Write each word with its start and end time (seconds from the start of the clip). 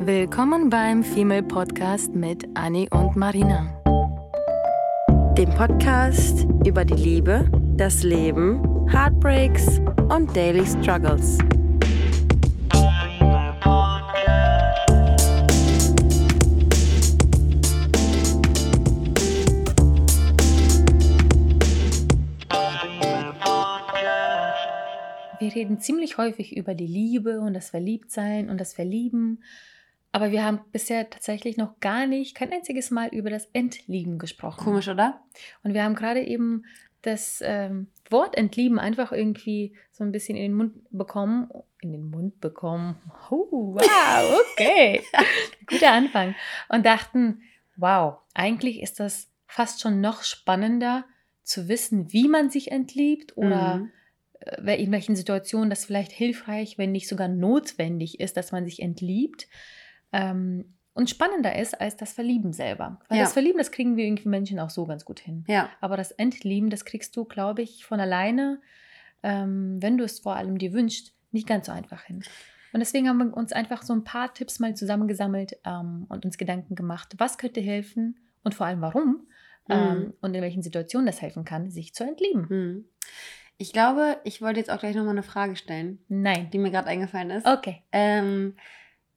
Willkommen 0.00 0.70
beim 0.70 1.02
Female 1.02 1.42
Podcast 1.42 2.14
mit 2.14 2.46
Annie 2.54 2.88
und 2.90 3.16
Marina. 3.16 3.74
Dem 5.36 5.50
Podcast 5.50 6.46
über 6.64 6.84
die 6.84 6.94
Liebe, 6.94 7.50
das 7.76 8.04
Leben, 8.04 8.88
Heartbreaks 8.88 9.80
und 10.08 10.34
Daily 10.36 10.64
Struggles. 10.64 11.38
Wir 25.40 25.54
reden 25.54 25.80
ziemlich 25.80 26.18
häufig 26.18 26.56
über 26.56 26.74
die 26.74 26.86
Liebe 26.86 27.40
und 27.40 27.54
das 27.54 27.70
Verliebtsein 27.70 28.48
und 28.48 28.58
das 28.58 28.74
Verlieben, 28.74 29.42
aber 30.12 30.30
wir 30.30 30.44
haben 30.44 30.60
bisher 30.72 31.08
tatsächlich 31.10 31.56
noch 31.56 31.78
gar 31.80 32.06
nicht, 32.06 32.34
kein 32.34 32.52
einziges 32.52 32.90
Mal 32.90 33.08
über 33.08 33.30
das 33.30 33.46
Entlieben 33.52 34.18
gesprochen. 34.18 34.64
Komisch, 34.64 34.88
oder? 34.88 35.20
Und 35.62 35.74
wir 35.74 35.84
haben 35.84 35.94
gerade 35.94 36.22
eben 36.22 36.64
das 37.02 37.40
ähm, 37.44 37.88
Wort 38.10 38.36
Entlieben 38.36 38.78
einfach 38.78 39.12
irgendwie 39.12 39.74
so 39.92 40.02
ein 40.04 40.12
bisschen 40.12 40.36
in 40.36 40.42
den 40.42 40.54
Mund 40.54 40.74
bekommen. 40.90 41.48
In 41.80 41.92
den 41.92 42.10
Mund 42.10 42.40
bekommen. 42.40 42.96
Oh, 43.30 43.74
wow, 43.74 44.40
okay. 44.52 45.02
Guter 45.66 45.92
Anfang. 45.92 46.34
Und 46.68 46.84
dachten, 46.86 47.42
wow, 47.76 48.16
eigentlich 48.34 48.80
ist 48.82 48.98
das 48.98 49.28
fast 49.46 49.80
schon 49.80 50.00
noch 50.00 50.22
spannender 50.24 51.04
zu 51.44 51.68
wissen, 51.68 52.12
wie 52.12 52.28
man 52.28 52.50
sich 52.50 52.72
entliebt 52.72 53.36
oder 53.36 53.76
Mhm. 53.76 53.92
äh, 54.40 54.82
in 54.82 54.90
welchen 54.90 55.16
Situationen 55.16 55.70
das 55.70 55.84
vielleicht 55.84 56.12
hilfreich, 56.12 56.78
wenn 56.78 56.92
nicht 56.92 57.08
sogar 57.08 57.28
notwendig 57.28 58.20
ist, 58.20 58.36
dass 58.36 58.52
man 58.52 58.64
sich 58.64 58.82
entliebt. 58.82 59.48
Ähm, 60.12 60.74
und 60.94 61.08
spannender 61.10 61.54
ist 61.56 61.80
als 61.80 61.96
das 61.96 62.12
Verlieben 62.12 62.52
selber. 62.52 62.98
Weil 63.08 63.18
Ja. 63.18 63.24
das 63.24 63.32
Verlieben, 63.32 63.58
das 63.58 63.70
kriegen 63.70 63.96
wir 63.96 64.04
irgendwie 64.04 64.28
Menschen 64.28 64.58
auch 64.58 64.70
so 64.70 64.84
ganz 64.84 65.04
gut 65.04 65.20
hin. 65.20 65.44
Ja. 65.46 65.70
Aber 65.80 65.96
das 65.96 66.10
Entlieben, 66.10 66.70
das 66.70 66.84
kriegst 66.84 67.16
du, 67.16 67.24
glaube 67.24 67.62
ich, 67.62 67.84
von 67.84 68.00
alleine, 68.00 68.60
ähm, 69.22 69.76
wenn 69.80 69.96
du 69.96 70.04
es 70.04 70.18
vor 70.20 70.34
allem 70.36 70.58
dir 70.58 70.72
wünschst, 70.72 71.14
nicht 71.30 71.46
ganz 71.46 71.66
so 71.66 71.72
einfach 71.72 72.02
hin. 72.04 72.24
Und 72.72 72.80
deswegen 72.80 73.08
haben 73.08 73.18
wir 73.18 73.36
uns 73.36 73.52
einfach 73.52 73.82
so 73.82 73.92
ein 73.92 74.04
paar 74.04 74.34
Tipps 74.34 74.58
mal 74.58 74.74
zusammengesammelt 74.74 75.56
ähm, 75.64 76.06
und 76.08 76.24
uns 76.24 76.36
Gedanken 76.36 76.74
gemacht, 76.74 77.14
was 77.18 77.38
könnte 77.38 77.60
helfen 77.60 78.18
und 78.42 78.54
vor 78.54 78.66
allem 78.66 78.80
warum 78.80 79.26
ähm, 79.70 79.98
Mhm. 79.98 80.14
und 80.20 80.34
in 80.34 80.42
welchen 80.42 80.62
Situationen 80.62 81.06
das 81.06 81.20
helfen 81.22 81.44
kann, 81.44 81.70
sich 81.70 81.94
zu 81.94 82.02
entlieben. 82.04 82.48
Hm. 82.48 82.84
Ich 83.56 83.72
glaube, 83.72 84.18
ich 84.24 84.40
wollte 84.40 84.60
jetzt 84.60 84.70
auch 84.70 84.78
gleich 84.78 84.94
nochmal 84.96 85.12
eine 85.12 85.22
Frage 85.22 85.56
stellen, 85.56 85.98
Nein. 86.08 86.48
die 86.50 86.58
mir 86.58 86.70
gerade 86.70 86.88
eingefallen 86.88 87.30
ist. 87.30 87.46
Okay. 87.46 87.82
Ähm, 87.92 88.54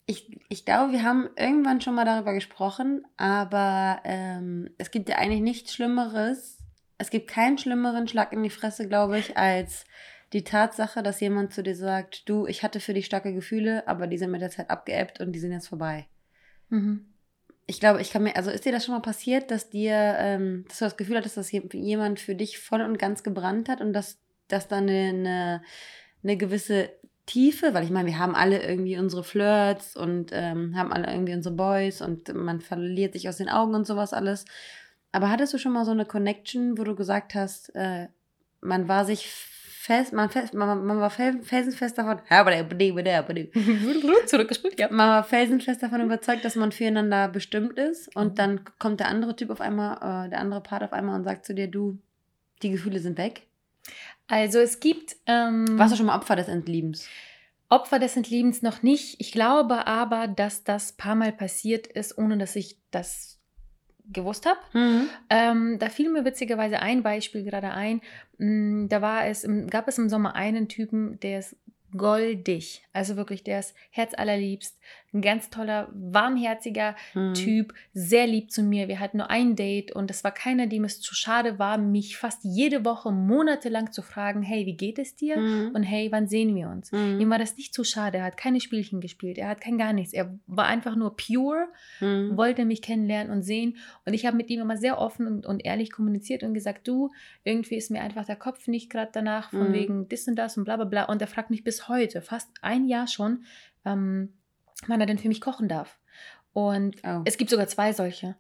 ich, 0.06 0.40
ich 0.50 0.66
glaube, 0.66 0.92
wir 0.92 1.04
haben 1.04 1.30
irgendwann 1.38 1.82
schon 1.82 1.96
mal 1.96 2.06
darüber 2.06 2.34
gesprochen, 2.34 3.06
aber 3.18 4.02
ähm, 4.04 4.70
es 4.78 4.92
gibt 4.92 5.10
ja 5.10 5.18
eigentlich 5.18 5.42
nichts 5.42 5.74
Schlimmeres. 5.74 6.58
Es 6.98 7.10
gibt 7.10 7.30
keinen 7.30 7.58
schlimmeren 7.58 8.08
Schlag 8.08 8.34
in 8.34 8.44
die 8.44 8.50
Fresse, 8.50 8.88
glaube 8.88 9.18
ich, 9.18 9.38
als 9.38 9.86
die 10.34 10.44
Tatsache, 10.44 11.04
dass 11.04 11.20
jemand 11.20 11.54
zu 11.54 11.64
dir 11.64 11.76
sagt, 11.76 12.28
du, 12.30 12.48
ich 12.48 12.64
hatte 12.64 12.80
für 12.80 12.94
dich 12.94 13.06
starke 13.06 13.34
Gefühle, 13.34 13.88
aber 13.88 14.08
die 14.08 14.18
sind 14.18 14.32
mit 14.32 14.42
der 14.42 14.50
Zeit 14.50 14.70
abgeebbt 14.70 15.20
und 15.20 15.34
die 15.34 15.40
sind 15.40 15.52
jetzt 15.52 15.68
vorbei. 15.68 16.08
Mhm. 16.70 17.06
Ich 17.68 17.80
glaube, 17.80 18.02
ich 18.02 18.12
kann 18.12 18.24
mir, 18.24 18.36
also 18.36 18.50
ist 18.50 18.66
dir 18.66 18.72
das 18.72 18.86
schon 18.86 18.96
mal 18.96 19.02
passiert, 19.02 19.52
dass 19.52 19.70
dir, 19.70 19.94
ähm, 20.20 20.66
dass 20.68 20.80
du 20.80 20.86
das 20.86 20.98
Gefühl 20.98 21.18
hattest, 21.18 21.38
dass 21.38 21.52
je- 21.52 21.68
jemand 21.74 22.20
für 22.20 22.36
dich 22.36 22.60
voll 22.60 22.82
und 22.82 22.98
ganz 22.98 23.24
gebrannt 23.24 23.70
hat 23.70 23.82
und 23.82 23.94
dass, 23.94 24.20
dass 24.48 24.68
da 24.68 24.78
eine, 24.78 25.10
eine, 25.10 25.62
eine 26.24 26.38
gewisse 26.38 26.92
Tiefe, 27.26 27.74
weil 27.74 27.84
ich 27.84 27.92
meine, 27.92 28.08
wir 28.08 28.20
haben 28.20 28.36
alle 28.36 28.62
irgendwie 28.64 28.98
unsere 28.98 29.24
Flirts 29.24 29.96
und 29.96 30.32
ähm, 30.34 30.76
haben 30.76 30.92
alle 30.92 31.12
irgendwie 31.12 31.34
unsere 31.34 31.56
Boys 31.56 32.02
und 32.02 32.34
man 32.34 32.62
verliert 32.62 33.14
sich 33.14 33.30
aus 33.30 33.38
den 33.38 33.50
Augen 33.50 33.76
und 33.76 33.86
sowas 33.88 34.14
alles. 34.14 34.46
Aber 35.12 35.30
hattest 35.30 35.54
du 35.54 35.58
schon 35.58 35.74
mal 35.74 35.86
so 35.86 35.92
eine 35.92 36.06
Connection, 36.06 36.78
wo 36.78 36.84
du 36.84 36.96
gesagt 36.96 37.36
hast, 37.36 37.74
äh, 37.76 38.08
man 38.62 38.88
war 38.88 39.06
sich 39.06 39.28
fest, 39.28 40.14
man, 40.14 40.30
fest, 40.30 40.54
man, 40.54 40.86
man 40.86 41.00
war 41.00 41.10
fel- 41.10 41.42
felsenfest 41.42 41.98
davon, 41.98 42.20
ja. 44.80 44.88
man 44.92 45.10
war 45.10 45.24
felsenfest 45.24 45.82
davon 45.82 46.02
überzeugt, 46.02 46.46
dass 46.46 46.56
man 46.56 46.72
füreinander 46.72 47.28
bestimmt 47.28 47.78
ist 47.80 48.16
und 48.16 48.40
dann 48.40 48.62
kommt 48.78 49.00
der 49.00 49.08
andere 49.08 49.36
Typ 49.36 49.50
auf 49.50 49.60
einmal, 49.62 50.26
äh, 50.26 50.30
der 50.30 50.40
andere 50.40 50.62
Part 50.62 50.84
auf 50.84 50.94
einmal 50.94 51.16
und 51.16 51.24
sagt 51.24 51.46
zu 51.46 51.54
dir, 51.56 51.68
du, 51.68 51.98
die 52.62 52.70
Gefühle 52.70 53.00
sind 53.00 53.18
weg. 53.18 53.48
Also 54.32 54.60
es 54.60 54.80
gibt 54.80 55.18
ähm, 55.28 55.78
Warst 55.78 55.92
du 55.92 55.98
schon 55.98 56.06
mal 56.06 56.16
Opfer 56.16 56.38
des 56.38 56.48
Entliebens? 56.48 57.06
Opfer 57.68 58.00
des 58.00 58.16
Entliebens 58.16 58.62
noch 58.62 58.82
nicht. 58.82 59.20
Ich 59.20 59.34
glaube 59.34 59.88
aber, 59.88 60.30
dass 60.30 60.64
das 60.64 60.94
paar 60.94 61.16
Mal 61.16 61.34
passiert 61.34 61.86
ist, 61.86 62.18
ohne 62.18 62.38
dass 62.38 62.56
ich 62.56 62.78
das 62.92 63.40
gewusst 64.06 64.46
habe. 64.46 64.60
Ähm, 65.30 65.80
da 65.80 65.90
fiel 65.90 66.10
mir 66.10 66.24
witzigerweise 66.24 66.80
ein 66.80 67.04
Beispiel 67.04 67.44
gerade 67.44 67.72
ein. 67.72 68.00
Mm, 68.38 68.88
Da 68.88 69.02
war 69.02 69.26
es, 69.26 69.46
gab 69.70 69.90
es 69.90 69.98
im 69.98 70.08
Sommer 70.08 70.34
einen 70.36 70.70
Typen, 70.70 71.20
der 71.20 71.40
ist 71.40 71.58
goldig. 71.98 72.84
Also 72.94 73.16
wirklich, 73.16 73.44
der 73.44 73.60
ist 73.60 73.74
herzallerliebst. 73.92 74.78
Ein 75.14 75.22
ganz 75.22 75.50
toller, 75.50 75.90
warmherziger 75.94 76.96
Mhm. 77.14 77.34
Typ, 77.34 77.74
sehr 77.94 78.28
lieb 78.28 78.50
zu 78.52 78.64
mir. 78.64 78.88
Wir 78.88 79.00
hatten 79.00 79.18
nur 79.18 79.30
ein 79.30 79.56
Date 79.56 79.92
und 79.94 80.10
es 80.10 80.24
war 80.24 80.32
keiner, 80.32 80.68
dem 80.68 80.84
es 80.86 81.02
zu 81.02 81.14
schade 81.16 81.60
war, 81.60 81.78
mich 81.78 82.18
fast 82.18 82.40
jede 82.44 82.86
Woche 82.86 83.12
monatelang 83.12 83.92
zu 83.92 84.02
fragen, 84.02 84.42
hey, 84.42 84.66
wie 84.66 84.76
geht 84.78 85.00
es 85.00 85.16
dir? 85.16 85.38
Mhm. 85.38 85.72
Und 85.74 85.84
hey, 85.84 86.12
wann 86.12 86.28
sehen 86.28 86.56
wir 86.56 86.70
uns? 86.70 86.92
Mhm. 86.92 87.20
Ihm 87.20 87.30
war 87.30 87.40
das 87.40 87.58
nicht 87.58 87.74
zu 87.74 87.84
schade. 87.84 88.20
Er 88.20 88.24
hat 88.24 88.38
keine 88.38 88.62
Spielchen 88.62 89.02
gespielt. 89.02 89.38
Er 89.38 89.50
hat 89.50 89.60
kein 89.62 89.78
gar 89.78 89.92
nichts. 89.94 90.14
Er 90.14 90.38
war 90.48 90.66
einfach 90.66 90.96
nur 90.96 91.16
pure 91.18 91.68
Mhm. 92.00 92.38
wollte 92.38 92.66
mich 92.66 92.82
kennenlernen 92.82 93.32
und 93.32 93.44
sehen. 93.44 93.78
Und 94.06 94.14
ich 94.14 94.26
habe 94.26 94.38
mit 94.38 94.50
ihm 94.50 94.62
immer 94.62 94.78
sehr 94.78 94.98
offen 94.98 95.28
und, 95.28 95.46
und 95.46 95.64
ehrlich 95.66 95.92
kommuniziert 95.92 96.44
und 96.44 96.54
gesagt, 96.54 96.88
du, 96.88 97.12
irgendwie 97.44 97.76
ist 97.76 97.92
mir 97.92 98.02
einfach 98.02 98.26
der 98.26 98.36
Kopf 98.38 98.68
nicht 98.68 98.90
gerade 98.90 99.12
danach, 99.14 99.50
von 99.52 99.70
Mhm. 99.70 99.74
wegen 99.74 100.10
das 100.10 100.28
und 100.28 100.36
das 100.36 100.58
und 100.58 100.64
bla 100.64 100.78
bla 100.78 100.86
bla. 100.86 101.04
Und 101.06 101.22
er 101.22 101.28
fragt 101.28 101.50
mich 101.50 101.64
bis 101.64 101.81
heute, 101.90 102.22
fast 102.22 102.50
ein 102.62 102.88
Jahr 102.88 103.08
schon, 103.08 103.46
ähm, 103.86 104.34
wann 104.88 105.00
er 105.02 105.08
denn 105.08 105.20
für 105.20 105.28
mich 105.28 105.42
kochen 105.42 105.68
darf. 105.68 105.98
Und 106.54 106.98
Oh. 107.04 107.22
es 107.26 107.38
gibt 107.38 107.50
sogar 107.50 107.68
zwei 107.68 107.94
solche. 107.94 108.36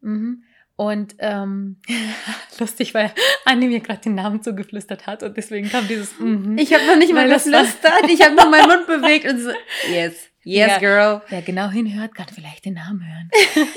Mhm. 0.00 0.44
Und 0.76 1.14
ähm, 1.20 1.80
lustig, 2.60 2.92
weil 2.94 3.10
Anni 3.46 3.66
mir 3.66 3.80
gerade 3.80 4.00
den 4.02 4.14
Namen 4.14 4.42
zugeflüstert 4.42 5.06
hat 5.06 5.22
und 5.22 5.36
deswegen 5.36 5.68
kam 5.70 5.88
dieses 5.88 6.18
mhm. 6.18 6.58
Ich 6.58 6.74
habe 6.74 6.84
noch 6.86 6.96
nicht 6.96 7.14
mal 7.14 7.26
geflüstert, 7.28 8.10
ich 8.10 8.22
habe 8.22 8.34
nur 8.34 8.50
meinen 8.50 8.68
Mund 8.68 8.86
bewegt 8.86 9.24
und 9.26 9.38
so, 9.40 9.50
yes, 9.90 10.14
yes, 10.44 10.70
Ja. 10.72 10.78
girl. 10.78 11.22
Wer 11.28 11.40
genau 11.42 11.70
hinhört, 11.70 12.14
kann 12.14 12.26
vielleicht 12.28 12.66
den 12.66 12.74
Namen 12.74 13.02
hören. 13.06 13.30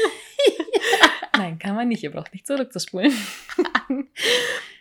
Nein, 1.37 1.57
kann 1.57 1.73
man 1.75 1.87
nicht. 1.87 2.03
Ihr 2.03 2.11
braucht 2.11 2.33
nicht 2.33 2.45
zurückzuspulen. 2.45 3.13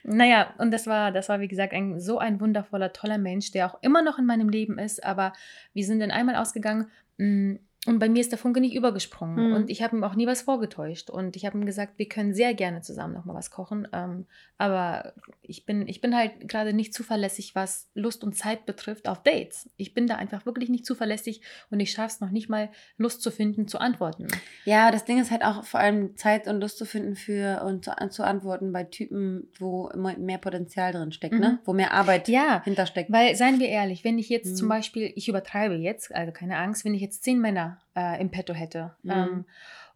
naja, 0.04 0.54
und 0.59 0.70
das 0.70 0.86
war, 0.86 1.12
das 1.12 1.28
war, 1.28 1.41
wie 1.41 1.48
gesagt, 1.48 1.72
ein, 1.72 2.00
so 2.00 2.19
ein 2.19 2.41
wundervoller, 2.41 2.92
toller 2.92 3.19
Mensch, 3.19 3.50
der 3.50 3.66
auch 3.66 3.78
immer 3.82 4.03
noch 4.03 4.19
in 4.19 4.26
meinem 4.26 4.48
Leben 4.48 4.78
ist. 4.78 5.04
Aber 5.04 5.32
wir 5.72 5.84
sind 5.84 6.00
dann 6.00 6.10
einmal 6.10 6.36
ausgegangen 6.36 6.91
mm, 7.19 7.56
und 7.86 8.00
bei 8.00 8.08
mir 8.08 8.20
ist 8.20 8.32
der 8.32 8.38
Funke 8.38 8.60
nicht 8.60 8.74
übergesprungen. 8.74 9.48
Mhm. 9.48 9.52
Und 9.54 9.70
ich 9.70 9.82
habe 9.82 9.96
ihm 9.96 10.02
auch 10.04 10.14
nie 10.16 10.26
was 10.26 10.42
vorgetäuscht. 10.42 11.10
Und 11.10 11.36
ich 11.36 11.46
habe 11.46 11.56
ihm 11.56 11.64
gesagt, 11.64 11.98
wir 11.98 12.08
können 12.08 12.34
sehr 12.34 12.52
gerne 12.52 12.82
zusammen 12.82 13.14
nochmal 13.14 13.36
was 13.36 13.50
kochen. 13.50 13.86
Ähm, 13.92 14.26
aber 14.58 15.14
ich 15.42 15.64
bin, 15.64 15.86
ich 15.86 16.00
bin 16.00 16.14
halt 16.14 16.48
gerade 16.48 16.72
nicht 16.72 16.92
zuverlässig, 16.92 17.54
was 17.54 17.88
Lust 17.94 18.24
und 18.24 18.34
Zeit 18.34 18.66
betrifft 18.66 19.08
auf 19.08 19.22
Dates. 19.22 19.70
Ich 19.76 19.94
bin 19.94 20.08
da 20.08 20.16
einfach 20.16 20.44
wirklich 20.44 20.68
nicht 20.68 20.84
zuverlässig 20.84 21.40
und 21.70 21.78
ich 21.78 21.92
schaffe 21.92 22.08
es 22.14 22.20
noch 22.20 22.30
nicht 22.32 22.48
mal, 22.48 22.68
Lust 22.96 23.22
zu 23.22 23.30
finden, 23.30 23.68
zu 23.68 23.78
antworten. 23.78 24.26
Ja, 24.64 24.90
das 24.90 25.04
Ding 25.04 25.20
ist 25.20 25.30
halt 25.30 25.44
auch 25.44 25.62
vor 25.64 25.78
allem 25.78 26.16
Zeit 26.16 26.48
und 26.48 26.60
Lust 26.60 26.78
zu 26.78 26.84
finden 26.84 27.14
für 27.14 27.62
und 27.64 27.84
zu, 27.84 27.92
zu 28.10 28.24
antworten 28.24 28.72
bei 28.72 28.84
Typen, 28.84 29.48
wo 29.58 29.88
immer 29.88 30.18
mehr 30.18 30.38
Potenzial 30.38 30.92
drin 30.92 31.12
steckt, 31.12 31.38
ne? 31.38 31.52
Mhm. 31.52 31.58
Wo 31.64 31.72
mehr 31.72 31.92
Arbeit 31.92 32.28
Ja, 32.28 32.62
hintersteckt. 32.64 33.12
Weil, 33.12 33.36
seien 33.36 33.60
wir 33.60 33.68
ehrlich, 33.68 34.02
wenn 34.02 34.18
ich 34.18 34.28
jetzt 34.28 34.50
Mhm. 34.50 34.56
zum 34.56 34.69
Beispiel, 34.69 35.12
ich 35.14 35.28
übertreibe 35.28 35.76
jetzt, 35.76 36.12
also 36.14 36.32
keine 36.32 36.58
Angst, 36.58 36.84
wenn 36.84 36.94
ich 36.94 37.00
jetzt 37.00 37.22
zehn 37.22 37.38
Männer 37.38 37.77
äh, 37.96 38.20
im 38.20 38.30
Petto 38.30 38.54
hätte 38.54 38.94
Mhm. 39.02 39.10
ähm, 39.10 39.44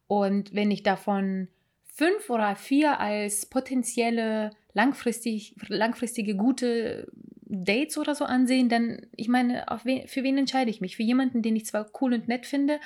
und 0.06 0.55
wenn 0.55 0.70
ich 0.70 0.82
davon 0.82 1.49
fünf 1.84 2.31
oder 2.31 2.56
vier 2.56 3.00
als 3.00 3.46
potenzielle 3.46 4.50
langfristig, 4.75 5.55
langfristige 5.69 6.34
gute 6.37 7.11
Dates 7.44 7.99
oder 7.99 8.14
so 8.14 8.25
ansehen, 8.25 8.69
dann, 8.69 9.06
ich 9.14 9.29
meine, 9.29 9.67
wen, 9.84 10.08
für 10.08 10.23
wen 10.23 10.38
entscheide 10.38 10.70
ich 10.70 10.81
mich? 10.81 10.96
Für 10.96 11.02
jemanden, 11.02 11.43
den 11.43 11.55
ich 11.55 11.67
zwar 11.67 11.90
cool 12.00 12.14
und 12.14 12.29
nett 12.29 12.46
finde, 12.46 12.81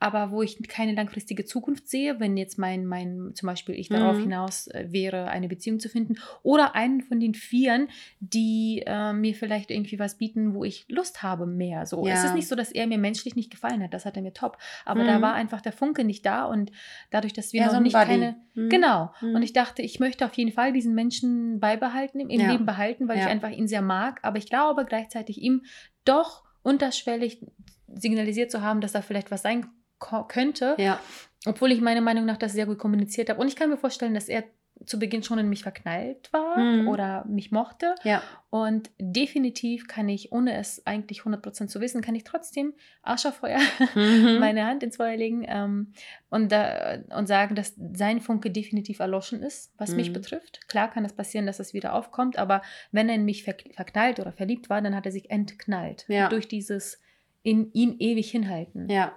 aber 0.00 0.30
wo 0.32 0.42
ich 0.42 0.58
keine 0.66 0.94
langfristige 0.94 1.44
Zukunft 1.44 1.86
sehe, 1.88 2.18
wenn 2.18 2.36
jetzt 2.36 2.58
mein, 2.58 2.86
mein 2.86 3.32
zum 3.34 3.46
Beispiel 3.46 3.74
ich 3.76 3.88
darauf 3.90 4.16
Mhm. 4.16 4.22
hinaus 4.22 4.66
äh, 4.68 4.86
wäre, 4.90 5.28
eine 5.28 5.46
Beziehung 5.46 5.78
zu 5.78 5.88
finden, 5.88 6.16
oder 6.42 6.74
einen 6.74 7.02
von 7.02 7.20
den 7.20 7.34
Vieren, 7.34 7.88
die 8.18 8.82
äh, 8.86 9.12
mir 9.12 9.34
vielleicht 9.34 9.70
irgendwie 9.70 9.98
was 9.98 10.16
bieten, 10.16 10.54
wo 10.54 10.64
ich 10.64 10.86
Lust 10.88 11.22
habe 11.22 11.46
mehr. 11.46 11.84
So, 11.86 12.06
es 12.06 12.22
Ja. 12.22 12.26
ist 12.28 12.34
nicht 12.34 12.48
so, 12.48 12.56
dass 12.56 12.72
er 12.72 12.86
mir 12.86 12.98
menschlich 12.98 13.36
nicht 13.36 13.50
gefallen 13.50 13.82
hat, 13.82 13.94
das 13.94 14.06
hat 14.06 14.16
er 14.16 14.22
mir 14.22 14.32
top, 14.32 14.56
aber 14.84 15.04
da 15.04 15.18
Mhm. 15.18 15.22
war 15.22 15.34
einfach 15.34 15.60
der 15.60 15.72
Funke 15.72 16.02
nicht 16.02 16.24
da 16.26 16.46
und 16.46 16.72
dadurch, 17.10 17.34
dass 17.34 17.52
wir 17.52 17.60
Ja, 17.60 17.66
noch 17.66 17.74
so 17.74 17.80
nicht 17.80 17.92
Buddy. 17.92 18.06
keine 18.06 18.36
Mhm. 18.54 18.68
Genau. 18.70 19.12
Mhm. 19.20 19.34
Und 19.36 19.42
ich 19.42 19.52
dachte, 19.52 19.82
ich 19.82 20.00
möchte 20.00 20.24
auf 20.24 20.34
jeden 20.34 20.50
Fall 20.52 20.72
diesen 20.72 20.94
Menschen 20.94 21.60
beibehalten, 21.60 22.18
im, 22.20 22.30
Ja. 22.30 22.50
Leben 22.50 22.66
behalten, 22.66 23.06
weil 23.06 23.18
ich 23.18 23.26
einfach 23.26 23.50
ihn 23.50 23.68
sehr 23.68 23.82
mag. 23.82 24.18
Aber 24.22 24.38
ich 24.38 24.46
glaube 24.48 24.84
gleichzeitig 24.86 25.40
ihm 25.40 25.62
doch 26.04 26.42
unterschwellig 26.62 27.44
signalisiert 27.86 28.50
zu 28.50 28.62
haben, 28.62 28.80
dass 28.80 28.92
da 28.92 29.02
vielleicht 29.02 29.30
was 29.30 29.42
sein 29.42 29.66
könnte. 30.00 30.74
Ja. 30.78 31.00
Obwohl 31.46 31.72
ich 31.72 31.80
meiner 31.80 32.00
Meinung 32.00 32.26
nach 32.26 32.36
das 32.36 32.52
sehr 32.52 32.66
gut 32.66 32.78
kommuniziert 32.78 33.30
habe. 33.30 33.40
Und 33.40 33.48
ich 33.48 33.56
kann 33.56 33.70
mir 33.70 33.78
vorstellen, 33.78 34.14
dass 34.14 34.28
er 34.28 34.44
zu 34.86 34.98
Beginn 34.98 35.22
schon 35.22 35.38
in 35.38 35.48
mich 35.48 35.62
verknallt 35.62 36.32
war 36.32 36.58
mhm. 36.58 36.88
oder 36.88 37.24
mich 37.26 37.50
mochte. 37.50 37.94
Ja. 38.02 38.22
Und 38.48 38.90
definitiv 38.98 39.88
kann 39.88 40.08
ich, 40.08 40.32
ohne 40.32 40.56
es 40.56 40.86
eigentlich 40.86 41.20
100% 41.20 41.68
zu 41.68 41.80
wissen, 41.80 42.00
kann 42.00 42.14
ich 42.14 42.24
trotzdem 42.24 42.72
Arsch 43.02 43.26
auf 43.26 43.36
Feuer 43.36 43.60
mhm. 43.94 44.38
meine 44.40 44.64
Hand 44.66 44.82
ins 44.82 44.96
Feuer 44.96 45.16
legen 45.16 45.44
ähm, 45.46 45.92
und, 46.30 46.52
äh, 46.52 47.02
und 47.14 47.26
sagen, 47.26 47.54
dass 47.54 47.74
sein 47.92 48.20
Funke 48.20 48.50
definitiv 48.50 49.00
erloschen 49.00 49.42
ist, 49.42 49.72
was 49.76 49.90
mhm. 49.90 49.96
mich 49.96 50.12
betrifft. 50.12 50.66
Klar 50.68 50.90
kann 50.90 51.04
es 51.04 51.12
passieren, 51.12 51.46
dass 51.46 51.60
es 51.60 51.74
wieder 51.74 51.94
aufkommt, 51.94 52.38
aber 52.38 52.62
wenn 52.90 53.08
er 53.08 53.16
in 53.16 53.24
mich 53.24 53.44
ver 53.44 53.54
verknallt 53.74 54.18
oder 54.18 54.32
verliebt 54.32 54.70
war, 54.70 54.80
dann 54.80 54.96
hat 54.96 55.06
er 55.06 55.12
sich 55.12 55.30
entknallt. 55.30 56.06
Ja. 56.08 56.28
Durch 56.28 56.48
dieses 56.48 57.00
in 57.42 57.72
ihn 57.72 57.96
ewig 57.98 58.30
hinhalten. 58.30 58.88
Ja. 58.88 59.12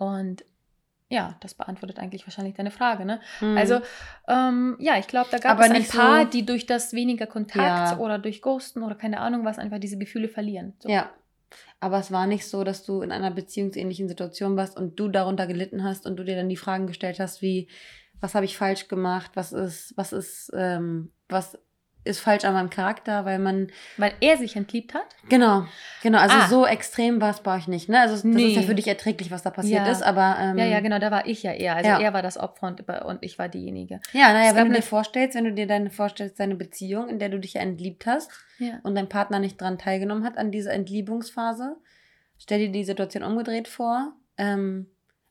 Und 0.00 0.46
ja, 1.10 1.36
das 1.40 1.52
beantwortet 1.52 1.98
eigentlich 1.98 2.26
wahrscheinlich 2.26 2.54
deine 2.54 2.70
Frage. 2.70 3.04
Ne? 3.04 3.20
Mhm. 3.42 3.58
Also, 3.58 3.80
ähm, 4.28 4.76
ja, 4.78 4.96
ich 4.96 5.08
glaube, 5.08 5.28
da 5.30 5.36
gab 5.36 5.58
Aber 5.58 5.66
es 5.66 5.70
ein 5.72 5.84
paar, 5.84 6.22
so 6.22 6.30
die 6.30 6.46
durch 6.46 6.64
das 6.64 6.94
weniger 6.94 7.26
Kontakt 7.26 7.58
ja. 7.58 7.98
oder 7.98 8.18
durch 8.18 8.40
Ghosten 8.40 8.82
oder 8.82 8.94
keine 8.94 9.20
Ahnung 9.20 9.44
was 9.44 9.58
einfach 9.58 9.78
diese 9.78 9.98
Gefühle 9.98 10.28
verlieren. 10.28 10.72
So. 10.78 10.88
Ja. 10.88 11.10
Aber 11.80 11.98
es 11.98 12.10
war 12.10 12.26
nicht 12.26 12.48
so, 12.48 12.64
dass 12.64 12.82
du 12.82 13.02
in 13.02 13.12
einer 13.12 13.30
beziehungsähnlichen 13.30 14.08
Situation 14.08 14.56
warst 14.56 14.78
und 14.78 14.98
du 14.98 15.08
darunter 15.08 15.46
gelitten 15.46 15.84
hast 15.84 16.06
und 16.06 16.16
du 16.16 16.24
dir 16.24 16.36
dann 16.36 16.48
die 16.48 16.56
Fragen 16.56 16.86
gestellt 16.86 17.20
hast, 17.20 17.42
wie, 17.42 17.68
was 18.20 18.34
habe 18.34 18.46
ich 18.46 18.56
falsch 18.56 18.88
gemacht, 18.88 19.32
was 19.34 19.52
ist, 19.52 19.92
was 19.96 20.14
ist, 20.14 20.50
ähm, 20.54 21.12
was 21.28 21.58
ist 22.04 22.20
falsch 22.20 22.44
an 22.44 22.54
meinem 22.54 22.70
Charakter, 22.70 23.24
weil 23.24 23.38
man. 23.38 23.70
Weil 23.96 24.12
er 24.20 24.36
sich 24.38 24.56
entliebt 24.56 24.94
hat? 24.94 25.04
Genau, 25.28 25.66
genau. 26.02 26.18
Also 26.18 26.36
ah. 26.36 26.48
so 26.48 26.66
extrem 26.66 27.20
war 27.20 27.30
es 27.30 27.40
bei 27.40 27.56
euch 27.56 27.68
nicht. 27.68 27.88
Ne? 27.88 28.00
Also 28.00 28.14
das 28.14 28.24
nee. 28.24 28.48
ist 28.48 28.56
ja 28.56 28.62
für 28.62 28.74
dich 28.74 28.88
erträglich, 28.88 29.30
was 29.30 29.42
da 29.42 29.50
passiert 29.50 29.86
ja. 29.86 29.92
ist, 29.92 30.02
aber. 30.02 30.36
Ähm, 30.40 30.58
ja, 30.58 30.64
ja, 30.64 30.80
genau, 30.80 30.98
da 30.98 31.10
war 31.10 31.26
ich 31.26 31.42
ja 31.42 31.52
eher. 31.52 31.76
Also 31.76 31.90
ja. 31.90 32.00
er 32.00 32.12
war 32.12 32.22
das 32.22 32.38
Opfer 32.38 32.68
und, 32.68 32.88
und 32.88 33.22
ich 33.22 33.38
war 33.38 33.48
diejenige. 33.48 34.00
Ja, 34.12 34.32
naja, 34.32 34.54
wenn 34.54 34.68
du 34.68 34.74
dir 34.74 34.82
vorstellst, 34.82 35.36
wenn 35.36 35.44
du 35.44 35.52
dir 35.52 35.66
deine 35.66 35.90
vorstellst, 35.90 36.40
deine 36.40 36.54
Beziehung, 36.54 37.08
in 37.08 37.18
der 37.18 37.28
du 37.28 37.38
dich 37.38 37.54
ja 37.54 37.60
entliebt 37.60 38.06
hast 38.06 38.30
ja. 38.58 38.80
und 38.82 38.94
dein 38.94 39.08
Partner 39.08 39.38
nicht 39.38 39.60
dran 39.60 39.78
teilgenommen 39.78 40.24
hat 40.24 40.38
an 40.38 40.50
dieser 40.50 40.72
Entliebungsphase, 40.72 41.76
stell 42.38 42.60
dir 42.60 42.72
die 42.72 42.84
Situation 42.84 43.22
umgedreht 43.22 43.68
vor. 43.68 44.12
Ähm, 44.38 44.86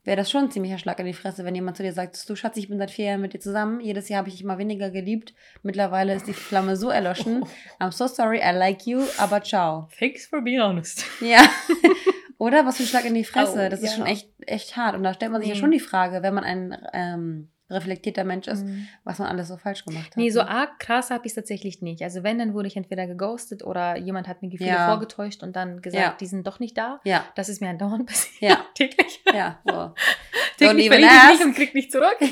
wäre 0.10 0.18
das 0.18 0.32
schon 0.32 0.46
ein 0.46 0.52
ziemlicher 0.52 0.80
Schlag 0.80 1.00
in 1.00 1.06
die 1.06 1.14
Fresse, 1.14 1.46
wenn 1.46 1.54
jemand 1.54 1.78
zu 1.78 1.84
dir 1.84 1.94
sagt, 1.94 2.28
du 2.28 2.36
Schatz, 2.36 2.58
ich 2.58 2.68
bin 2.68 2.80
seit 2.80 2.90
vier 2.90 3.06
Jahren 3.06 3.22
mit 3.22 3.34
dir 3.34 3.40
zusammen, 3.40 3.80
jedes 3.80 4.10
Jahr 4.10 4.18
habe 4.18 4.30
ich 4.30 4.34
dich 4.34 4.44
immer 4.44 4.58
weniger 4.58 4.90
geliebt, 4.90 5.36
mittlerweile 5.62 6.16
ist 6.16 6.26
die 6.26 6.34
Flamme 6.34 6.76
so 6.78 6.90
erloschen, 6.90 7.46
I'm 7.80 7.92
so 7.92 8.08
sorry, 8.08 8.40
I 8.40 8.52
like 8.52 8.88
you, 8.88 9.04
aber 9.20 9.44
ciao. 9.44 9.88
Thanks 10.00 10.26
for 10.26 10.42
being 10.42 10.62
honest. 10.62 11.06
Ja. 11.22 11.48
Oder 12.40 12.66
was 12.66 12.78
für 12.78 12.84
ein 12.84 12.88
Schlag 12.88 13.06
in 13.06 13.14
die 13.14 13.24
Fresse, 13.24 13.66
oh, 13.68 13.70
das 13.70 13.84
ja. 13.84 13.88
ist 13.88 13.98
schon 13.98 14.08
echt, 14.08 14.32
echt 14.48 14.76
hart 14.76 14.96
und 14.96 15.04
da 15.04 15.14
stellt 15.14 15.32
man 15.32 15.42
sich 15.42 15.50
mhm. 15.52 15.56
ja 15.56 15.60
schon 15.60 15.72
die 15.72 15.80
Frage, 15.80 16.24
wenn 16.24 16.34
man 16.34 16.44
ein 16.44 16.76
ähm, 16.92 17.50
reflektierter 17.70 18.24
Mensch 18.24 18.48
ist, 18.48 18.66
mhm. 18.66 18.88
was 19.04 19.20
man 19.20 19.28
alles 19.28 19.48
so 19.48 19.58
falsch 19.58 19.86
gemacht 19.86 20.08
hat. 20.08 20.18
Nee, 20.18 20.30
so 20.30 20.42
ne? 20.42 20.50
arg 20.50 20.80
krass 20.80 21.12
habe 21.12 21.26
ich 21.26 21.32
es 21.32 21.36
tatsächlich 21.36 21.82
nicht. 21.82 22.02
Also 22.02 22.24
wenn, 22.24 22.40
dann 22.40 22.54
wurde 22.54 22.68
ich 22.68 22.78
entweder 22.78 23.08
geghostet 23.08 23.64
oder 23.64 23.98
jemand 23.98 24.28
hat 24.28 24.42
mir 24.42 24.50
Gefühle 24.50 24.72
ja. 24.72 24.88
vorgetäuscht 24.88 25.44
und 25.44 25.56
dann 25.56 25.82
gesagt, 25.82 26.04
ja. 26.04 26.16
die 26.20 26.26
sind 26.26 26.48
doch 26.48 26.60
nicht 26.60 26.78
da. 26.78 27.00
Ja. 27.04 27.26
Das 27.36 27.50
ist 27.50 27.62
mir 27.62 27.70
andauernd 27.70 28.06
passiert. 28.08 28.52
Ja. 28.52 28.66
Täglich. 28.74 29.22
Ja. 29.34 29.60
So. 29.66 29.94
Täglich 30.58 30.88
verliere 30.88 31.12
ich 31.12 31.40
nicht 31.40 31.46
und 31.46 31.56
krieg 31.56 31.74
nicht 31.74 31.92
zurück. 31.92 32.18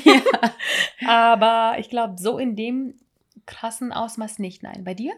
Ja. 1.00 1.34
Aber 1.34 1.78
ich 1.78 1.90
glaube, 1.90 2.14
so 2.18 2.38
in 2.38 2.56
dem 2.56 2.94
krassen 3.46 3.92
Ausmaß 3.92 4.38
nicht. 4.38 4.62
Nein. 4.62 4.84
Bei 4.84 4.94
dir? 4.94 5.12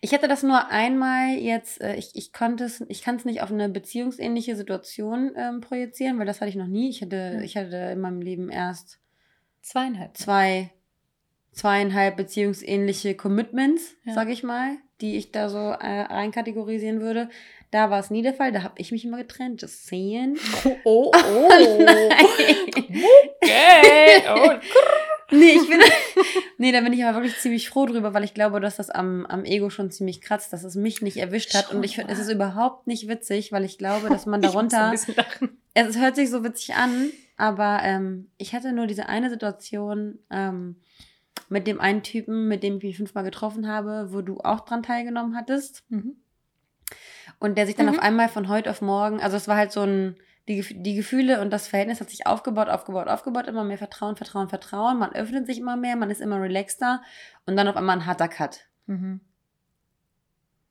Ich 0.00 0.12
hatte 0.12 0.28
das 0.28 0.42
nur 0.42 0.70
einmal 0.70 1.34
jetzt, 1.34 1.80
äh, 1.80 1.94
ich, 1.96 2.10
ich 2.14 2.32
konnte 2.32 2.64
es, 2.64 2.84
ich 2.88 3.02
kann 3.02 3.16
es 3.16 3.24
nicht 3.24 3.42
auf 3.42 3.50
eine 3.50 3.68
beziehungsähnliche 3.68 4.56
Situation 4.56 5.32
ähm, 5.36 5.60
projizieren, 5.60 6.18
weil 6.18 6.26
das 6.26 6.40
hatte 6.40 6.50
ich 6.50 6.56
noch 6.56 6.66
nie. 6.66 6.88
Ich 6.88 7.02
hatte, 7.02 7.40
ich 7.44 7.56
hatte 7.56 7.76
in 7.76 8.00
meinem 8.00 8.20
Leben 8.20 8.50
erst 8.50 8.98
Zweieinhalb. 9.62 10.16
Zwei, 10.16 10.70
zweieinhalb 11.52 12.16
beziehungsähnliche 12.16 13.14
Commitments, 13.14 13.94
ja. 14.04 14.14
sag 14.14 14.28
ich 14.28 14.42
mal, 14.42 14.76
die 15.00 15.16
ich 15.16 15.30
da 15.30 15.48
so 15.48 15.70
äh, 15.70 16.04
einkategorisieren 16.08 17.00
würde. 17.00 17.30
Da 17.70 17.88
war 17.88 18.00
es 18.00 18.10
nie 18.10 18.22
der 18.22 18.34
Fall, 18.34 18.52
da 18.52 18.64
habe 18.64 18.74
ich 18.76 18.92
mich 18.92 19.04
immer 19.04 19.18
getrennt. 19.18 19.62
Das 19.62 19.86
sehen. 19.86 20.38
Oh, 20.64 20.76
oh, 20.84 21.12
oh. 21.14 22.10
okay. 22.22 22.56
Oh. 24.24 24.52
nee, 25.36 25.52
ich 25.52 25.68
bin, 25.68 25.80
nee, 26.58 26.72
da 26.72 26.80
bin 26.80 26.92
ich 26.92 27.04
aber 27.04 27.16
wirklich 27.16 27.36
ziemlich 27.38 27.68
froh 27.68 27.86
drüber, 27.86 28.14
weil 28.14 28.22
ich 28.22 28.34
glaube, 28.34 28.60
dass 28.60 28.76
das 28.76 28.90
am, 28.90 29.26
am 29.26 29.44
Ego 29.44 29.70
schon 29.70 29.90
ziemlich 29.90 30.20
kratzt, 30.20 30.52
dass 30.52 30.62
es 30.62 30.76
mich 30.76 31.02
nicht 31.02 31.16
erwischt 31.16 31.54
hat. 31.54 31.66
Schon, 31.66 31.78
und 31.78 31.84
ich 31.84 31.96
finde, 31.96 32.12
es 32.12 32.18
ist 32.18 32.30
überhaupt 32.30 32.86
nicht 32.86 33.08
witzig, 33.08 33.50
weil 33.50 33.64
ich 33.64 33.78
glaube, 33.78 34.08
dass 34.08 34.26
man 34.26 34.40
darunter. 34.42 34.92
es 35.74 35.98
hört 35.98 36.16
sich 36.16 36.30
so 36.30 36.44
witzig 36.44 36.74
an, 36.74 37.10
aber 37.36 37.80
ähm, 37.82 38.30
ich 38.38 38.54
hatte 38.54 38.72
nur 38.72 38.86
diese 38.86 39.08
eine 39.08 39.30
Situation 39.30 40.18
ähm, 40.30 40.76
mit 41.48 41.66
dem 41.66 41.80
einen 41.80 42.02
Typen, 42.02 42.48
mit 42.48 42.62
dem 42.62 42.76
ich 42.76 42.82
mich 42.82 42.96
fünfmal 42.96 43.24
getroffen 43.24 43.68
habe, 43.68 44.12
wo 44.12 44.22
du 44.22 44.38
auch 44.40 44.60
dran 44.60 44.82
teilgenommen 44.82 45.36
hattest. 45.36 45.84
Mhm. 45.90 46.16
Und 47.38 47.56
der 47.56 47.66
sich 47.66 47.76
dann 47.76 47.86
mhm. 47.86 47.92
auf 47.92 47.98
einmal 47.98 48.28
von 48.28 48.48
heute 48.48 48.70
auf 48.70 48.82
morgen, 48.82 49.20
also 49.20 49.36
es 49.36 49.48
war 49.48 49.56
halt 49.56 49.72
so 49.72 49.82
ein, 49.82 50.16
die, 50.48 50.62
die 50.82 50.94
Gefühle 50.94 51.40
und 51.40 51.50
das 51.50 51.68
Verhältnis 51.68 52.00
hat 52.00 52.10
sich 52.10 52.26
aufgebaut, 52.26 52.68
aufgebaut, 52.68 53.08
aufgebaut, 53.08 53.46
immer 53.46 53.64
mehr 53.64 53.78
Vertrauen, 53.78 54.16
Vertrauen, 54.16 54.48
Vertrauen. 54.48 54.98
Man 54.98 55.12
öffnet 55.12 55.46
sich 55.46 55.58
immer 55.58 55.76
mehr, 55.76 55.96
man 55.96 56.10
ist 56.10 56.20
immer 56.20 56.40
relaxter 56.40 57.02
und 57.46 57.56
dann 57.56 57.68
auf 57.68 57.76
einmal 57.76 57.96
ein 57.96 58.06
harter 58.06 58.28
Cut. 58.28 58.66
Mhm. 58.86 59.20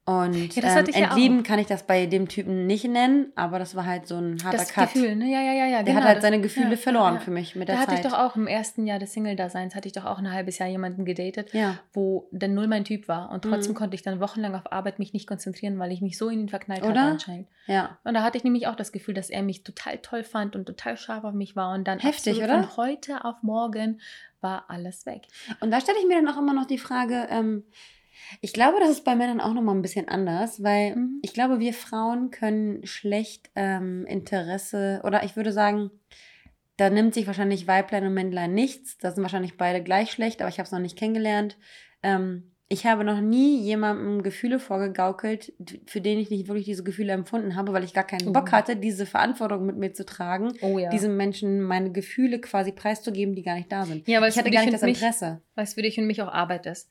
Und 0.04 0.56
ja, 0.56 0.80
ähm, 0.80 0.86
entlieben 0.92 1.38
ja 1.38 1.44
kann 1.44 1.60
ich 1.60 1.68
das 1.68 1.84
bei 1.84 2.08
dem 2.08 2.28
Typen 2.28 2.66
nicht 2.66 2.86
nennen, 2.86 3.32
aber 3.36 3.60
das 3.60 3.76
war 3.76 3.86
halt 3.86 4.08
so 4.08 4.18
ein 4.18 4.44
harter 4.44 4.58
das 4.58 4.74
Cut. 4.74 4.94
Gefühl, 4.94 5.16
ne? 5.16 5.32
Ja, 5.32 5.42
ja, 5.42 5.54
ja, 5.54 5.66
ja. 5.66 5.84
Der 5.84 5.84
genau, 5.84 5.98
hat 5.98 6.06
halt 6.06 6.18
das, 6.18 6.24
seine 6.24 6.42
Gefühle 6.42 6.72
ja, 6.72 6.78
verloren 6.78 7.20
für 7.20 7.30
mich 7.30 7.56
mit 7.56 7.68
der 7.68 7.76
da 7.76 7.82
Zeit. 7.82 7.90
hatte 7.90 8.02
ich 8.02 8.12
doch 8.12 8.18
auch 8.18 8.36
im 8.36 8.48
ersten 8.48 8.88
Jahr 8.88 8.98
des 8.98 9.14
Single-Daseins, 9.14 9.76
hatte 9.76 9.88
ich 9.88 9.94
doch 9.94 10.06
auch 10.06 10.18
ein 10.18 10.32
halbes 10.32 10.58
Jahr 10.58 10.68
jemanden 10.68 11.06
gedatet, 11.06 11.52
wo 11.94 12.28
der 12.32 12.50
null 12.50 12.68
mein 12.68 12.84
Typ 12.84 13.08
war. 13.08 13.30
Und 13.30 13.44
trotzdem 13.44 13.74
mhm. 13.74 13.78
konnte 13.78 13.96
ich 13.96 14.02
dann 14.02 14.20
wochenlang 14.20 14.56
auf 14.56 14.72
Arbeit 14.72 14.98
mich 14.98 15.14
nicht 15.14 15.28
konzentrieren, 15.28 15.78
weil 15.78 15.92
ich 15.92 16.02
mich 16.02 16.18
so 16.18 16.30
in 16.30 16.40
ihn 16.40 16.50
verknallt 16.50 16.82
Oder? 16.82 17.02
hatte 17.02 17.12
anscheinend. 17.12 17.48
Ja. 17.68 18.00
Und 18.04 18.16
da 18.16 18.24
hatte 18.24 18.38
ich 18.38 18.44
nämlich 18.44 18.66
auch 18.66 18.76
das 18.76 18.92
Gefühl, 18.92 19.14
dass 19.14 19.30
er 19.30 19.44
mich 19.44 19.64
total 19.64 20.00
toll 20.00 20.24
fand 20.24 20.56
und 20.56 20.66
total 20.66 20.98
scharf 20.98 21.24
auf 21.24 21.34
mich 21.34 21.56
war. 21.56 21.76
Und 21.76 21.88
dann 21.88 22.00
Heftig, 22.00 22.38
oder? 22.38 22.64
von 22.64 22.78
heute 22.78 23.24
auf 23.24 23.44
morgen 23.44 24.02
war 24.42 24.66
alles 24.68 25.06
weg. 25.06 25.28
Und 25.60 25.70
da 25.70 25.80
stelle 25.80 26.00
ich 26.00 26.08
mir 26.08 26.16
dann 26.16 26.28
auch 26.28 26.40
immer 26.40 26.54
noch 26.54 26.66
die 26.66 26.80
Frage, 26.80 27.28
ähm, 27.30 27.66
ich 28.40 28.54
glaube, 28.54 28.78
das 28.80 28.90
ist 28.90 29.04
bei 29.04 29.16
Männern 29.16 29.42
auch 29.42 29.54
nochmal 29.54 29.76
ein 29.76 29.82
bisschen 29.82 30.08
anders, 30.08 30.64
weil 30.64 30.96
mhm. 30.96 31.20
ich 31.22 31.34
glaube, 31.34 31.60
wir 31.60 31.74
Frauen 31.74 32.32
können 32.32 32.86
schlecht 32.86 33.50
ähm, 33.56 34.06
Interesse 34.06 35.02
oder 35.04 35.24
ich 35.24 35.36
würde 35.36 35.52
sagen, 35.52 35.92
da 36.78 36.90
nimmt 36.90 37.14
sich 37.14 37.28
wahrscheinlich 37.28 37.68
Weiblein 37.68 38.06
und 38.06 38.14
Männlein 38.14 38.54
nichts. 38.54 38.98
Da 38.98 39.12
sind 39.12 39.22
wahrscheinlich 39.22 39.58
beide 39.58 39.84
gleich 39.84 40.12
schlecht, 40.12 40.42
aber 40.42 40.50
ich 40.50 40.58
habe 40.58 40.66
es 40.66 40.72
noch 40.72 40.80
nicht 40.80 40.98
kennengelernt. 40.98 41.58
Ähm, 42.02 42.52
ich 42.70 42.86
habe 42.86 43.04
noch 43.04 43.20
nie 43.20 43.60
jemandem 43.60 44.24
Gefühle 44.24 44.58
vorgegaukelt, 44.58 45.52
für 45.88 46.00
den 46.00 46.18
ich 46.18 46.30
nicht 46.30 46.48
wirklich 46.48 46.64
diese 46.64 46.86
Gefühle 46.86 47.12
empfunden 47.12 47.58
habe, 47.58 47.74
weil 47.74 47.84
ich 47.84 47.94
gar 47.94 48.06
keinen 48.06 48.32
Bock 48.32 48.48
oh. 48.48 48.52
hatte, 48.54 48.78
diese 48.78 49.06
Verantwortung 49.06 49.66
mit 49.66 49.76
mir 49.76 49.94
zu 49.94 50.06
tragen, 50.06 50.54
oh, 50.62 50.80
ja. 50.80 50.90
diesem 50.90 51.18
Menschen 51.18 51.62
meine 51.62 51.92
Gefühle 51.92 52.40
quasi 52.40 52.72
preiszugeben, 52.72 53.36
die 53.36 53.44
gar 53.44 53.56
nicht 53.56 53.70
da 53.70 53.86
sind. 53.86 54.08
Ja, 54.08 54.22
weil 54.22 54.30
ich 54.30 54.38
hatte 54.38 54.52
gar 54.52 54.62
nicht 54.62 54.74
das 54.74 54.84
Interesse. 54.84 55.42
Weil 55.54 55.66
es 55.66 55.74
für 55.74 55.82
dich 55.82 56.00
und 56.00 56.08
mich 56.08 56.22
auch 56.22 56.32
Arbeit 56.32 56.66
ist. 56.66 56.90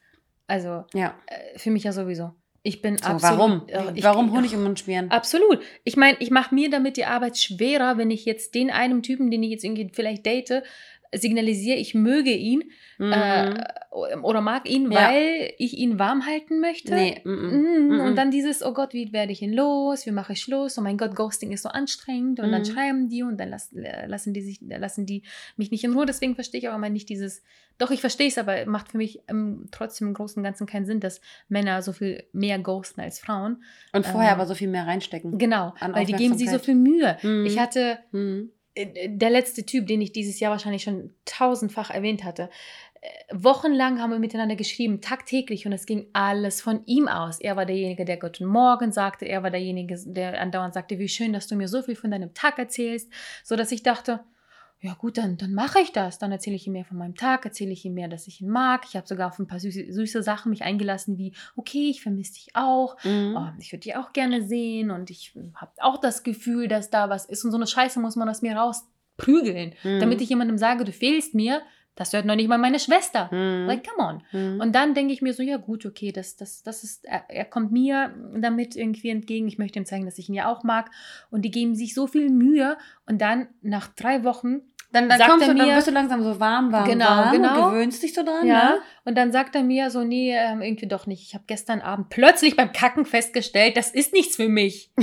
Also 0.51 0.85
ja. 0.95 1.15
Äh, 1.27 1.59
für 1.59 1.71
mich 1.71 1.85
ja 1.85 1.93
sowieso. 1.93 2.33
Ich 2.63 2.83
bin 2.83 2.99
so, 2.99 3.05
absolut. 3.05 3.39
Warum? 3.39 3.69
Äh, 3.69 3.93
ich, 3.95 4.05
warum 4.05 4.33
Honig 4.33 4.53
im 4.53 4.65
Mund 4.65 4.81
schmieren? 4.81 5.11
Absolut. 5.11 5.61
Ich 5.85 5.97
meine, 5.97 6.17
ich 6.21 6.31
mache 6.31 6.55
mir 6.55 6.69
damit 6.69 6.97
die 6.97 7.05
Arbeit 7.05 7.39
schwerer, 7.39 7.97
wenn 7.97 8.11
ich 8.11 8.25
jetzt 8.25 8.55
den 8.55 8.71
einen 8.71 9.03
Typen, 9.03 9.31
den 9.31 9.43
ich 9.45 9.51
jetzt 9.51 9.65
irgendwie 9.65 9.89
vielleicht 9.93 10.27
date, 10.27 10.65
signalisiere, 11.13 11.77
ich 11.77 11.95
möge 11.95 12.31
ihn 12.31 12.65
mhm. 12.99 13.13
äh, 13.13 13.65
oder 14.23 14.41
mag 14.41 14.69
ihn, 14.69 14.91
ja. 14.93 15.09
weil 15.09 15.53
ich 15.59 15.77
ihn 15.77 15.99
warm 15.99 16.27
halten 16.27 16.61
möchte. 16.61 16.95
Nee. 16.95 17.21
Mhm. 17.25 17.89
Mhm. 17.89 18.01
Und 18.01 18.17
dann 18.17 18.31
dieses, 18.31 18.63
oh 18.63 18.73
Gott, 18.73 18.95
wie 18.95 19.13
werde 19.13 19.33
ich 19.33 19.43
ihn 19.43 19.53
los? 19.53 20.07
Wie 20.07 20.13
mache 20.13 20.35
ich 20.35 20.41
Schluss? 20.41 20.79
Oh 20.79 20.83
mein 20.83 20.99
Gott, 20.99 21.17
Ghosting 21.17 21.51
ist 21.51 21.63
so 21.63 21.69
anstrengend. 21.69 22.39
Und 22.41 22.53
dann 22.53 22.63
mhm. 22.63 22.67
schreiben 22.67 23.09
die 23.09 23.23
und 23.23 23.39
dann 23.39 23.49
lassen, 23.49 23.85
lassen 24.07 24.33
die 24.33 24.43
sich, 24.43 24.61
lassen 24.61 25.07
die 25.07 25.23
mich 25.57 25.71
nicht 25.71 25.83
in 25.83 25.93
Ruhe. 25.93 26.07
Deswegen 26.07 26.37
verstehe 26.37 26.61
ich 26.61 26.69
auch 26.69 26.77
immer 26.77 26.91
nicht 26.91 27.09
dieses, 27.09 27.43
doch, 27.79 27.91
ich 27.91 28.01
verstehe 28.01 28.29
es, 28.29 28.39
aber 28.39 28.67
macht 28.67 28.93
für 28.93 28.99
mich 28.99 29.21
ähm, 29.29 29.67
trotzdem 29.73 30.09
im 30.09 30.15
Großen 30.15 30.39
und 30.39 30.45
Ganzen 30.45 30.67
keinen 30.67 30.87
Sinn, 30.87 31.01
dass 31.01 31.21
Männer 31.49 31.83
so 31.83 31.93
viel 31.93 32.25
mehr 32.33 32.59
ghosten 32.59 33.01
als 33.01 33.19
Frauen. 33.19 33.65
Und 33.93 34.07
vorher 34.07 34.33
ähm, 34.33 34.37
aber 34.37 34.47
so 34.47 34.55
viel 34.55 34.69
mehr 34.69 34.87
reinstecken. 34.87 35.39
Genau, 35.39 35.75
weil 35.81 36.07
die 36.07 36.13
geben 36.13 36.39
sich 36.39 36.51
so 36.51 36.59
viel 36.59 36.77
Mühe. 36.77 37.17
Mhm. 37.23 37.47
Ich 37.47 37.59
hatte 37.59 37.99
mhm. 38.13 38.51
Äh, 38.51 38.60
der 38.87 39.31
letzte 39.31 39.65
Typ, 39.65 39.87
den 39.87 40.01
ich 40.01 40.13
dieses 40.13 40.41
Jahr 40.41 40.53
wahrscheinlich 40.53 40.83
schon 40.83 41.15
tausendfach 41.25 41.91
erwähnt 41.91 42.25
hatte. 42.25 42.51
Äh, 43.01 43.09
wochenlang 43.33 44.01
haben 44.01 44.11
wir 44.11 44.19
miteinander 44.19 44.57
geschrieben, 44.57 45.01
tagtäglich, 45.01 45.67
und 45.67 45.73
es 45.73 45.87
ging 45.87 46.09
alles 46.13 46.61
von 46.61 46.85
ihm 46.87 47.09
aus. 47.09 47.41
Er 47.41 47.57
war 47.57 47.67
derjenige, 47.67 48.05
der 48.05 48.19
Guten 48.19 48.45
Morgen 48.45 48.93
sagte, 48.93 49.25
er 49.25 49.43
war 49.43 49.51
derjenige, 49.51 49.99
der 50.07 50.41
andauernd 50.41 50.75
sagte, 50.75 50.99
wie 50.99 51.09
schön, 51.09 51.33
dass 51.33 51.47
du 51.47 51.57
mir 51.57 51.69
so 51.69 51.83
viel 51.83 51.97
von 51.97 52.11
deinem 52.11 52.35
Tag 52.35 52.59
erzählst, 52.59 53.11
so 53.43 53.57
dass 53.57 53.73
ich 53.73 53.83
dachte, 53.83 54.21
ja 54.83 54.95
gut, 54.95 55.19
dann, 55.19 55.37
dann 55.37 55.53
mache 55.53 55.81
ich 55.81 55.93
das. 55.93 56.19
Dann 56.19 56.33
erzähle 56.33 56.57
ich 56.57 56.67
ihm 56.67 56.73
mehr 56.73 56.87
von 56.87 56.97
meinem 56.97 57.15
Tag, 57.15 57.45
erzähle 57.45 57.73
ich 57.73 57.85
ihm 57.85 57.93
mehr, 57.93 58.09
dass 58.09 58.27
ich 58.27 58.41
ihn 58.41 58.49
mag. 58.49 58.85
Ich 58.89 58.97
habe 58.97 59.07
sogar 59.07 59.29
auf 59.29 59.39
ein 59.39 59.47
paar 59.47 59.61
süße, 59.61 59.93
süße 59.93 60.23
Sachen 60.23 60.49
mich 60.49 60.63
eingelassen, 60.63 61.19
wie, 61.19 61.35
okay, 61.55 61.91
ich 61.91 62.03
vermisse 62.03 62.35
dich 62.35 62.49
auch. 62.55 62.97
Mhm. 63.05 63.37
Oh, 63.37 63.49
ich 63.59 63.73
würde 63.73 63.83
dich 63.83 63.97
auch 63.97 64.15
gerne 64.15 64.43
sehen 64.43 64.91
und 64.91 65.11
ich 65.11 65.35
habe 65.55 65.73
auch 65.81 65.99
das 65.99 66.23
Gefühl, 66.23 66.67
dass 66.67 66.89
da 66.89 67.11
was 67.11 67.27
ist. 67.27 67.45
Und 67.45 67.51
so 67.51 67.59
eine 67.59 67.67
Scheiße 67.67 68.01
muss 68.01 68.17
man 68.17 68.29
aus 68.31 68.41
mir 68.41 68.57
rausprügeln, 68.57 69.75
mhm. 69.83 70.01
damit 70.01 70.23
ich 70.23 70.31
jemandem 70.31 70.57
sage, 70.57 70.85
du 70.85 70.93
fehlst 70.93 71.35
mir. 71.35 71.61
Das 71.97 72.15
hört 72.15 72.25
noch 72.25 72.37
nicht 72.37 72.49
mal 72.49 72.57
meine 72.57 72.79
Schwester. 72.79 73.29
Mhm. 73.31 73.67
Like, 73.67 73.87
come 73.87 74.09
on. 74.09 74.23
Mhm. 74.33 74.61
Und 74.61 74.75
dann 74.75 74.95
denke 74.95 75.13
ich 75.13 75.21
mir 75.21 75.35
so, 75.35 75.43
ja 75.43 75.59
gut, 75.59 75.85
okay, 75.85 76.13
das, 76.13 76.37
das, 76.37 76.63
das 76.63 76.83
ist, 76.83 77.05
er, 77.05 77.25
er, 77.29 77.45
kommt 77.45 77.73
mir 77.73 78.15
damit 78.35 78.75
irgendwie 78.75 79.11
entgegen. 79.11 79.47
Ich 79.49 79.59
möchte 79.59 79.79
ihm 79.79 79.85
zeigen, 79.85 80.07
dass 80.07 80.17
ich 80.17 80.31
ihn 80.31 80.35
ja 80.35 80.51
auch 80.51 80.63
mag. 80.63 80.91
Und 81.31 81.43
die 81.43 81.51
geben 81.51 81.75
sich 81.75 81.93
so 81.93 82.07
viel 82.07 82.31
Mühe. 82.31 82.79
Und 83.07 83.21
dann 83.21 83.49
nach 83.61 83.89
drei 83.89 84.25
Wochen 84.25 84.63
dann, 84.93 85.09
dann 85.09 85.21
kommst 85.21 85.47
du, 85.47 85.53
mir, 85.53 85.67
dann 85.67 85.75
bist 85.77 85.87
du 85.87 85.93
langsam 85.93 86.23
so 86.23 86.41
warm, 86.41 86.73
warm, 86.73 86.85
genau, 86.85 87.07
warm 87.07 87.33
genau. 87.33 87.67
und 87.67 87.73
gewöhnst 87.73 88.03
dich 88.03 88.13
so 88.13 88.25
dran. 88.25 88.47
Ja. 88.47 88.71
Ne? 88.71 88.83
Und 89.05 89.15
dann 89.17 89.31
sagt 89.31 89.55
er 89.55 89.63
mir 89.63 89.91
so, 89.91 90.03
nee, 90.03 90.35
ähm, 90.37 90.63
irgendwie 90.63 90.89
doch 90.89 91.07
nicht. 91.07 91.23
Ich 91.23 91.35
habe 91.35 91.45
gestern 91.47 91.81
Abend 91.81 92.09
plötzlich 92.09 92.57
beim 92.57 92.73
Kacken 92.73 93.05
festgestellt, 93.05 93.77
das 93.77 93.91
ist 93.91 94.13
nichts 94.13 94.37
für 94.37 94.49
mich. 94.49 94.91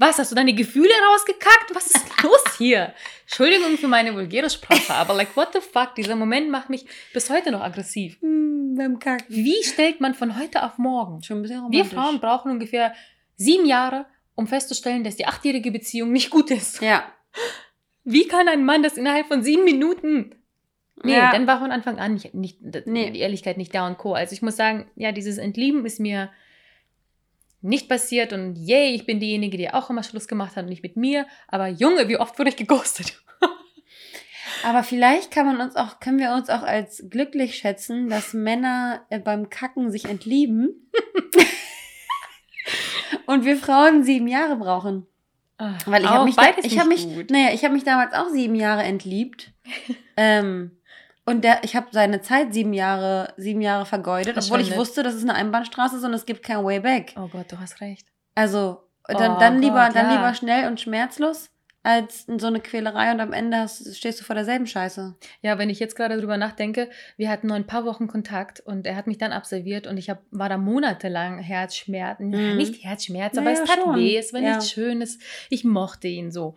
Was, 0.00 0.18
hast 0.18 0.30
du 0.30 0.36
deine 0.36 0.54
Gefühle 0.54 0.92
rausgekackt? 1.10 1.74
Was 1.74 1.88
ist 1.88 2.06
los 2.22 2.56
hier? 2.56 2.94
Entschuldigung 3.22 3.76
für 3.78 3.88
meine 3.88 4.14
vulgäre 4.14 4.48
Sprache, 4.48 4.94
aber 4.94 5.14
like, 5.14 5.36
what 5.36 5.52
the 5.52 5.60
fuck? 5.60 5.94
Dieser 5.96 6.14
Moment 6.14 6.50
macht 6.50 6.70
mich 6.70 6.86
bis 7.12 7.30
heute 7.30 7.50
noch 7.50 7.60
aggressiv. 7.60 8.16
Mm, 8.20 8.76
beim 8.76 8.98
Kacken. 9.00 9.26
Wie 9.28 9.62
stellt 9.64 10.00
man 10.00 10.14
von 10.14 10.38
heute 10.38 10.62
auf 10.64 10.78
morgen? 10.78 11.22
Schon 11.22 11.38
ein 11.38 11.42
bisschen 11.42 11.58
romantisch. 11.58 11.92
Wir 11.92 11.98
Frauen 11.98 12.20
brauchen 12.20 12.52
ungefähr 12.52 12.94
sieben 13.36 13.66
Jahre, 13.66 14.06
um 14.36 14.46
festzustellen, 14.46 15.02
dass 15.02 15.16
die 15.16 15.26
achtjährige 15.26 15.72
Beziehung 15.72 16.12
nicht 16.12 16.30
gut 16.30 16.50
ist. 16.50 16.80
Ja. 16.80 17.04
Wie 18.10 18.26
kann 18.26 18.48
ein 18.48 18.64
Mann 18.64 18.82
das 18.82 18.96
innerhalb 18.96 19.26
von 19.26 19.42
sieben 19.42 19.64
Minuten? 19.64 20.34
Nee, 21.04 21.12
ja. 21.12 21.30
dann 21.30 21.46
war 21.46 21.58
von 21.58 21.70
Anfang 21.70 21.98
an 21.98 22.14
nicht, 22.14 22.32
nicht 22.32 22.58
nee. 22.86 23.10
die 23.10 23.20
Ehrlichkeit 23.20 23.58
nicht 23.58 23.74
da 23.74 23.86
und 23.86 23.98
Co. 23.98 24.14
Also 24.14 24.32
ich 24.32 24.40
muss 24.40 24.56
sagen, 24.56 24.90
ja, 24.96 25.12
dieses 25.12 25.36
Entlieben 25.36 25.84
ist 25.84 26.00
mir 26.00 26.30
nicht 27.60 27.86
passiert 27.86 28.32
und 28.32 28.56
yay, 28.56 28.94
ich 28.94 29.04
bin 29.04 29.20
diejenige, 29.20 29.58
die 29.58 29.70
auch 29.70 29.90
immer 29.90 30.02
Schluss 30.02 30.26
gemacht 30.26 30.56
hat 30.56 30.62
und 30.64 30.70
nicht 30.70 30.82
mit 30.82 30.96
mir. 30.96 31.26
Aber 31.48 31.68
Junge, 31.68 32.08
wie 32.08 32.16
oft 32.16 32.38
wurde 32.38 32.48
ich 32.48 32.56
geghostet? 32.56 33.22
Aber 34.64 34.82
vielleicht 34.82 35.30
kann 35.30 35.44
man 35.44 35.60
uns 35.60 35.76
auch, 35.76 36.00
können 36.00 36.18
wir 36.18 36.32
uns 36.32 36.48
auch 36.48 36.62
als 36.62 37.04
glücklich 37.10 37.56
schätzen, 37.56 38.08
dass 38.08 38.32
Männer 38.32 39.04
äh, 39.10 39.18
beim 39.18 39.50
Kacken 39.50 39.90
sich 39.90 40.06
entlieben 40.06 40.90
und 43.26 43.44
wir 43.44 43.58
Frauen 43.58 44.02
sieben 44.02 44.28
Jahre 44.28 44.56
brauchen. 44.56 45.06
Ach, 45.58 45.86
Weil 45.86 46.02
ich 46.02 46.08
habe 46.08 46.24
mich, 46.24 46.36
da, 46.36 46.50
ich 46.62 46.78
habe 46.78 46.88
mich, 46.88 47.06
naja, 47.30 47.50
ich 47.52 47.64
habe 47.64 47.74
mich 47.74 47.84
damals 47.84 48.14
auch 48.14 48.28
sieben 48.28 48.54
Jahre 48.54 48.84
entliebt. 48.84 49.52
ähm, 50.16 50.70
und 51.24 51.42
der, 51.42 51.62
ich 51.62 51.76
habe 51.76 51.88
seine 51.90 52.22
Zeit 52.22 52.54
sieben 52.54 52.72
Jahre, 52.72 53.34
sieben 53.36 53.60
Jahre 53.60 53.84
vergeudet, 53.84 54.38
obwohl 54.38 54.60
ich 54.60 54.76
wusste, 54.76 55.02
das 55.02 55.14
ist 55.14 55.24
eine 55.24 55.34
Einbahnstraße 55.34 56.04
und 56.06 56.14
es 56.14 56.24
gibt 56.24 56.42
kein 56.42 56.64
Way 56.64 56.80
Back. 56.80 57.14
Oh 57.16 57.28
Gott, 57.28 57.52
du 57.52 57.60
hast 57.60 57.80
recht. 57.80 58.06
Also 58.34 58.82
dann, 59.06 59.36
oh 59.36 59.38
dann 59.38 59.60
lieber, 59.60 59.86
Gott, 59.86 59.96
dann 59.96 60.06
ja. 60.06 60.12
lieber 60.16 60.34
schnell 60.34 60.68
und 60.68 60.80
schmerzlos 60.80 61.50
als 61.82 62.26
so 62.26 62.46
eine 62.46 62.60
Quälerei 62.60 63.12
und 63.12 63.20
am 63.20 63.32
Ende 63.32 63.58
hast, 63.58 63.96
stehst 63.96 64.20
du 64.20 64.24
vor 64.24 64.34
derselben 64.34 64.66
Scheiße. 64.66 65.16
Ja, 65.42 65.58
wenn 65.58 65.70
ich 65.70 65.78
jetzt 65.78 65.96
gerade 65.96 66.18
drüber 66.18 66.36
nachdenke, 66.36 66.90
wir 67.16 67.30
hatten 67.30 67.46
nur 67.46 67.56
ein 67.56 67.66
paar 67.66 67.84
Wochen 67.84 68.08
Kontakt 68.08 68.60
und 68.60 68.86
er 68.86 68.96
hat 68.96 69.06
mich 69.06 69.18
dann 69.18 69.32
absolviert 69.32 69.86
und 69.86 69.96
ich 69.96 70.10
hab, 70.10 70.22
war 70.30 70.48
da 70.48 70.58
monatelang 70.58 71.38
Herzschmerzen. 71.38 72.28
Mhm. 72.28 72.56
Nicht 72.56 72.84
Herzschmerz, 72.84 73.34
naja, 73.34 73.48
aber 73.48 73.60
es 73.60 73.68
tat 73.68 73.78
schon. 73.82 73.96
weh, 73.96 74.16
es 74.16 74.32
war 74.32 74.40
ja. 74.40 74.56
nichts 74.56 74.70
Schönes. 74.70 75.18
Ich 75.50 75.64
mochte 75.64 76.08
ihn 76.08 76.30
so. 76.30 76.56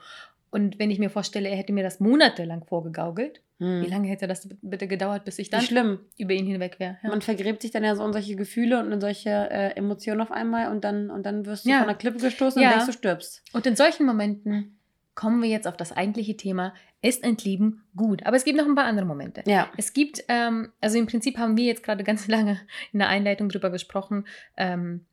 Und 0.50 0.80
wenn 0.80 0.92
ich 0.92 1.00
mir 1.00 1.10
vorstelle, 1.10 1.48
er 1.48 1.56
hätte 1.56 1.72
mir 1.72 1.84
das 1.84 2.02
monatelang 2.02 2.66
vorgegaukelt, 2.66 3.42
mhm. 3.60 3.84
wie 3.84 3.90
lange 3.90 4.10
hätte 4.10 4.28
das 4.28 4.50
bitte 4.62 4.88
gedauert, 4.88 5.24
bis 5.24 5.40
ich 5.40 5.50
dann 5.50 5.62
schlimm. 5.62 6.00
über 6.18 6.34
ihn 6.34 6.46
hinweg 6.46 6.78
wäre? 6.78 6.98
Ja. 7.04 7.10
Man 7.10 7.22
vergräbt 7.22 7.62
sich 7.62 7.72
dann 7.72 7.86
ja 7.86 7.96
so 7.96 8.06
in 8.06 8.12
solche 8.12 8.36
Gefühle 8.36 8.80
und 8.82 8.92
in 8.92 9.00
solche 9.00 9.30
äh, 9.30 9.78
Emotionen 9.78 10.20
auf 10.20 10.32
einmal 10.32 10.70
und 10.72 10.84
dann, 10.84 11.10
und 11.10 11.26
dann 11.26 11.46
wirst 11.46 11.66
du 11.66 11.70
ja. 11.70 11.78
von 11.78 11.88
der 11.88 11.96
Klippe 11.96 12.18
gestoßen 12.18 12.62
und 12.62 12.70
denkst, 12.70 12.86
du 12.86 12.92
stirbst. 12.92 13.44
Und 13.54 13.66
in 13.66 13.78
solchen 13.78 14.06
Momenten 14.06 14.81
kommen 15.16 15.42
wir 15.42 15.50
jetzt 15.50 15.68
auf 15.68 15.78
das 15.78 15.92
eigentliche 15.92 16.38
Thema, 16.38 16.74
ist 17.02 17.24
Entlieben 17.24 17.84
gut? 17.96 18.26
Aber 18.26 18.38
es 18.38 18.44
gibt 18.44 18.58
noch 18.58 18.66
ein 18.66 18.76
paar 18.76 18.86
andere 18.86 19.06
Momente. 19.06 19.44
Ja. 19.46 19.70
Es 19.78 19.94
gibt, 19.94 20.24
ähm, 20.28 20.72
also 20.82 20.98
im 20.98 21.08
Prinzip 21.08 21.38
haben 21.38 21.58
wir 21.58 21.66
jetzt 21.66 21.84
gerade 21.84 22.04
ganz 22.04 22.28
lange 22.30 22.60
in 22.94 23.00
der 23.00 23.10
Einleitung 23.10 23.50
drüber 23.50 23.70
gesprochen, 23.70 24.26
ähm, 24.58 25.06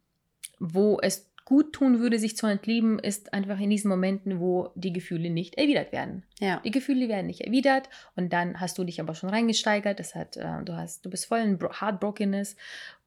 wo 0.58 0.98
es 1.00 1.28
gut 1.44 1.72
tun 1.72 1.98
würde, 1.98 2.18
sich 2.18 2.36
zu 2.36 2.46
entlieben, 2.46 2.98
ist 2.98 3.32
einfach 3.32 3.58
in 3.58 3.70
diesen 3.70 3.88
Momenten, 3.88 4.38
wo 4.38 4.70
die 4.74 4.92
Gefühle 4.92 5.30
nicht 5.30 5.54
erwidert 5.54 5.92
werden. 5.92 6.24
Ja. 6.40 6.60
Die 6.62 6.70
Gefühle 6.70 7.08
werden 7.08 7.26
nicht 7.26 7.40
erwidert 7.40 7.88
und 8.16 8.34
dann 8.34 8.60
hast 8.60 8.76
du 8.76 8.84
dich 8.84 9.00
aber 9.00 9.14
schon 9.14 9.30
reingesteigert. 9.30 9.98
Das 9.98 10.14
hat, 10.14 10.36
äh, 10.36 10.62
du 10.62 10.76
hast, 10.76 11.06
du 11.06 11.10
bist 11.10 11.24
voll 11.24 11.38
in 11.38 11.58
Heartbrokenness 11.58 12.56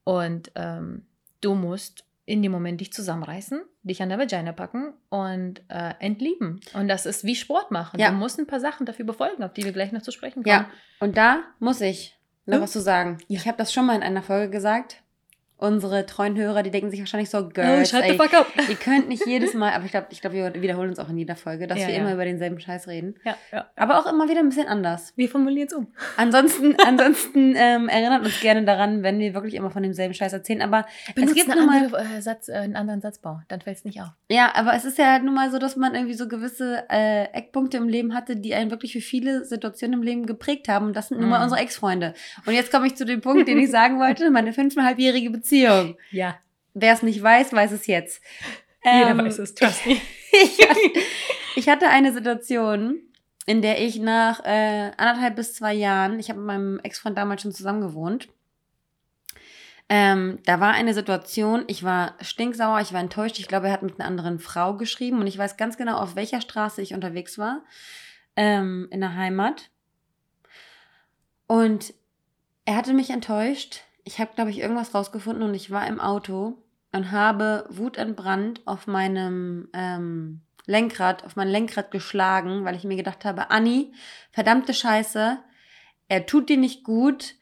und 0.04 0.52
ähm, 0.56 1.06
du 1.42 1.54
musst 1.54 2.04
in 2.26 2.42
dem 2.42 2.52
Moment 2.52 2.80
dich 2.82 2.94
zusammenreißen, 2.94 3.62
dich 3.84 4.02
an 4.02 4.10
der 4.10 4.20
Vagina 4.20 4.52
packen 4.52 4.94
und 5.10 5.62
äh, 5.70 5.94
entlieben. 6.00 6.62
Und 6.74 6.88
das 6.88 7.06
ist 7.06 7.24
wie 7.24 7.36
Sport 7.36 7.72
machen. 7.72 8.00
Ja. 8.00 8.12
Du 8.12 8.16
musst 8.16 8.40
ein 8.40 8.48
paar 8.48 8.60
Sachen 8.60 8.86
dafür 8.86 9.06
befolgen, 9.06 9.44
auf 9.44 9.54
die 9.54 9.64
wir 9.64 9.72
gleich 9.72 9.92
noch 9.92 10.02
zu 10.02 10.12
sprechen 10.12 10.44
kommen. 10.44 10.54
Ja, 10.56 10.70
und 11.00 11.18
da 11.18 11.44
muss 11.60 11.82
ich 11.82 12.18
noch 12.46 12.56
hm? 12.56 12.64
was 12.64 12.72
zu 12.72 12.82
sagen. 12.82 13.18
Ja. 13.28 13.40
Ich 13.40 13.48
habe 13.48 13.58
das 13.58 13.74
schon 13.74 13.86
mal 13.86 13.96
in 13.96 14.04
einer 14.04 14.22
Folge 14.22 14.50
gesagt 14.50 15.01
unsere 15.62 16.08
treuen 16.08 16.36
Hörer, 16.36 16.64
die 16.64 16.72
denken 16.72 16.90
sich 16.90 17.00
wahrscheinlich 17.00 17.30
so, 17.30 17.48
Girls, 17.48 17.94
oh, 17.94 17.98
ey, 17.98 18.18
ihr 18.70 18.76
könnt 18.76 19.08
nicht 19.08 19.28
jedes 19.28 19.54
Mal, 19.54 19.74
aber 19.74 19.86
ich 19.86 19.92
glaube, 19.92 20.08
ich 20.10 20.20
glaub, 20.20 20.34
wir 20.34 20.60
wiederholen 20.60 20.90
uns 20.90 20.98
auch 20.98 21.08
in 21.08 21.20
jeder 21.20 21.36
Folge, 21.36 21.68
dass 21.68 21.80
ja, 21.80 21.88
wir 21.88 21.94
ja. 21.94 22.02
immer 22.02 22.14
über 22.14 22.26
denselben 22.26 22.60
Scheiß 22.60 22.88
reden. 22.88 23.14
Ja, 23.24 23.36
ja. 23.52 23.68
Aber 23.76 24.00
auch 24.00 24.12
immer 24.12 24.28
wieder 24.28 24.40
ein 24.40 24.50
bisschen 24.50 24.68
anders. 24.68 25.14
Wir 25.16 25.30
formulieren 25.30 25.68
es 25.68 25.74
um. 25.74 25.88
Ansonsten, 26.18 26.76
ansonsten 26.86 27.54
ähm, 27.56 27.90
erinnert 27.90 28.26
uns 28.26 28.40
gerne 28.40 28.64
daran, 28.64 29.04
wenn 29.04 29.20
wir 29.20 29.36
wirklich 29.36 29.54
immer 29.54 29.70
von 29.70 29.84
demselben 29.84 30.16
Scheiß 30.16 30.34
erzählen. 30.34 30.64
Aber 30.64 30.88
Benutzt 31.14 31.38
es 31.38 31.46
gibt 31.46 31.56
einen, 31.56 31.70
andere, 31.70 32.02
äh, 32.02 32.22
Satz, 32.22 32.50
äh, 32.50 32.54
einen 32.54 32.76
anderen 32.76 33.02
Satzbau, 33.02 33.42
dann 33.48 33.62
fällt 33.62 33.78
es 33.78 33.86
nicht 33.86 34.02
auf. 34.02 34.10
Ja, 34.32 34.56
aber 34.56 34.74
es 34.74 34.84
ist 34.84 34.98
ja 34.98 35.12
halt 35.12 35.24
nun 35.24 35.36
mal 35.36 35.52
so, 35.52 35.60
dass 35.60 35.76
man 35.76 35.94
irgendwie 35.94 36.16
so 36.16 36.28
gewisse 36.28 36.86
äh, 36.90 37.26
Eckpunkte 37.34 37.78
im 37.78 37.88
Leben 37.88 38.16
hatte, 38.16 38.36
die 38.36 38.56
einen 38.56 38.72
wirklich 38.72 38.94
für 38.94 39.02
viele 39.02 39.46
Situationen 39.46 40.00
im 40.00 40.04
Leben 40.04 40.26
geprägt 40.26 40.70
haben. 40.70 40.88
Und 40.88 40.96
das 40.96 41.10
sind 41.10 41.22
nun 41.22 41.30
mal 41.30 41.40
mm. 41.40 41.44
unsere 41.44 41.62
Ex-Freunde. 41.62 42.16
Und 42.48 42.54
jetzt 42.56 42.72
komme 42.72 42.88
ich 42.88 42.96
zu 42.96 43.06
dem 43.06 43.22
Punkt, 43.22 43.48
den 43.48 43.60
ich 43.60 43.70
sagen 43.72 44.00
wollte, 44.00 44.32
meine 44.32 44.54
fünfeinhalbjährige 44.54 45.30
Beziehung. 45.30 45.51
Ja. 46.12 46.40
Wer 46.74 46.94
es 46.94 47.04
nicht 47.04 47.22
weiß, 47.22 47.54
weiß 47.54 47.72
es 47.72 47.88
jetzt. 47.88 48.22
Jeder 48.84 49.10
ähm, 49.10 49.18
weiß 49.20 49.40
es, 49.40 49.54
trust 49.54 49.86
me. 49.86 49.98
ich, 50.32 50.68
hatte, 50.68 50.80
ich 51.56 51.70
hatte 51.70 51.90
eine 51.90 52.14
Situation, 52.14 53.02
in 53.46 53.62
der 53.62 53.82
ich 53.82 54.00
nach 54.00 54.44
äh, 54.46 54.92
anderthalb 54.98 55.36
bis 55.36 55.54
zwei 55.54 55.74
Jahren, 55.74 56.20
ich 56.20 56.30
habe 56.30 56.40
mit 56.40 56.48
meinem 56.48 56.80
Ex-Freund 56.80 57.18
damals 57.18 57.42
schon 57.42 57.52
zusammen 57.52 57.82
gewohnt, 57.82 58.30
ähm, 59.94 60.40
da 60.46 60.62
war 60.62 60.72
eine 60.72 60.94
Situation, 60.94 61.66
ich 61.68 61.84
war 61.84 62.16
stinksauer, 62.22 62.80
ich 62.80 62.94
war 62.94 63.02
enttäuscht. 63.02 63.40
Ich 63.40 63.50
glaube, 63.50 63.68
er 63.68 63.74
hat 63.74 63.84
mit 63.84 64.00
einer 64.00 64.08
anderen 64.08 64.40
Frau 64.40 64.78
geschrieben 64.78 65.20
und 65.20 65.28
ich 65.28 65.38
weiß 65.38 65.58
ganz 65.58 65.76
genau, 65.76 65.98
auf 65.98 66.16
welcher 66.16 66.40
Straße 66.40 66.82
ich 66.82 66.94
unterwegs 66.94 67.38
war, 67.38 67.66
ähm, 68.38 68.88
in 68.90 69.02
der 69.02 69.16
Heimat. 69.16 69.70
Und 71.46 71.94
er 72.64 72.78
hatte 72.78 72.94
mich 72.94 73.10
enttäuscht 73.10 73.82
ich 74.04 74.20
habe, 74.20 74.32
glaube 74.36 74.52
ich, 74.52 74.60
irgendwas 74.60 74.94
rausgefunden 74.94 75.44
und 75.44 75.54
ich 75.54 75.72
war 75.72 75.88
im 75.88 76.00
Auto 76.00 76.58
und 76.92 77.12
habe 77.12 77.66
wutentbrannt 77.70 78.62
auf 78.66 78.88
meinem 78.88 79.70
ähm, 79.74 80.42
Lenkrad, 80.66 81.24
auf 81.24 81.36
mein 81.36 81.48
Lenkrad 81.48 81.92
geschlagen, 81.92 82.66
weil 82.66 82.76
ich 82.76 82.84
mir 82.84 82.98
gedacht 82.98 83.26
habe, 83.26 83.50
Anni, 83.50 83.94
verdammte 84.32 84.74
Scheiße, 84.74 85.40
er 86.08 86.26
tut 86.26 86.50
dir 86.50 86.58
nicht 86.58 86.84
gut, 86.84 87.36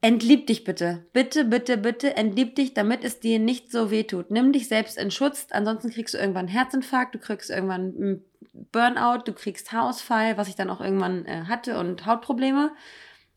entlieb 0.00 0.46
dich 0.46 0.64
bitte. 0.64 1.06
Bitte, 1.12 1.44
bitte, 1.44 1.76
bitte, 1.78 2.16
entlieb 2.16 2.54
dich, 2.56 2.74
damit 2.74 3.04
es 3.04 3.20
dir 3.20 3.38
nicht 3.38 3.72
so 3.72 3.90
weh 3.90 4.04
tut. 4.04 4.30
Nimm 4.30 4.52
dich 4.52 4.68
selbst 4.68 4.98
in 4.98 5.10
Schutz, 5.10 5.48
ansonsten 5.50 5.90
kriegst 5.90 6.14
du 6.14 6.18
irgendwann 6.18 6.46
einen 6.46 6.56
Herzinfarkt, 6.56 7.14
du 7.14 7.18
kriegst 7.18 7.50
irgendwann 7.50 7.94
einen 7.96 8.24
Burnout, 8.72 9.22
du 9.24 9.32
kriegst 9.32 9.72
Haarausfall, 9.72 10.36
was 10.36 10.48
ich 10.48 10.54
dann 10.54 10.70
auch 10.70 10.80
irgendwann 10.80 11.24
äh, 11.26 11.44
hatte 11.48 11.78
und 11.78 12.06
Hautprobleme. 12.06 12.72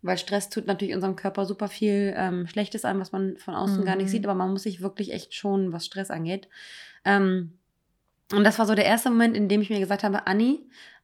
Weil 0.01 0.17
Stress 0.17 0.49
tut 0.49 0.65
natürlich 0.65 0.95
unserem 0.95 1.15
Körper 1.15 1.45
super 1.45 1.67
viel 1.67 2.13
ähm, 2.15 2.47
Schlechtes 2.47 2.85
an, 2.85 2.99
was 2.99 3.11
man 3.11 3.37
von 3.37 3.55
außen 3.55 3.81
mhm. 3.81 3.85
gar 3.85 3.95
nicht 3.95 4.07
mhm. 4.07 4.11
sieht, 4.11 4.25
aber 4.25 4.35
man 4.35 4.51
muss 4.51 4.63
sich 4.63 4.81
wirklich 4.81 5.11
echt 5.11 5.33
schonen, 5.33 5.73
was 5.73 5.85
Stress 5.85 6.09
angeht. 6.09 6.47
Ähm, 7.03 7.53
und 8.31 8.43
das 8.43 8.59
war 8.59 8.65
so 8.65 8.75
der 8.75 8.85
erste 8.85 9.09
Moment, 9.09 9.35
in 9.35 9.49
dem 9.49 9.61
ich 9.61 9.69
mir 9.69 9.79
gesagt 9.79 10.03
habe, 10.03 10.27
Anni, 10.27 10.61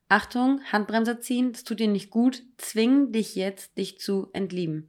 Achtung, 0.07 0.61
Handbremse 0.71 1.19
ziehen, 1.19 1.51
das 1.51 1.63
tut 1.63 1.79
dir 1.79 1.87
nicht 1.87 2.09
gut, 2.09 2.43
zwing 2.57 3.11
dich 3.11 3.35
jetzt, 3.35 3.77
dich 3.77 3.99
zu 3.99 4.29
entlieben. 4.33 4.87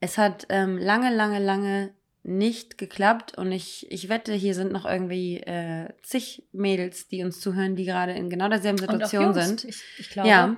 Es 0.00 0.18
hat 0.18 0.46
ähm, 0.48 0.78
lange, 0.78 1.14
lange, 1.14 1.38
lange 1.38 1.92
nicht 2.22 2.78
geklappt 2.78 3.38
und 3.38 3.52
ich, 3.52 3.90
ich 3.92 4.08
wette, 4.08 4.32
hier 4.32 4.54
sind 4.54 4.72
noch 4.72 4.84
irgendwie 4.84 5.36
äh, 5.38 5.88
zig 6.02 6.42
Mädels, 6.52 7.06
die 7.06 7.22
uns 7.22 7.38
zuhören, 7.38 7.76
die 7.76 7.84
gerade 7.84 8.12
in 8.12 8.30
genau 8.30 8.48
derselben 8.48 8.78
Situation 8.78 9.32
sind. 9.34 9.64
Ich, 9.64 9.82
ich 9.98 10.10
glaube. 10.10 10.28
Ja 10.28 10.56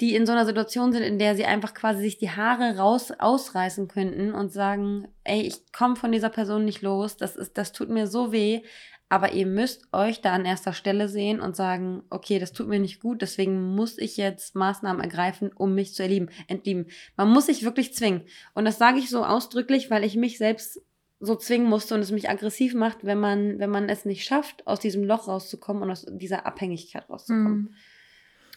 die 0.00 0.14
in 0.14 0.26
so 0.26 0.32
einer 0.32 0.46
Situation 0.46 0.92
sind, 0.92 1.02
in 1.02 1.18
der 1.18 1.36
sie 1.36 1.46
einfach 1.46 1.72
quasi 1.72 2.02
sich 2.02 2.18
die 2.18 2.30
Haare 2.30 2.76
raus 2.76 3.12
ausreißen 3.18 3.88
könnten 3.88 4.32
und 4.32 4.52
sagen, 4.52 5.08
ey, 5.24 5.42
ich 5.42 5.72
komme 5.72 5.96
von 5.96 6.12
dieser 6.12 6.28
Person 6.28 6.64
nicht 6.64 6.82
los, 6.82 7.16
das 7.16 7.36
ist, 7.36 7.56
das 7.56 7.72
tut 7.72 7.88
mir 7.88 8.06
so 8.06 8.30
weh, 8.32 8.62
Aber 9.08 9.32
ihr 9.32 9.46
müsst 9.46 9.86
euch 9.92 10.20
da 10.20 10.32
an 10.32 10.44
erster 10.44 10.72
Stelle 10.72 11.08
sehen 11.08 11.40
und 11.40 11.54
sagen, 11.54 12.02
okay, 12.10 12.40
das 12.40 12.52
tut 12.52 12.66
mir 12.66 12.80
nicht 12.80 13.00
gut, 13.00 13.22
deswegen 13.22 13.74
muss 13.74 13.98
ich 13.98 14.16
jetzt 14.16 14.56
Maßnahmen 14.56 15.00
ergreifen, 15.00 15.52
um 15.52 15.74
mich 15.74 15.94
zu 15.94 16.02
erlieben, 16.02 16.28
entlieben. 16.48 16.86
Man 17.16 17.30
muss 17.30 17.46
sich 17.46 17.62
wirklich 17.62 17.94
zwingen. 17.94 18.22
Und 18.54 18.64
das 18.64 18.78
sage 18.78 18.98
ich 18.98 19.08
so 19.08 19.24
ausdrücklich, 19.24 19.90
weil 19.90 20.02
ich 20.02 20.16
mich 20.16 20.38
selbst 20.38 20.82
so 21.20 21.36
zwingen 21.36 21.68
musste 21.68 21.94
und 21.94 22.00
es 22.00 22.10
mich 22.10 22.28
aggressiv 22.28 22.74
macht, 22.74 23.04
wenn 23.04 23.20
man, 23.20 23.58
wenn 23.60 23.70
man 23.70 23.88
es 23.88 24.04
nicht 24.04 24.24
schafft, 24.24 24.66
aus 24.66 24.80
diesem 24.80 25.04
Loch 25.04 25.28
rauszukommen 25.28 25.84
und 25.84 25.90
aus 25.90 26.04
dieser 26.10 26.44
Abhängigkeit 26.44 27.08
rauszukommen. 27.08 27.58
Mhm. 27.58 27.74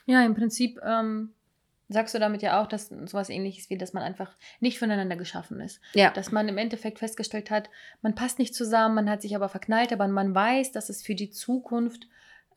Ja, 0.09 0.25
im 0.25 0.33
Prinzip 0.33 0.79
ähm, 0.83 1.33
sagst 1.87 2.15
du 2.15 2.19
damit 2.19 2.41
ja 2.41 2.59
auch, 2.59 2.65
dass 2.65 2.87
sowas 2.87 3.29
ähnliches 3.29 3.69
wie, 3.69 3.77
dass 3.77 3.93
man 3.93 4.01
einfach 4.01 4.35
nicht 4.59 4.79
voneinander 4.79 5.15
geschaffen 5.15 5.59
ist. 5.59 5.79
Ja. 5.93 6.09
Dass 6.09 6.31
man 6.31 6.47
im 6.47 6.57
Endeffekt 6.57 6.97
festgestellt 6.97 7.51
hat, 7.51 7.69
man 8.01 8.15
passt 8.15 8.39
nicht 8.39 8.55
zusammen, 8.55 8.95
man 8.95 9.09
hat 9.09 9.21
sich 9.21 9.35
aber 9.35 9.49
verknallt, 9.49 9.93
aber 9.93 10.07
man 10.07 10.33
weiß, 10.33 10.71
dass 10.71 10.89
es 10.89 11.03
für 11.03 11.13
die 11.13 11.29
Zukunft, 11.29 12.07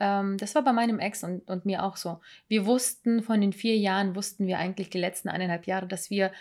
ähm, 0.00 0.38
das 0.38 0.54
war 0.54 0.62
bei 0.62 0.72
meinem 0.72 0.98
Ex 0.98 1.24
und, 1.24 1.46
und 1.46 1.66
mir 1.66 1.82
auch 1.82 1.98
so. 1.98 2.20
Wir 2.48 2.64
wussten 2.64 3.22
von 3.22 3.38
den 3.38 3.52
vier 3.52 3.76
Jahren, 3.76 4.16
wussten 4.16 4.46
wir 4.46 4.58
eigentlich 4.58 4.88
die 4.88 4.98
letzten 4.98 5.28
eineinhalb 5.28 5.66
Jahre, 5.66 5.86
dass 5.86 6.08
wir 6.08 6.32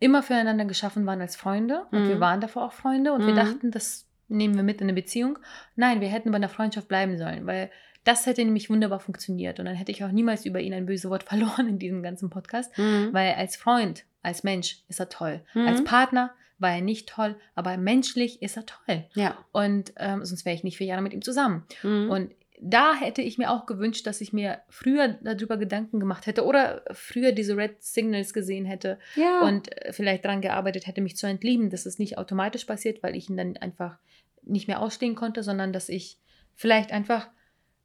immer 0.00 0.22
füreinander 0.22 0.66
geschaffen 0.66 1.06
waren 1.06 1.22
als 1.22 1.34
Freunde 1.34 1.86
und 1.92 2.04
mhm. 2.04 2.08
wir 2.08 2.20
waren 2.20 2.42
davor 2.42 2.64
auch 2.64 2.72
Freunde 2.72 3.14
und 3.14 3.22
mhm. 3.22 3.28
wir 3.28 3.34
dachten, 3.34 3.70
das 3.70 4.06
nehmen 4.28 4.54
wir 4.54 4.62
mit 4.62 4.82
in 4.82 4.86
eine 4.86 4.94
Beziehung. 4.94 5.38
Nein, 5.76 6.02
wir 6.02 6.08
hätten 6.08 6.30
bei 6.30 6.36
einer 6.36 6.48
Freundschaft 6.48 6.88
bleiben 6.88 7.16
sollen, 7.16 7.46
weil 7.46 7.70
das 8.04 8.26
hätte 8.26 8.44
nämlich 8.44 8.70
wunderbar 8.70 9.00
funktioniert 9.00 9.58
und 9.58 9.66
dann 9.66 9.74
hätte 9.74 9.92
ich 9.92 10.04
auch 10.04 10.10
niemals 10.10 10.44
über 10.44 10.60
ihn 10.60 10.74
ein 10.74 10.86
böses 10.86 11.10
Wort 11.10 11.22
verloren 11.28 11.68
in 11.68 11.78
diesem 11.78 12.02
ganzen 12.02 12.30
Podcast, 12.30 12.76
mhm. 12.78 13.10
weil 13.12 13.34
als 13.34 13.56
Freund, 13.56 14.04
als 14.22 14.42
Mensch 14.42 14.78
ist 14.88 15.00
er 15.00 15.08
toll. 15.08 15.40
Mhm. 15.54 15.66
Als 15.66 15.84
Partner 15.84 16.32
war 16.58 16.74
er 16.74 16.80
nicht 16.80 17.08
toll, 17.08 17.36
aber 17.54 17.76
menschlich 17.76 18.40
ist 18.40 18.56
er 18.56 18.66
toll. 18.66 19.04
Ja. 19.14 19.36
Und 19.50 19.92
ähm, 19.96 20.24
sonst 20.24 20.44
wäre 20.44 20.54
ich 20.54 20.64
nicht 20.64 20.78
vier 20.78 20.86
Jahre 20.86 21.02
mit 21.02 21.12
ihm 21.12 21.22
zusammen. 21.22 21.64
Mhm. 21.82 22.10
Und 22.10 22.30
da 22.64 22.94
hätte 22.94 23.22
ich 23.22 23.38
mir 23.38 23.50
auch 23.50 23.66
gewünscht, 23.66 24.06
dass 24.06 24.20
ich 24.20 24.32
mir 24.32 24.60
früher 24.68 25.08
darüber 25.08 25.56
Gedanken 25.56 25.98
gemacht 25.98 26.26
hätte 26.26 26.44
oder 26.44 26.84
früher 26.92 27.32
diese 27.32 27.56
Red 27.56 27.82
Signals 27.82 28.32
gesehen 28.32 28.64
hätte 28.64 29.00
ja. 29.16 29.40
und 29.40 29.76
äh, 29.84 29.92
vielleicht 29.92 30.24
daran 30.24 30.40
gearbeitet 30.40 30.86
hätte, 30.86 31.00
mich 31.00 31.16
zu 31.16 31.26
entlieben, 31.26 31.70
dass 31.70 31.86
es 31.86 31.98
nicht 31.98 32.18
automatisch 32.18 32.64
passiert, 32.64 33.02
weil 33.02 33.16
ich 33.16 33.28
ihn 33.28 33.36
dann 33.36 33.56
einfach 33.56 33.98
nicht 34.42 34.68
mehr 34.68 34.80
ausstehen 34.80 35.16
konnte, 35.16 35.42
sondern 35.42 35.72
dass 35.72 35.88
ich 35.88 36.18
vielleicht 36.54 36.92
einfach 36.92 37.28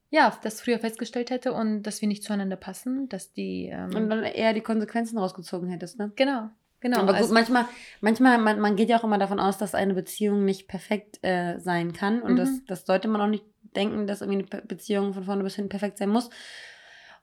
ja, 0.10 0.38
das 0.44 0.62
früher 0.62 0.80
festgestellt 0.80 1.30
hätte 1.30 1.54
und 1.54 1.84
dass 1.84 2.02
wir 2.02 2.08
nicht 2.08 2.24
zueinander 2.24 2.56
passen, 2.56 3.10
dass 3.10 3.34
die. 3.34 3.70
Ähm 3.72 3.94
und 3.96 4.10
dann 4.10 4.24
eher 4.24 4.54
die 4.54 4.62
Konsequenzen 4.62 5.18
rausgezogen 5.18 5.70
hättest, 5.70 6.00
ne? 6.00 6.12
Genau. 6.16 6.50
Genau. 6.80 7.00
Aber 7.00 7.14
gut, 7.14 7.16
also, 7.16 7.34
manchmal, 7.34 7.66
manchmal, 8.02 8.38
man, 8.38 8.60
man 8.60 8.76
geht 8.76 8.90
ja 8.90 9.00
auch 9.00 9.04
immer 9.04 9.18
davon 9.18 9.40
aus, 9.40 9.58
dass 9.58 9.74
eine 9.74 9.96
Beziehung 9.96 10.46
nicht 10.46 10.68
perfekt 10.68 11.18
äh, 11.24 11.58
sein 11.60 11.92
kann. 11.92 12.22
Und 12.22 12.34
mhm. 12.34 12.38
das, 12.38 12.50
das 12.68 12.86
sollte 12.86 13.08
man 13.08 13.20
auch 13.20 13.28
nicht 13.28 13.46
denken, 13.76 14.06
dass 14.06 14.22
irgendwie 14.22 14.46
eine 14.52 14.62
Beziehung 14.62 15.14
von 15.14 15.24
vorne 15.24 15.44
bis 15.44 15.56
hinten 15.56 15.70
perfekt 15.70 15.98
sein 15.98 16.10
muss. 16.10 16.30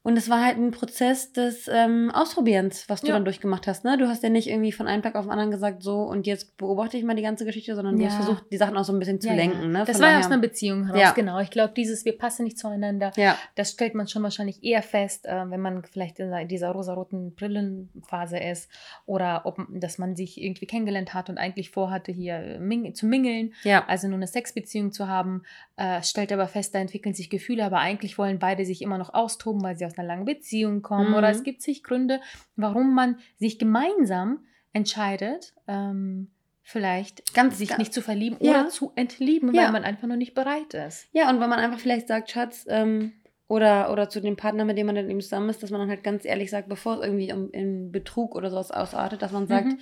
Und 0.06 0.18
es 0.18 0.28
war 0.28 0.44
halt 0.44 0.58
ein 0.58 0.70
Prozess 0.70 1.32
des 1.32 1.66
ähm, 1.66 2.10
Ausprobierens, 2.12 2.90
was 2.90 3.00
du 3.00 3.06
ja. 3.06 3.14
dann 3.14 3.24
durchgemacht 3.24 3.66
hast. 3.66 3.84
Ne? 3.84 3.96
Du 3.96 4.06
hast 4.06 4.22
ja 4.22 4.28
nicht 4.28 4.50
irgendwie 4.50 4.70
von 4.70 4.86
einem 4.86 5.02
Tag 5.02 5.14
auf 5.14 5.24
den 5.24 5.30
anderen 5.30 5.50
gesagt, 5.50 5.82
so 5.82 6.02
und 6.02 6.26
jetzt 6.26 6.58
beobachte 6.58 6.98
ich 6.98 7.04
mal 7.04 7.16
die 7.16 7.22
ganze 7.22 7.46
Geschichte, 7.46 7.74
sondern 7.74 7.98
du 7.98 8.04
hast 8.04 8.16
versucht, 8.16 8.44
die 8.52 8.58
Sachen 8.58 8.76
auch 8.76 8.84
so 8.84 8.92
ein 8.92 8.98
bisschen 8.98 9.18
zu 9.18 9.28
ja, 9.28 9.34
lenken. 9.34 9.72
Ne? 9.72 9.84
Das 9.86 9.96
von 9.96 10.04
war 10.04 10.12
ja 10.12 10.18
aus 10.18 10.26
einer 10.26 10.36
Beziehung 10.36 10.84
heraus, 10.92 11.14
genau. 11.14 11.40
Ich 11.40 11.48
glaube, 11.48 11.72
dieses 11.74 12.04
Wir 12.04 12.18
passen 12.18 12.44
nicht 12.44 12.58
zueinander, 12.58 13.12
das 13.54 13.70
stellt 13.70 13.94
man 13.94 14.06
schon 14.06 14.22
wahrscheinlich 14.22 14.62
eher 14.62 14.82
fest, 14.82 15.24
äh, 15.24 15.50
wenn 15.50 15.60
man 15.60 15.82
vielleicht 15.84 16.20
in 16.20 16.48
dieser 16.48 16.72
rosaroten 16.72 17.34
Brillenphase 17.34 18.36
ist 18.36 18.68
oder 19.06 19.46
ob, 19.46 19.56
dass 19.70 19.96
man 19.96 20.16
sich 20.16 20.38
irgendwie 20.38 20.66
kennengelernt 20.66 21.14
hat 21.14 21.30
und 21.30 21.38
eigentlich 21.38 21.70
vorhatte, 21.70 22.12
hier 22.12 22.58
ming 22.60 22.94
zu 22.94 23.06
mingeln, 23.06 23.54
also 23.86 24.08
nur 24.08 24.18
eine 24.18 24.26
Sexbeziehung 24.26 24.92
zu 24.92 25.08
haben, 25.08 25.44
äh, 25.76 26.02
stellt 26.02 26.30
aber 26.30 26.46
fest, 26.46 26.74
da 26.74 26.78
entwickeln 26.78 27.14
sich 27.14 27.30
Gefühle, 27.30 27.64
aber 27.64 27.78
eigentlich 27.78 28.18
wollen 28.18 28.38
beide 28.38 28.66
sich 28.66 28.82
immer 28.82 28.98
noch 28.98 29.14
austoben, 29.14 29.62
weil 29.62 29.76
sie 29.76 29.86
aus 29.86 29.93
einer 29.98 30.06
langen 30.06 30.24
Beziehung 30.24 30.82
kommen. 30.82 31.10
Mhm. 31.10 31.14
Oder 31.14 31.30
es 31.30 31.42
gibt 31.42 31.62
sich 31.62 31.82
Gründe, 31.82 32.20
warum 32.56 32.94
man 32.94 33.18
sich 33.36 33.58
gemeinsam 33.58 34.44
entscheidet, 34.72 35.54
ähm, 35.68 36.30
vielleicht 36.62 37.34
ganz, 37.34 37.58
sich 37.58 37.68
ganz, 37.68 37.78
nicht 37.78 37.94
zu 37.94 38.00
verlieben 38.00 38.38
ja. 38.40 38.50
oder 38.62 38.68
zu 38.68 38.92
entlieben, 38.96 39.54
ja. 39.54 39.64
weil 39.64 39.72
man 39.72 39.84
einfach 39.84 40.08
noch 40.08 40.16
nicht 40.16 40.34
bereit 40.34 40.74
ist. 40.74 41.08
Ja, 41.12 41.28
und 41.30 41.40
wenn 41.40 41.50
man 41.50 41.58
einfach 41.58 41.78
vielleicht 41.78 42.08
sagt, 42.08 42.30
Schatz, 42.30 42.64
ähm, 42.68 43.12
oder, 43.46 43.92
oder 43.92 44.08
zu 44.08 44.20
dem 44.20 44.36
Partner, 44.36 44.64
mit 44.64 44.78
dem 44.78 44.86
man 44.86 44.96
dann 44.96 45.10
eben 45.10 45.20
zusammen 45.20 45.50
ist, 45.50 45.62
dass 45.62 45.70
man 45.70 45.80
dann 45.80 45.90
halt 45.90 46.02
ganz 46.02 46.24
ehrlich 46.24 46.50
sagt, 46.50 46.68
bevor 46.68 46.94
es 46.94 47.04
irgendwie 47.04 47.32
um, 47.32 47.50
in 47.50 47.92
Betrug 47.92 48.34
oder 48.34 48.50
sowas 48.50 48.70
ausartet, 48.70 49.22
dass 49.22 49.32
man 49.32 49.46
sagt, 49.46 49.66
mhm. 49.66 49.78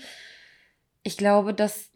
ich 1.05 1.16
glaube, 1.16 1.55
dass, 1.55 1.90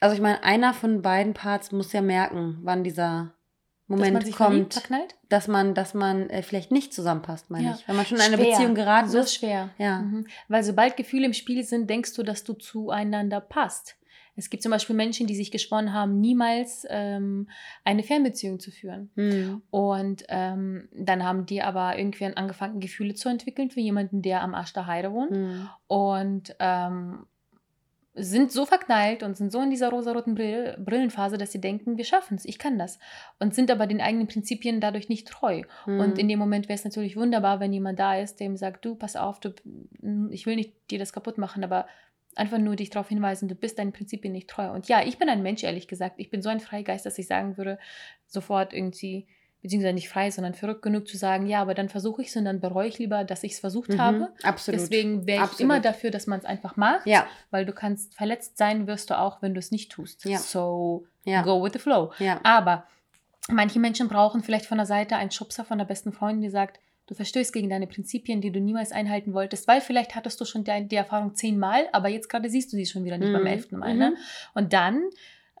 also 0.00 0.14
ich 0.14 0.20
meine, 0.20 0.44
einer 0.44 0.74
von 0.74 1.00
beiden 1.00 1.32
Parts 1.32 1.72
muss 1.72 1.92
ja 1.92 2.02
merken, 2.02 2.58
wann 2.62 2.84
dieser 2.84 3.34
Moment 3.88 4.22
dass 4.22 4.30
kommt, 4.32 4.74
verknallt? 4.74 5.16
dass 5.30 5.48
man, 5.48 5.74
dass 5.74 5.94
man 5.94 6.28
äh, 6.28 6.42
vielleicht 6.42 6.70
nicht 6.70 6.92
zusammenpasst, 6.92 7.50
meine 7.50 7.68
ja. 7.68 7.74
ich. 7.74 7.88
Wenn 7.88 7.96
man 7.96 8.04
schon 8.04 8.18
in 8.18 8.22
eine 8.22 8.36
Beziehung 8.36 8.74
geraten 8.74 9.08
so 9.08 9.20
ist. 9.20 9.34
schwer. 9.34 9.70
Ja. 9.78 10.00
Mhm. 10.00 10.26
Weil 10.48 10.62
sobald 10.62 10.96
Gefühle 10.96 11.26
im 11.26 11.32
Spiel 11.32 11.64
sind, 11.64 11.88
denkst 11.88 12.14
du, 12.14 12.22
dass 12.22 12.44
du 12.44 12.52
zueinander 12.52 13.40
passt. 13.40 13.96
Es 14.36 14.50
gibt 14.50 14.62
zum 14.62 14.70
Beispiel 14.70 14.94
Menschen, 14.94 15.26
die 15.26 15.34
sich 15.34 15.50
geschworen 15.50 15.92
haben, 15.92 16.20
niemals 16.20 16.86
ähm, 16.88 17.48
eine 17.82 18.04
Fernbeziehung 18.04 18.60
zu 18.60 18.70
führen. 18.70 19.10
Mhm. 19.16 19.62
Und 19.70 20.24
ähm, 20.28 20.88
dann 20.94 21.24
haben 21.24 21.44
die 21.44 21.60
aber 21.60 21.98
irgendwie 21.98 22.26
angefangen, 22.26 22.78
Gefühle 22.78 23.14
zu 23.14 23.28
entwickeln 23.28 23.70
für 23.70 23.80
jemanden, 23.80 24.22
der 24.22 24.42
am 24.42 24.54
Arsch 24.54 24.72
der 24.72 24.86
Heide 24.86 25.12
wohnt. 25.12 25.32
Mhm. 25.32 25.68
Und 25.88 26.54
ähm, 26.60 27.26
sind 28.18 28.52
so 28.52 28.66
verknallt 28.66 29.22
und 29.22 29.36
sind 29.36 29.52
so 29.52 29.60
in 29.60 29.70
dieser 29.70 29.90
rosaroten 29.90 30.34
Brill 30.34 30.76
Brillenphase, 30.78 31.38
dass 31.38 31.52
sie 31.52 31.60
denken, 31.60 31.96
wir 31.96 32.04
schaffen 32.04 32.36
es, 32.36 32.44
ich 32.44 32.58
kann 32.58 32.78
das. 32.78 32.98
Und 33.38 33.54
sind 33.54 33.70
aber 33.70 33.86
den 33.86 34.00
eigenen 34.00 34.26
Prinzipien 34.26 34.80
dadurch 34.80 35.08
nicht 35.08 35.28
treu. 35.28 35.62
Mhm. 35.86 36.00
Und 36.00 36.18
in 36.18 36.28
dem 36.28 36.38
Moment 36.38 36.68
wäre 36.68 36.76
es 36.78 36.84
natürlich 36.84 37.16
wunderbar, 37.16 37.60
wenn 37.60 37.72
jemand 37.72 37.98
da 37.98 38.18
ist, 38.18 38.40
dem 38.40 38.56
sagt, 38.56 38.84
du, 38.84 38.94
pass 38.94 39.16
auf, 39.16 39.40
du, 39.40 39.54
ich 40.30 40.46
will 40.46 40.56
nicht 40.56 40.74
dir 40.90 40.98
das 40.98 41.12
kaputt 41.12 41.38
machen, 41.38 41.64
aber 41.64 41.86
einfach 42.34 42.58
nur 42.58 42.76
dich 42.76 42.90
darauf 42.90 43.08
hinweisen, 43.08 43.48
du 43.48 43.54
bist 43.54 43.78
deinen 43.78 43.92
Prinzipien 43.92 44.32
nicht 44.32 44.48
treu. 44.48 44.70
Und 44.70 44.88
ja, 44.88 45.02
ich 45.04 45.18
bin 45.18 45.28
ein 45.28 45.42
Mensch, 45.42 45.62
ehrlich 45.64 45.88
gesagt. 45.88 46.16
Ich 46.18 46.30
bin 46.30 46.42
so 46.42 46.48
ein 46.48 46.60
Freigeist, 46.60 47.04
dass 47.06 47.18
ich 47.18 47.26
sagen 47.26 47.56
würde, 47.56 47.78
sofort 48.26 48.72
irgendwie 48.72 49.26
beziehungsweise 49.62 49.94
nicht 49.94 50.08
frei, 50.08 50.30
sondern 50.30 50.54
verrückt 50.54 50.82
genug 50.82 51.08
zu 51.08 51.16
sagen, 51.16 51.46
ja, 51.46 51.60
aber 51.60 51.74
dann 51.74 51.88
versuche 51.88 52.22
ich 52.22 52.28
es 52.28 52.36
und 52.36 52.44
dann 52.44 52.60
bereue 52.60 52.88
ich 52.88 52.98
lieber, 52.98 53.24
dass 53.24 53.42
ich 53.42 53.52
es 53.52 53.58
versucht 53.58 53.90
mhm, 53.90 54.00
habe. 54.00 54.28
Absolut. 54.42 54.80
Deswegen 54.80 55.26
wäre 55.26 55.38
ich 55.38 55.42
absolut. 55.42 55.60
immer 55.60 55.80
dafür, 55.80 56.10
dass 56.10 56.26
man 56.26 56.38
es 56.38 56.44
einfach 56.44 56.76
macht, 56.76 57.06
ja. 57.06 57.26
weil 57.50 57.66
du 57.66 57.72
kannst 57.72 58.14
verletzt 58.14 58.56
sein, 58.56 58.86
wirst 58.86 59.10
du 59.10 59.18
auch, 59.18 59.42
wenn 59.42 59.54
du 59.54 59.58
es 59.58 59.70
nicht 59.70 59.90
tust. 59.90 60.24
Ja. 60.24 60.38
So 60.38 61.06
ja. 61.24 61.42
go 61.42 61.62
with 61.62 61.72
the 61.72 61.78
flow. 61.78 62.12
Ja. 62.18 62.40
Aber 62.44 62.86
manche 63.48 63.80
Menschen 63.80 64.08
brauchen 64.08 64.42
vielleicht 64.42 64.66
von 64.66 64.78
der 64.78 64.86
Seite 64.86 65.16
einen 65.16 65.30
Schubser 65.30 65.64
von 65.64 65.78
der 65.78 65.86
besten 65.86 66.12
Freundin, 66.12 66.42
die 66.42 66.50
sagt, 66.50 66.78
du 67.08 67.14
verstößt 67.14 67.52
gegen 67.52 67.70
deine 67.70 67.86
Prinzipien, 67.86 68.40
die 68.40 68.52
du 68.52 68.60
niemals 68.60 68.92
einhalten 68.92 69.34
wolltest, 69.34 69.66
weil 69.66 69.80
vielleicht 69.80 70.14
hattest 70.14 70.40
du 70.40 70.44
schon 70.44 70.62
die, 70.62 70.88
die 70.88 70.96
Erfahrung 70.96 71.34
zehnmal, 71.34 71.88
aber 71.92 72.08
jetzt 72.08 72.28
gerade 72.28 72.48
siehst 72.48 72.72
du 72.72 72.76
sie 72.76 72.86
schon 72.86 73.04
wieder 73.04 73.18
nicht 73.18 73.30
mhm. 73.30 73.34
beim 73.34 73.46
elften 73.46 73.78
Mal. 73.78 73.94
Ne? 73.94 74.10
Mhm. 74.10 74.16
Und 74.54 74.72
dann 74.72 75.02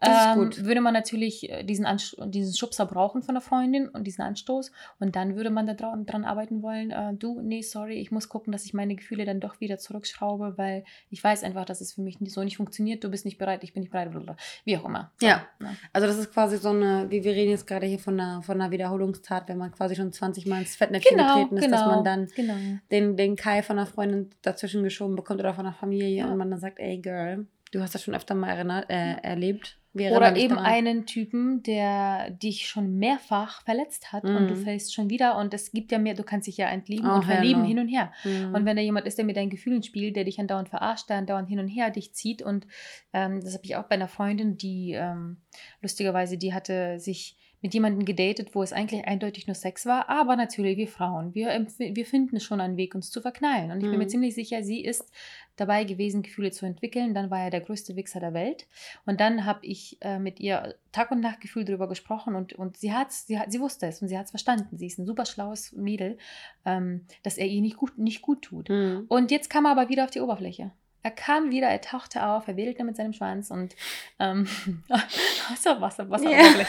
ähm, 0.00 0.50
würde 0.58 0.80
man 0.80 0.94
natürlich 0.94 1.50
äh, 1.50 1.64
diesen, 1.64 1.86
diesen 2.26 2.54
Schubser 2.54 2.86
brauchen 2.86 3.22
von 3.22 3.34
der 3.34 3.42
Freundin 3.42 3.88
und 3.88 4.04
diesen 4.04 4.22
Anstoß. 4.22 4.70
Und 5.00 5.16
dann 5.16 5.36
würde 5.36 5.50
man 5.50 5.66
da 5.66 5.74
dran 5.74 6.24
arbeiten 6.24 6.62
wollen, 6.62 6.90
äh, 6.90 7.14
du, 7.14 7.40
nee, 7.40 7.62
sorry, 7.62 7.94
ich 7.94 8.10
muss 8.10 8.28
gucken, 8.28 8.52
dass 8.52 8.64
ich 8.64 8.74
meine 8.74 8.94
Gefühle 8.94 9.24
dann 9.24 9.40
doch 9.40 9.60
wieder 9.60 9.78
zurückschraube, 9.78 10.54
weil 10.56 10.84
ich 11.10 11.22
weiß 11.22 11.42
einfach, 11.42 11.64
dass 11.64 11.80
es 11.80 11.94
für 11.94 12.02
mich 12.02 12.18
so 12.26 12.44
nicht 12.44 12.56
funktioniert. 12.56 13.02
Du 13.02 13.10
bist 13.10 13.24
nicht 13.24 13.38
bereit, 13.38 13.64
ich 13.64 13.72
bin 13.72 13.82
nicht 13.82 13.90
bereit, 13.90 14.10
blablabla. 14.10 14.36
wie 14.64 14.76
auch 14.76 14.84
immer. 14.84 15.10
So, 15.18 15.26
ja. 15.26 15.46
ja. 15.60 15.74
also 15.92 16.06
das 16.06 16.18
ist 16.18 16.32
quasi 16.32 16.58
so 16.58 16.70
eine, 16.70 17.06
wie 17.10 17.24
wir 17.24 17.32
reden 17.32 17.50
jetzt 17.50 17.66
gerade 17.66 17.86
hier 17.86 17.98
von 17.98 18.18
einer, 18.18 18.42
von 18.42 18.60
einer 18.60 18.70
Wiederholungstat, 18.70 19.48
wenn 19.48 19.58
man 19.58 19.72
quasi 19.72 19.96
schon 19.96 20.12
20 20.12 20.46
Mal 20.46 20.60
ins 20.60 20.76
Fettnäpfchen 20.76 21.16
genau, 21.16 21.34
getreten 21.34 21.56
ist, 21.56 21.64
genau, 21.64 21.76
dass 21.76 21.86
man 21.86 22.04
dann 22.04 22.26
genau. 22.36 22.54
den, 22.90 23.16
den 23.16 23.36
Kai 23.36 23.62
von 23.62 23.78
einer 23.78 23.86
Freundin 23.86 24.30
dazwischen 24.42 24.82
geschoben 24.82 25.16
bekommt 25.16 25.40
oder 25.40 25.54
von 25.54 25.66
einer 25.66 25.74
Familie 25.74 26.08
ja. 26.08 26.26
und 26.26 26.36
man 26.36 26.50
dann 26.50 26.60
sagt, 26.60 26.78
ey 26.78 26.98
Girl, 26.98 27.46
du 27.72 27.80
hast 27.80 27.94
das 27.94 28.02
schon 28.02 28.14
öfter 28.14 28.34
mal 28.34 28.50
erinnert, 28.50 28.88
äh, 28.88 29.16
erlebt 29.22 29.77
oder 29.94 30.36
eben 30.36 30.56
daran. 30.56 30.64
einen 30.64 31.06
Typen, 31.06 31.62
der 31.62 32.30
dich 32.30 32.68
schon 32.68 32.98
mehrfach 32.98 33.62
verletzt 33.62 34.12
hat 34.12 34.24
mm. 34.24 34.36
und 34.36 34.48
du 34.48 34.54
mhm. 34.54 34.62
fällst 34.62 34.94
schon 34.94 35.08
wieder 35.08 35.36
und 35.38 35.54
es 35.54 35.72
gibt 35.72 35.90
ja 35.92 35.98
mehr, 35.98 36.14
du 36.14 36.22
kannst 36.22 36.46
dich 36.46 36.58
ja 36.58 36.68
entlieben 36.68 37.08
oh, 37.08 37.14
und 37.14 37.24
verlieben 37.24 37.64
hin 37.64 37.78
und 37.78 37.88
her. 37.88 38.12
Mm. 38.24 38.54
Und 38.54 38.64
wenn 38.64 38.76
da 38.76 38.82
jemand 38.82 39.06
ist, 39.06 39.18
der 39.18 39.24
mit 39.24 39.36
deinen 39.36 39.50
Gefühlen 39.50 39.82
spielt, 39.82 40.16
der 40.16 40.24
dich 40.24 40.38
andauernd 40.38 40.68
verarscht, 40.68 41.08
der 41.08 41.16
andauernd 41.16 41.48
hin 41.48 41.58
und 41.58 41.68
her 41.68 41.90
dich 41.90 42.14
zieht 42.14 42.42
und 42.42 42.66
ähm, 43.12 43.40
das 43.40 43.54
habe 43.54 43.64
ich 43.64 43.76
auch 43.76 43.84
bei 43.84 43.94
einer 43.94 44.08
Freundin, 44.08 44.56
die 44.58 44.92
ähm, 44.92 45.38
lustigerweise, 45.80 46.36
die 46.36 46.52
hatte 46.52 47.00
sich 47.00 47.37
mit 47.60 47.74
jemandem 47.74 48.04
gedatet, 48.04 48.54
wo 48.54 48.62
es 48.62 48.72
eigentlich 48.72 49.04
eindeutig 49.06 49.46
nur 49.46 49.54
Sex 49.54 49.84
war, 49.84 50.08
aber 50.08 50.36
natürlich 50.36 50.76
wir 50.76 50.88
Frauen, 50.88 51.34
wir, 51.34 51.48
wir 51.48 52.06
finden 52.06 52.38
schon 52.40 52.60
einen 52.60 52.76
Weg, 52.76 52.94
uns 52.94 53.10
zu 53.10 53.20
verknallen. 53.20 53.70
Und 53.70 53.78
ich 53.78 53.84
bin 53.84 53.92
mhm. 53.92 53.98
mir 53.98 54.06
ziemlich 54.06 54.34
sicher, 54.34 54.62
sie 54.62 54.84
ist 54.84 55.10
dabei 55.56 55.84
gewesen, 55.84 56.22
Gefühle 56.22 56.50
zu 56.50 56.66
entwickeln. 56.66 57.14
Dann 57.14 57.30
war 57.30 57.40
er 57.40 57.50
der 57.50 57.60
größte 57.60 57.96
Wichser 57.96 58.20
der 58.20 58.32
Welt. 58.32 58.66
Und 59.06 59.20
dann 59.20 59.44
habe 59.44 59.66
ich 59.66 59.98
äh, 60.00 60.18
mit 60.18 60.40
ihr 60.40 60.76
Tag 60.92 61.10
und 61.10 61.20
Nacht 61.20 61.40
Gefühl 61.40 61.64
darüber 61.64 61.88
gesprochen 61.88 62.34
und, 62.34 62.52
und 62.52 62.76
sie, 62.76 62.92
hat's, 62.92 63.26
sie, 63.26 63.38
hat, 63.38 63.52
sie 63.52 63.60
wusste 63.60 63.86
es 63.86 64.00
und 64.00 64.08
sie 64.08 64.16
hat 64.16 64.26
es 64.26 64.30
verstanden. 64.30 64.78
Sie 64.78 64.86
ist 64.86 64.98
ein 64.98 65.06
super 65.06 65.26
schlaues 65.26 65.72
Mädel, 65.72 66.16
ähm, 66.64 67.06
dass 67.22 67.38
er 67.38 67.46
ihr 67.46 67.60
nicht 67.60 67.76
gut, 67.76 67.98
nicht 67.98 68.22
gut 68.22 68.42
tut. 68.42 68.68
Mhm. 68.68 69.06
Und 69.08 69.30
jetzt 69.30 69.50
kam 69.50 69.66
er 69.66 69.72
aber 69.72 69.88
wieder 69.88 70.04
auf 70.04 70.10
die 70.10 70.20
Oberfläche. 70.20 70.70
Er 71.02 71.10
kam 71.10 71.50
wieder, 71.50 71.68
er 71.68 71.80
tauchte 71.80 72.24
auf, 72.26 72.48
er 72.48 72.56
wedelte 72.56 72.84
mit 72.84 72.96
seinem 72.96 73.12
Schwanz 73.12 73.50
und 73.50 73.74
ähm, 74.18 74.48
Wasser, 74.88 75.80
Wasser, 75.80 76.10
Wasser, 76.10 76.30
yeah. 76.30 76.66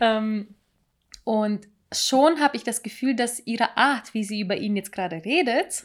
ähm, 0.00 0.54
und 1.24 1.66
schon 1.92 2.40
habe 2.40 2.56
ich 2.56 2.64
das 2.64 2.82
Gefühl, 2.82 3.14
dass 3.14 3.40
ihre 3.46 3.76
Art, 3.76 4.14
wie 4.14 4.24
sie 4.24 4.40
über 4.40 4.56
ihn 4.56 4.76
jetzt 4.76 4.92
gerade 4.92 5.24
redet, 5.24 5.84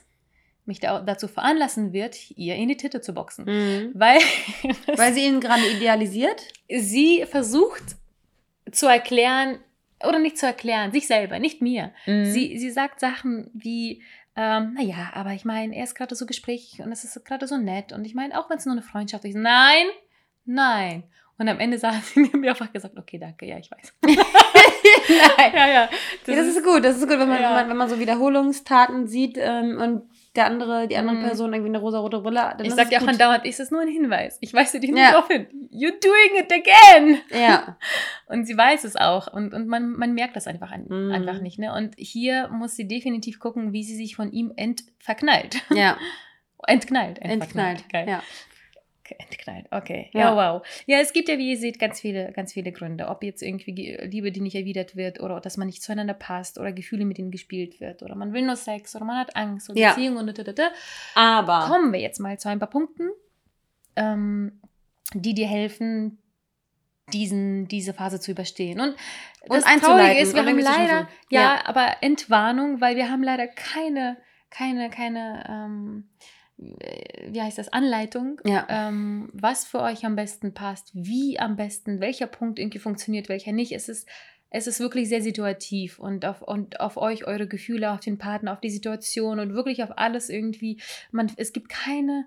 mich 0.65 0.79
da, 0.79 1.01
dazu 1.01 1.27
veranlassen 1.27 1.93
wird, 1.93 2.31
ihr 2.37 2.55
in 2.55 2.69
die 2.69 2.77
Titte 2.77 3.01
zu 3.01 3.13
boxen. 3.13 3.45
Mhm. 3.45 3.91
Weil, 3.93 4.19
Weil 4.95 5.13
sie 5.13 5.25
ihn 5.25 5.39
gerade 5.39 5.67
idealisiert? 5.67 6.41
Sie 6.69 7.25
versucht 7.25 7.83
zu 8.71 8.87
erklären, 8.87 9.59
oder 10.01 10.19
nicht 10.19 10.37
zu 10.37 10.45
erklären, 10.45 10.93
sich 10.93 11.07
selber, 11.07 11.39
nicht 11.39 11.61
mir. 11.61 11.91
Mhm. 12.05 12.25
Sie, 12.25 12.57
sie 12.57 12.69
sagt 12.69 12.99
Sachen 12.99 13.49
wie, 13.53 14.01
ähm, 14.41 14.73
naja, 14.73 15.09
aber 15.15 15.33
ich 15.33 15.43
meine, 15.43 15.75
er 15.75 15.83
ist 15.83 15.95
gerade 15.95 16.15
so 16.15 16.25
gesprächig 16.25 16.79
und 16.81 16.93
es 16.93 17.03
ist 17.03 17.25
gerade 17.25 17.45
so 17.45 17.57
nett. 17.57 17.91
Und 17.91 18.05
ich 18.05 18.15
meine, 18.15 18.39
auch 18.39 18.49
wenn 18.49 18.57
es 18.57 18.65
nur 18.65 18.71
eine 18.71 18.81
Freundschaft 18.81 19.25
ist, 19.25 19.35
nein, 19.35 19.85
nein. 20.45 21.03
Und 21.37 21.49
am 21.49 21.59
Ende 21.59 21.77
hat 21.83 22.05
sie 22.05 22.21
mir 22.21 22.51
einfach 22.51 22.71
gesagt, 22.71 22.97
okay, 22.97 23.17
danke, 23.17 23.45
ja, 23.45 23.57
ich 23.57 23.69
weiß. 23.69 23.93
Nein. 24.05 25.51
Ja, 25.53 25.67
ja. 25.67 25.89
Das, 26.25 26.35
ja, 26.35 26.41
das 26.41 26.47
ist, 26.47 26.57
ist, 26.57 26.63
gut, 26.63 26.85
das 26.85 26.97
ist 26.97 27.07
gut, 27.07 27.19
wenn 27.19 27.27
man, 27.27 27.41
ja. 27.41 27.49
wenn 27.49 27.55
man, 27.55 27.69
wenn 27.69 27.77
man 27.77 27.89
so 27.89 27.99
Wiederholungstaten 27.99 29.07
sieht 29.07 29.37
ähm, 29.37 29.77
und 29.77 30.09
der 30.39 30.47
andere, 30.47 30.87
die 30.87 30.97
andere 30.97 31.17
mm. 31.17 31.23
Person 31.23 31.53
irgendwie 31.53 31.69
eine 31.69 31.79
rosa-rote 31.79 32.21
Brille. 32.21 32.57
Ich 32.63 32.73
sag 32.73 32.91
ja 32.91 33.01
auch 33.01 33.07
andauernd, 33.07 33.45
ist 33.45 33.59
das 33.59 33.69
nur 33.69 33.81
ein 33.81 33.89
Hinweis. 33.89 34.37
Ich 34.41 34.53
weise 34.53 34.79
dich 34.79 34.89
nicht 34.89 34.99
ja. 34.99 35.11
darauf 35.11 35.27
hin. 35.27 35.47
You're 35.71 35.99
doing 36.01 36.39
it 36.39 36.51
again. 36.51 37.19
Ja. 37.31 37.77
und 38.27 38.45
sie 38.45 38.57
weiß 38.57 38.85
es 38.85 38.95
auch. 38.95 39.31
Und, 39.31 39.53
und 39.53 39.67
man, 39.67 39.91
man 39.91 40.13
merkt 40.13 40.35
das 40.35 40.47
einfach, 40.47 40.71
an, 40.71 40.87
mm. 40.87 41.11
einfach 41.11 41.41
nicht. 41.41 41.59
Ne? 41.59 41.73
Und 41.73 41.95
hier 41.97 42.47
muss 42.47 42.75
sie 42.75 42.87
definitiv 42.87 43.39
gucken, 43.39 43.73
wie 43.73 43.83
sie 43.83 43.95
sich 43.95 44.15
von 44.15 44.31
ihm 44.31 44.53
entverknallt. 44.55 45.61
Ja. 45.69 45.97
Entknallt. 46.67 47.19
Entknallt. 47.19 47.41
Entknallt. 47.41 47.89
Geil. 47.89 48.05
Ja 48.07 48.23
entknallt. 49.19 49.65
Okay. 49.71 50.09
Ja. 50.13 50.19
ja, 50.19 50.35
wow. 50.35 50.67
Ja, 50.85 50.99
es 50.99 51.13
gibt 51.13 51.29
ja, 51.29 51.37
wie 51.37 51.51
ihr 51.51 51.57
seht, 51.57 51.79
ganz 51.79 51.99
viele, 51.99 52.31
ganz 52.31 52.53
viele 52.53 52.71
Gründe. 52.71 53.07
Ob 53.07 53.23
jetzt 53.23 53.41
irgendwie 53.41 53.97
Liebe, 54.03 54.31
die 54.31 54.41
nicht 54.41 54.55
erwidert 54.55 54.95
wird 54.95 55.19
oder 55.19 55.39
dass 55.39 55.57
man 55.57 55.67
nicht 55.67 55.81
zueinander 55.81 56.13
passt 56.13 56.59
oder 56.59 56.71
Gefühle 56.71 57.05
mit 57.05 57.19
ihnen 57.19 57.31
gespielt 57.31 57.79
wird 57.79 58.03
oder 58.03 58.15
man 58.15 58.33
will 58.33 58.43
nur 58.43 58.55
Sex 58.55 58.95
oder 58.95 59.05
man 59.05 59.17
hat 59.17 59.35
Angst 59.35 59.69
oder 59.69 59.79
ja. 59.79 59.89
Beziehung 59.93 60.17
und 60.17 60.37
da, 60.37 60.43
da, 60.43 60.53
da. 60.53 60.69
Aber 61.15 61.67
kommen 61.67 61.93
wir 61.93 61.99
jetzt 61.99 62.19
mal 62.19 62.37
zu 62.39 62.49
ein 62.49 62.59
paar 62.59 62.69
Punkten, 62.69 63.09
ähm, 63.95 64.61
die 65.13 65.33
dir 65.33 65.47
helfen, 65.47 66.19
diesen, 67.13 67.67
diese 67.67 67.93
Phase 67.93 68.19
zu 68.19 68.31
überstehen. 68.31 68.79
Und 68.79 68.95
das 69.47 69.65
und 69.65 69.81
Traurige 69.81 70.19
ist, 70.19 70.35
wir 70.35 70.45
haben 70.45 70.59
leider, 70.59 71.07
ja, 71.29 71.41
ja, 71.41 71.65
aber 71.65 71.97
Entwarnung, 72.01 72.81
weil 72.81 72.95
wir 72.95 73.09
haben 73.09 73.23
leider 73.23 73.47
keine, 73.47 74.17
keine, 74.49 74.89
keine, 74.89 75.45
ähm, 75.49 76.09
äh, 76.19 76.38
wie 76.59 77.41
heißt 77.41 77.57
das, 77.57 77.71
Anleitung, 77.71 78.41
ja. 78.43 78.65
ähm, 78.69 79.29
was 79.33 79.65
für 79.65 79.81
euch 79.81 80.05
am 80.05 80.15
besten 80.15 80.53
passt, 80.53 80.91
wie 80.93 81.39
am 81.39 81.55
besten, 81.55 82.01
welcher 82.01 82.27
Punkt 82.27 82.59
irgendwie 82.59 82.79
funktioniert, 82.79 83.29
welcher 83.29 83.53
nicht. 83.53 83.71
Es 83.71 83.87
ist, 83.87 84.09
es 84.49 84.67
ist 84.67 84.79
wirklich 84.79 85.07
sehr 85.07 85.21
situativ 85.21 85.99
und 85.99 86.25
auf, 86.25 86.41
und 86.41 86.81
auf 86.81 86.97
euch, 86.97 87.25
eure 87.25 87.47
Gefühle, 87.47 87.91
auf 87.91 88.01
den 88.01 88.17
Partner, 88.17 88.51
auf 88.51 88.59
die 88.59 88.71
Situation 88.71 89.39
und 89.39 89.53
wirklich 89.53 89.83
auf 89.83 89.97
alles 89.97 90.29
irgendwie. 90.29 90.81
Man, 91.11 91.31
es 91.37 91.53
gibt 91.53 91.69
keine 91.69 92.25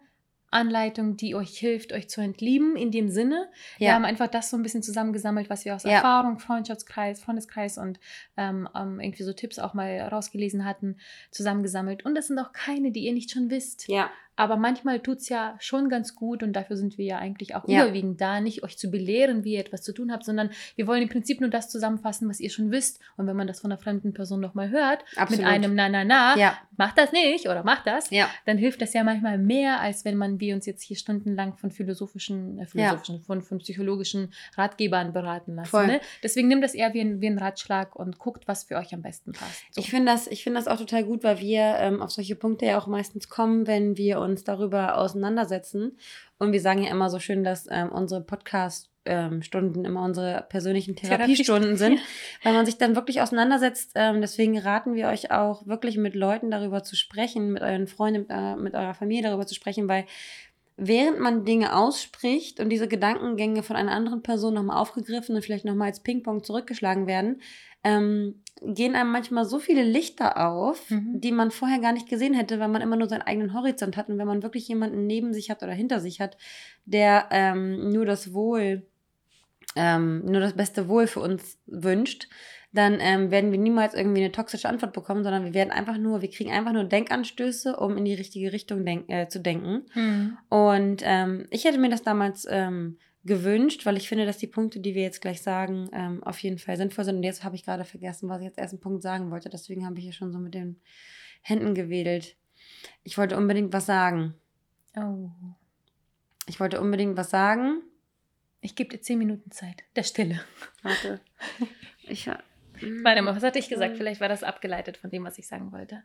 Anleitung, 0.52 1.16
die 1.16 1.34
euch 1.34 1.58
hilft, 1.58 1.92
euch 1.92 2.08
zu 2.08 2.20
entlieben, 2.20 2.76
in 2.76 2.90
dem 2.90 3.08
Sinne. 3.08 3.48
Ja. 3.78 3.88
Wir 3.88 3.94
haben 3.94 4.04
einfach 4.04 4.28
das 4.28 4.50
so 4.50 4.56
ein 4.56 4.62
bisschen 4.62 4.82
zusammengesammelt, 4.82 5.50
was 5.50 5.64
wir 5.64 5.74
aus 5.74 5.84
ja. 5.84 5.92
Erfahrung, 5.92 6.38
Freundschaftskreis, 6.38 7.20
Freundeskreis 7.20 7.78
und 7.78 7.98
ähm, 8.36 8.68
ähm, 8.74 9.00
irgendwie 9.00 9.22
so 9.22 9.32
Tipps 9.32 9.58
auch 9.58 9.74
mal 9.74 10.00
rausgelesen 10.00 10.64
hatten, 10.64 10.98
zusammengesammelt. 11.30 12.04
Und 12.04 12.14
das 12.14 12.28
sind 12.28 12.38
auch 12.38 12.52
keine, 12.52 12.92
die 12.92 13.04
ihr 13.04 13.12
nicht 13.12 13.30
schon 13.30 13.50
wisst. 13.50 13.88
Ja. 13.88 14.10
Aber 14.34 14.56
manchmal 14.56 15.00
tut 15.00 15.18
es 15.18 15.28
ja 15.28 15.56
schon 15.60 15.88
ganz 15.88 16.14
gut 16.14 16.42
und 16.42 16.54
dafür 16.54 16.76
sind 16.76 16.96
wir 16.96 17.04
ja 17.04 17.18
eigentlich 17.18 17.54
auch 17.54 17.68
ja. 17.68 17.84
überwiegend 17.84 18.20
da, 18.20 18.40
nicht 18.40 18.62
euch 18.62 18.78
zu 18.78 18.90
belehren, 18.90 19.44
wie 19.44 19.54
ihr 19.54 19.60
etwas 19.60 19.82
zu 19.82 19.92
tun 19.92 20.10
habt, 20.10 20.24
sondern 20.24 20.50
wir 20.74 20.86
wollen 20.86 21.02
im 21.02 21.08
Prinzip 21.08 21.40
nur 21.40 21.50
das 21.50 21.68
zusammenfassen, 21.68 22.28
was 22.28 22.40
ihr 22.40 22.50
schon 22.50 22.70
wisst. 22.70 22.98
Und 23.16 23.26
wenn 23.26 23.36
man 23.36 23.46
das 23.46 23.60
von 23.60 23.70
einer 23.70 23.80
fremden 23.80 24.14
Person 24.14 24.40
nochmal 24.40 24.70
hört, 24.70 25.04
Absolut. 25.16 25.44
mit 25.44 25.52
einem 25.52 25.74
Na, 25.74 25.88
na, 25.88 26.04
na, 26.04 26.36
ja. 26.38 26.58
macht 26.78 26.96
das 26.96 27.12
nicht 27.12 27.46
oder 27.46 27.62
macht 27.62 27.86
das, 27.86 28.10
ja. 28.10 28.28
dann 28.46 28.56
hilft 28.56 28.80
das 28.80 28.94
ja 28.94 29.04
manchmal 29.04 29.36
mehr, 29.36 29.80
als 29.80 30.04
wenn 30.04 30.16
man 30.16 30.40
wir 30.40 30.54
uns 30.54 30.64
jetzt 30.64 30.82
hier 30.82 30.96
stundenlang 30.96 31.54
von 31.58 31.70
philosophischen, 31.70 32.58
äh, 32.58 32.66
philosophischen 32.66 33.20
von, 33.20 33.42
von 33.42 33.58
psychologischen 33.58 34.32
Ratgebern 34.56 35.12
beraten 35.12 35.56
lassen. 35.56 35.86
Ne? 35.86 36.00
Deswegen 36.22 36.48
nimmt 36.48 36.64
das 36.64 36.74
eher 36.74 36.94
wie 36.94 37.00
ein, 37.00 37.20
wie 37.20 37.26
ein 37.26 37.38
Ratschlag 37.38 37.94
und 37.96 38.18
guckt, 38.18 38.48
was 38.48 38.64
für 38.64 38.76
euch 38.76 38.94
am 38.94 39.02
besten 39.02 39.32
passt. 39.32 39.62
So. 39.72 39.80
Ich 39.80 39.90
finde 39.90 40.12
das, 40.12 40.28
find 40.28 40.56
das 40.56 40.68
auch 40.68 40.78
total 40.78 41.04
gut, 41.04 41.22
weil 41.22 41.38
wir 41.40 41.76
ähm, 41.78 42.00
auf 42.00 42.10
solche 42.10 42.34
Punkte 42.34 42.66
ja 42.66 42.78
auch 42.78 42.86
meistens 42.86 43.28
kommen, 43.28 43.66
wenn 43.66 43.96
wir 43.96 44.21
uns 44.22 44.44
darüber 44.44 44.98
auseinandersetzen. 44.98 45.98
Und 46.38 46.52
wir 46.52 46.60
sagen 46.60 46.82
ja 46.82 46.90
immer 46.90 47.10
so 47.10 47.18
schön, 47.18 47.44
dass 47.44 47.66
ähm, 47.70 47.90
unsere 47.90 48.20
Podcast 48.22 48.92
ähm, 49.04 49.42
Stunden 49.42 49.84
immer 49.84 50.04
unsere 50.04 50.46
persönlichen 50.48 50.94
Therapiestunden 50.94 51.76
sind, 51.76 51.98
weil 52.42 52.52
man 52.52 52.66
sich 52.66 52.78
dann 52.78 52.94
wirklich 52.94 53.20
auseinandersetzt. 53.20 53.92
Ähm, 53.94 54.20
deswegen 54.20 54.58
raten 54.58 54.94
wir 54.94 55.08
euch 55.08 55.30
auch 55.30 55.66
wirklich 55.66 55.96
mit 55.96 56.14
Leuten 56.14 56.50
darüber 56.50 56.82
zu 56.82 56.96
sprechen, 56.96 57.52
mit 57.52 57.62
euren 57.62 57.86
Freunden, 57.86 58.20
mit, 58.22 58.30
äh, 58.30 58.56
mit 58.56 58.74
eurer 58.74 58.94
Familie 58.94 59.22
darüber 59.22 59.46
zu 59.46 59.54
sprechen, 59.54 59.88
weil 59.88 60.04
während 60.76 61.20
man 61.20 61.44
Dinge 61.44 61.76
ausspricht 61.76 62.60
und 62.60 62.70
diese 62.70 62.88
Gedankengänge 62.88 63.62
von 63.62 63.76
einer 63.76 63.92
anderen 63.92 64.22
Person 64.22 64.54
nochmal 64.54 64.78
aufgegriffen 64.78 65.34
und 65.34 65.42
vielleicht 65.42 65.64
nochmal 65.64 65.88
als 65.88 66.00
Ping-Pong 66.00 66.44
zurückgeschlagen 66.44 67.06
werden, 67.06 67.42
ähm, 67.84 68.42
gehen 68.64 68.94
einem 68.94 69.10
manchmal 69.10 69.44
so 69.44 69.58
viele 69.58 69.82
Lichter 69.82 70.46
auf, 70.48 70.90
mhm. 70.90 71.20
die 71.20 71.32
man 71.32 71.50
vorher 71.50 71.80
gar 71.80 71.92
nicht 71.92 72.08
gesehen 72.08 72.34
hätte, 72.34 72.60
weil 72.60 72.68
man 72.68 72.82
immer 72.82 72.96
nur 72.96 73.08
seinen 73.08 73.22
eigenen 73.22 73.54
Horizont 73.54 73.96
hat. 73.96 74.08
Und 74.08 74.18
wenn 74.18 74.26
man 74.26 74.42
wirklich 74.42 74.68
jemanden 74.68 75.06
neben 75.06 75.32
sich 75.32 75.50
hat 75.50 75.62
oder 75.62 75.72
hinter 75.72 76.00
sich 76.00 76.20
hat, 76.20 76.36
der 76.84 77.26
ähm, 77.30 77.90
nur 77.90 78.06
das 78.06 78.32
Wohl, 78.32 78.86
ähm, 79.74 80.24
nur 80.24 80.40
das 80.40 80.54
beste 80.54 80.88
Wohl 80.88 81.06
für 81.06 81.20
uns 81.20 81.58
wünscht, 81.66 82.28
dann 82.72 82.98
ähm, 83.00 83.30
werden 83.30 83.52
wir 83.52 83.58
niemals 83.58 83.94
irgendwie 83.94 84.22
eine 84.22 84.32
toxische 84.32 84.68
Antwort 84.68 84.94
bekommen, 84.94 85.24
sondern 85.24 85.44
wir 85.44 85.54
werden 85.54 85.70
einfach 85.70 85.98
nur, 85.98 86.22
wir 86.22 86.30
kriegen 86.30 86.50
einfach 86.50 86.72
nur 86.72 86.84
Denkanstöße, 86.84 87.76
um 87.76 87.98
in 87.98 88.04
die 88.04 88.14
richtige 88.14 88.52
Richtung 88.52 88.84
denk 88.86 89.10
äh, 89.10 89.28
zu 89.28 89.40
denken. 89.40 89.82
Mhm. 89.94 90.38
Und 90.48 91.02
ähm, 91.04 91.46
ich 91.50 91.64
hätte 91.64 91.78
mir 91.78 91.90
das 91.90 92.02
damals 92.02 92.46
ähm, 92.48 92.96
gewünscht, 93.24 93.86
weil 93.86 93.96
ich 93.96 94.08
finde, 94.08 94.26
dass 94.26 94.38
die 94.38 94.46
Punkte, 94.46 94.80
die 94.80 94.94
wir 94.94 95.02
jetzt 95.02 95.20
gleich 95.20 95.42
sagen, 95.42 95.88
ähm, 95.92 96.22
auf 96.24 96.38
jeden 96.40 96.58
Fall 96.58 96.76
sinnvoll 96.76 97.04
sind. 97.04 97.16
Und 97.16 97.22
jetzt 97.22 97.44
habe 97.44 97.54
ich 97.54 97.64
gerade 97.64 97.84
vergessen, 97.84 98.28
was 98.28 98.40
ich 98.40 98.46
jetzt 98.46 98.58
erst 98.58 98.74
einen 98.74 98.80
Punkt 98.80 99.02
sagen 99.02 99.30
wollte. 99.30 99.48
Deswegen 99.48 99.86
habe 99.86 99.98
ich 99.98 100.04
hier 100.04 100.12
schon 100.12 100.32
so 100.32 100.38
mit 100.38 100.54
den 100.54 100.80
Händen 101.42 101.74
gewedelt. 101.74 102.36
Ich 103.04 103.18
wollte 103.18 103.36
unbedingt 103.36 103.72
was 103.72 103.86
sagen. 103.86 104.34
Oh. 104.96 105.30
Ich 106.46 106.58
wollte 106.58 106.80
unbedingt 106.80 107.16
was 107.16 107.30
sagen. 107.30 107.82
Ich 108.60 108.74
gebe 108.74 108.90
dir 108.90 109.00
zehn 109.00 109.18
Minuten 109.18 109.50
Zeit. 109.50 109.84
Der 109.96 110.02
Stille. 110.02 110.40
Warte. 110.82 111.20
Ich, 112.08 112.26
Warte 112.26 113.22
mal, 113.22 113.36
was 113.36 113.44
hatte 113.44 113.60
ich 113.60 113.68
gesagt? 113.68 113.96
Vielleicht 113.96 114.20
war 114.20 114.28
das 114.28 114.42
abgeleitet 114.42 114.96
von 114.96 115.08
dem, 115.08 115.22
was 115.22 115.38
ich 115.38 115.46
sagen 115.46 115.70
wollte. 115.70 116.02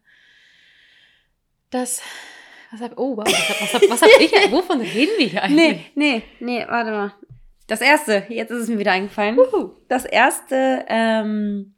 Das. 1.72 2.04
Was 2.72 2.82
hab, 2.82 2.98
oh, 2.98 3.16
wow, 3.16 3.26
was 3.26 3.74
hab, 3.74 3.90
was 3.90 4.02
hab, 4.02 4.10
ich? 4.20 4.32
Wovon 4.52 4.82
reden 4.82 5.12
wir 5.18 5.28
hier 5.28 5.44
eigentlich? 5.44 5.92
Nee, 5.96 6.22
nee, 6.40 6.60
nee, 6.60 6.66
warte 6.68 6.92
mal. 6.92 7.14
Das 7.68 7.82
erste, 7.82 8.26
jetzt 8.30 8.52
ist 8.52 8.64
es 8.64 8.70
mir 8.70 8.80
wieder 8.80 8.92
eingefallen. 8.92 9.38
Uhu. 9.38 9.72
Das 9.88 10.06
erste, 10.06 10.86
ähm, 10.88 11.76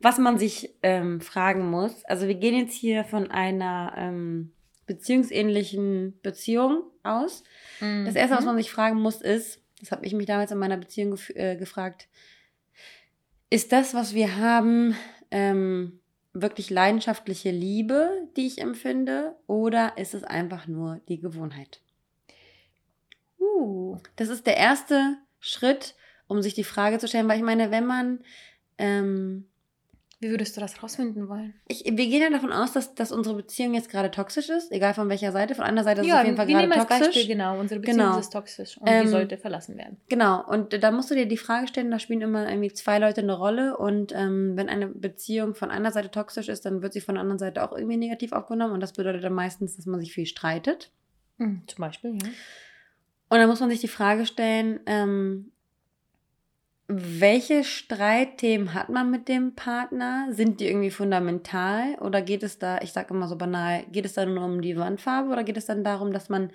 was 0.00 0.18
man 0.18 0.38
sich 0.38 0.70
ähm, 0.82 1.20
fragen 1.20 1.70
muss, 1.70 2.04
also 2.04 2.28
wir 2.28 2.34
gehen 2.34 2.56
jetzt 2.56 2.74
hier 2.74 3.04
von 3.04 3.30
einer 3.30 3.94
ähm, 3.96 4.52
beziehungsähnlichen 4.86 6.20
Beziehung 6.22 6.82
aus. 7.02 7.42
Mhm. 7.80 8.04
Das 8.04 8.14
erste, 8.14 8.36
was 8.36 8.44
man 8.44 8.56
sich 8.56 8.70
fragen 8.70 9.00
muss, 9.00 9.20
ist, 9.20 9.60
das 9.80 9.90
habe 9.92 10.06
ich 10.06 10.14
mich 10.14 10.26
damals 10.26 10.50
in 10.50 10.58
meiner 10.58 10.76
Beziehung 10.76 11.12
gef 11.12 11.30
äh, 11.30 11.56
gefragt, 11.56 12.08
ist 13.50 13.72
das, 13.72 13.94
was 13.94 14.14
wir 14.14 14.36
haben, 14.36 14.96
ähm, 15.30 16.00
wirklich 16.34 16.68
leidenschaftliche 16.68 17.50
Liebe, 17.50 18.28
die 18.36 18.46
ich 18.46 18.60
empfinde, 18.60 19.36
oder 19.46 19.96
ist 19.96 20.14
es 20.14 20.24
einfach 20.24 20.66
nur 20.66 21.00
die 21.08 21.20
Gewohnheit? 21.20 21.80
Uh. 23.38 23.98
Das 24.16 24.28
ist 24.28 24.46
der 24.46 24.56
erste 24.56 25.16
Schritt, 25.38 25.94
um 26.26 26.42
sich 26.42 26.54
die 26.54 26.64
Frage 26.64 26.98
zu 26.98 27.06
stellen, 27.06 27.28
weil 27.28 27.38
ich 27.38 27.44
meine, 27.44 27.70
wenn 27.70 27.86
man 27.86 28.18
ähm, 28.78 29.46
wie 30.24 30.30
würdest 30.30 30.56
du 30.56 30.60
das 30.62 30.82
rausfinden 30.82 31.28
wollen? 31.28 31.52
Ich, 31.68 31.84
wir 31.84 31.92
gehen 31.92 32.22
ja 32.22 32.30
davon 32.30 32.50
aus, 32.50 32.72
dass, 32.72 32.94
dass 32.94 33.12
unsere 33.12 33.36
Beziehung 33.36 33.74
jetzt 33.74 33.90
gerade 33.90 34.10
toxisch 34.10 34.48
ist, 34.48 34.72
egal 34.72 34.94
von 34.94 35.10
welcher 35.10 35.32
Seite. 35.32 35.54
Von 35.54 35.66
einer 35.66 35.84
Seite 35.84 36.00
ist 36.00 36.06
ja, 36.06 36.14
es 36.14 36.20
auf 36.20 36.24
jeden 36.24 36.36
Fall 36.38 36.46
gerade 36.46 36.68
toxisch. 36.70 37.06
Beispiel, 37.08 37.26
genau, 37.26 37.60
unsere 37.60 37.80
Beziehung 37.80 37.98
genau. 37.98 38.18
ist 38.18 38.32
toxisch 38.32 38.78
und 38.78 38.88
ähm, 38.88 39.02
die 39.02 39.08
sollte 39.08 39.36
verlassen 39.36 39.76
werden. 39.76 39.98
Genau, 40.08 40.42
und 40.48 40.82
da 40.82 40.90
musst 40.90 41.10
du 41.10 41.14
dir 41.14 41.26
die 41.26 41.36
Frage 41.36 41.68
stellen, 41.68 41.90
da 41.90 41.98
spielen 41.98 42.22
immer 42.22 42.48
irgendwie 42.48 42.72
zwei 42.72 42.98
Leute 42.98 43.20
eine 43.20 43.36
Rolle 43.36 43.76
und 43.76 44.12
ähm, 44.12 44.56
wenn 44.56 44.70
eine 44.70 44.86
Beziehung 44.86 45.54
von 45.54 45.70
einer 45.70 45.92
Seite 45.92 46.10
toxisch 46.10 46.48
ist, 46.48 46.64
dann 46.64 46.80
wird 46.80 46.94
sie 46.94 47.02
von 47.02 47.16
der 47.16 47.20
anderen 47.22 47.38
Seite 47.38 47.62
auch 47.62 47.76
irgendwie 47.76 47.98
negativ 47.98 48.32
aufgenommen 48.32 48.72
und 48.72 48.80
das 48.80 48.94
bedeutet 48.94 49.22
dann 49.22 49.34
meistens, 49.34 49.76
dass 49.76 49.84
man 49.84 50.00
sich 50.00 50.14
viel 50.14 50.24
streitet. 50.24 50.90
Mhm, 51.36 51.64
zum 51.66 51.82
Beispiel, 51.82 52.12
ja. 52.14 52.30
Und 53.28 53.38
dann 53.38 53.48
muss 53.48 53.60
man 53.60 53.68
sich 53.68 53.80
die 53.80 53.88
Frage 53.88 54.24
stellen, 54.24 54.80
ähm, 54.86 55.50
welche 56.96 57.64
Streitthemen 57.64 58.74
hat 58.74 58.88
man 58.88 59.10
mit 59.10 59.28
dem 59.28 59.54
Partner? 59.54 60.28
Sind 60.30 60.60
die 60.60 60.66
irgendwie 60.66 60.90
fundamental 60.90 61.94
oder 61.96 62.22
geht 62.22 62.42
es 62.42 62.58
da, 62.58 62.78
ich 62.82 62.92
sage 62.92 63.14
immer 63.14 63.28
so 63.28 63.36
banal, 63.36 63.84
geht 63.90 64.04
es 64.04 64.14
da 64.14 64.24
nur 64.26 64.44
um 64.44 64.62
die 64.62 64.76
Wandfarbe 64.76 65.30
oder 65.30 65.44
geht 65.44 65.56
es 65.56 65.66
dann 65.66 65.84
darum, 65.84 66.12
dass 66.12 66.28
man 66.28 66.50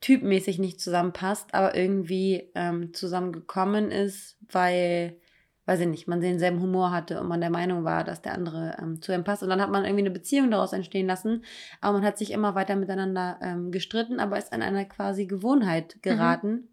typmäßig 0.00 0.58
nicht 0.58 0.80
zusammenpasst, 0.80 1.54
aber 1.54 1.74
irgendwie 1.74 2.50
ähm, 2.54 2.92
zusammengekommen 2.92 3.90
ist, 3.90 4.36
weil, 4.50 5.16
weiß 5.64 5.80
ich 5.80 5.88
nicht, 5.88 6.08
man 6.08 6.20
denselben 6.20 6.60
Humor 6.60 6.90
hatte 6.90 7.20
und 7.20 7.28
man 7.28 7.40
der 7.40 7.48
Meinung 7.48 7.84
war, 7.84 8.04
dass 8.04 8.20
der 8.20 8.34
andere 8.34 8.76
ähm, 8.82 9.00
zu 9.00 9.14
ihm 9.14 9.24
passt. 9.24 9.42
Und 9.42 9.48
dann 9.48 9.62
hat 9.62 9.70
man 9.70 9.84
irgendwie 9.84 10.02
eine 10.02 10.10
Beziehung 10.10 10.50
daraus 10.50 10.74
entstehen 10.74 11.06
lassen, 11.06 11.42
aber 11.80 11.94
man 11.94 12.06
hat 12.06 12.18
sich 12.18 12.32
immer 12.32 12.54
weiter 12.54 12.76
miteinander 12.76 13.38
ähm, 13.40 13.72
gestritten, 13.72 14.20
aber 14.20 14.36
ist 14.36 14.52
an 14.52 14.60
einer 14.62 14.84
quasi 14.84 15.26
Gewohnheit 15.26 16.02
geraten. 16.02 16.50
Mhm. 16.50 16.68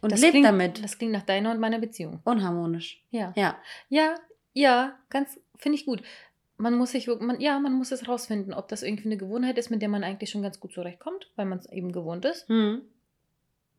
Und 0.00 0.12
das 0.12 0.20
lebt 0.20 0.32
klingt, 0.32 0.46
damit. 0.46 0.82
Das 0.82 0.98
klingt 0.98 1.12
nach 1.12 1.22
deiner 1.22 1.50
und 1.50 1.60
meiner 1.60 1.78
Beziehung. 1.78 2.20
Unharmonisch. 2.24 3.04
Ja. 3.10 3.32
Ja. 3.36 3.58
Ja, 3.88 4.14
ja, 4.52 4.98
ganz, 5.08 5.38
finde 5.56 5.78
ich 5.78 5.86
gut 5.86 6.02
man 6.60 6.76
muss 6.76 6.92
sich, 6.92 7.08
man, 7.08 7.40
ja, 7.40 7.58
man 7.58 7.72
muss 7.72 7.90
es 7.90 8.06
rausfinden, 8.06 8.52
ob 8.52 8.68
das 8.68 8.82
irgendwie 8.82 9.06
eine 9.06 9.16
Gewohnheit 9.16 9.58
ist, 9.58 9.70
mit 9.70 9.82
der 9.82 9.88
man 9.88 10.04
eigentlich 10.04 10.30
schon 10.30 10.42
ganz 10.42 10.60
gut 10.60 10.72
zurechtkommt, 10.72 11.30
weil 11.36 11.46
man 11.46 11.58
es 11.58 11.66
eben 11.72 11.90
gewohnt 11.90 12.24
ist. 12.24 12.48
Mhm. 12.48 12.82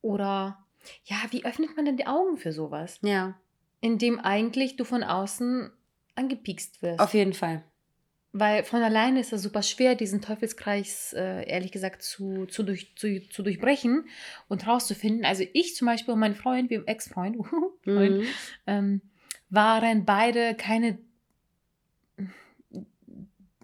Oder, 0.01 0.65
ja, 1.05 1.17
wie 1.29 1.45
öffnet 1.45 1.75
man 1.75 1.85
denn 1.85 1.97
die 1.97 2.07
Augen 2.07 2.37
für 2.37 2.51
sowas? 2.51 2.99
Ja. 3.03 3.39
Indem 3.79 4.19
eigentlich 4.19 4.75
du 4.75 4.83
von 4.83 5.03
außen 5.03 5.71
angepiekst 6.15 6.81
wirst. 6.81 6.99
Auf 6.99 7.13
jeden 7.13 7.33
Fall. 7.33 7.63
Weil 8.33 8.63
von 8.63 8.81
alleine 8.81 9.19
ist 9.19 9.33
es 9.33 9.41
super 9.41 9.61
schwer, 9.61 9.95
diesen 9.95 10.21
Teufelskreis, 10.21 11.13
äh, 11.13 11.49
ehrlich 11.49 11.71
gesagt, 11.71 12.01
zu, 12.01 12.45
zu, 12.45 12.63
durch, 12.63 12.95
zu, 12.95 13.27
zu 13.29 13.43
durchbrechen 13.43 14.05
und 14.47 14.65
rauszufinden. 14.65 15.25
Also 15.25 15.43
ich 15.51 15.75
zum 15.75 15.87
Beispiel 15.87 16.13
und 16.13 16.19
mein 16.21 16.35
Freund, 16.35 16.69
wie 16.69 16.81
Ex-Freund, 16.85 17.37
mhm. 17.85 18.23
ähm, 18.67 19.01
waren 19.49 20.05
beide 20.05 20.55
keine 20.55 20.97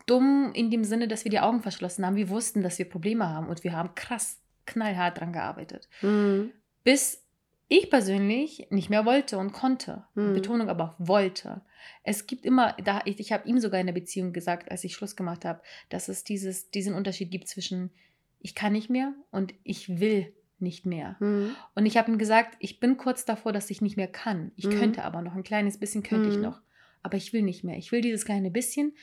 dumm 0.07 0.51
in 0.53 0.71
dem 0.71 0.83
Sinne, 0.83 1.07
dass 1.07 1.23
wir 1.23 1.31
die 1.31 1.39
Augen 1.39 1.61
verschlossen 1.61 2.05
haben. 2.05 2.15
Wir 2.15 2.29
wussten, 2.29 2.63
dass 2.63 2.79
wir 2.79 2.89
Probleme 2.89 3.29
haben 3.29 3.47
und 3.47 3.63
wir 3.63 3.73
haben 3.73 3.93
krass, 3.93 4.41
knallhart 4.65 5.19
dran 5.19 5.33
gearbeitet. 5.33 5.87
Mhm. 6.01 6.51
Bis 6.83 7.26
ich 7.67 7.89
persönlich 7.89 8.67
nicht 8.69 8.89
mehr 8.89 9.05
wollte 9.05 9.37
und 9.37 9.51
konnte. 9.51 10.05
Mhm. 10.15 10.33
Betonung 10.33 10.69
aber 10.69 10.95
wollte. 10.99 11.61
Es 12.03 12.27
gibt 12.27 12.45
immer, 12.45 12.75
da, 12.83 13.01
ich, 13.05 13.19
ich 13.19 13.31
habe 13.31 13.47
ihm 13.47 13.59
sogar 13.59 13.79
in 13.79 13.87
der 13.87 13.93
Beziehung 13.93 14.33
gesagt, 14.33 14.71
als 14.71 14.83
ich 14.83 14.95
Schluss 14.95 15.15
gemacht 15.15 15.45
habe, 15.45 15.61
dass 15.89 16.07
es 16.07 16.23
dieses, 16.23 16.71
diesen 16.71 16.93
Unterschied 16.93 17.31
gibt 17.31 17.47
zwischen 17.47 17.91
ich 18.39 18.55
kann 18.55 18.73
nicht 18.73 18.89
mehr 18.89 19.13
und 19.31 19.53
ich 19.63 19.99
will 19.99 20.33
nicht 20.59 20.85
mehr. 20.85 21.17
Mhm. 21.19 21.55
Und 21.75 21.85
ich 21.85 21.97
habe 21.97 22.11
ihm 22.11 22.17
gesagt, 22.17 22.55
ich 22.59 22.79
bin 22.79 22.97
kurz 22.97 23.25
davor, 23.25 23.51
dass 23.51 23.69
ich 23.69 23.81
nicht 23.81 23.97
mehr 23.97 24.07
kann. 24.07 24.51
Ich 24.55 24.65
mhm. 24.65 24.79
könnte 24.79 25.03
aber 25.03 25.21
noch, 25.21 25.35
ein 25.35 25.43
kleines 25.43 25.77
bisschen 25.77 26.03
könnte 26.03 26.29
ich 26.29 26.37
mhm. 26.37 26.43
noch. 26.43 26.61
Aber 27.03 27.17
ich 27.17 27.33
will 27.33 27.41
nicht 27.41 27.63
mehr. 27.63 27.77
Ich 27.77 27.91
will 27.91 28.01
dieses 28.01 28.25
kleine 28.25 28.51
bisschen, 28.51 28.93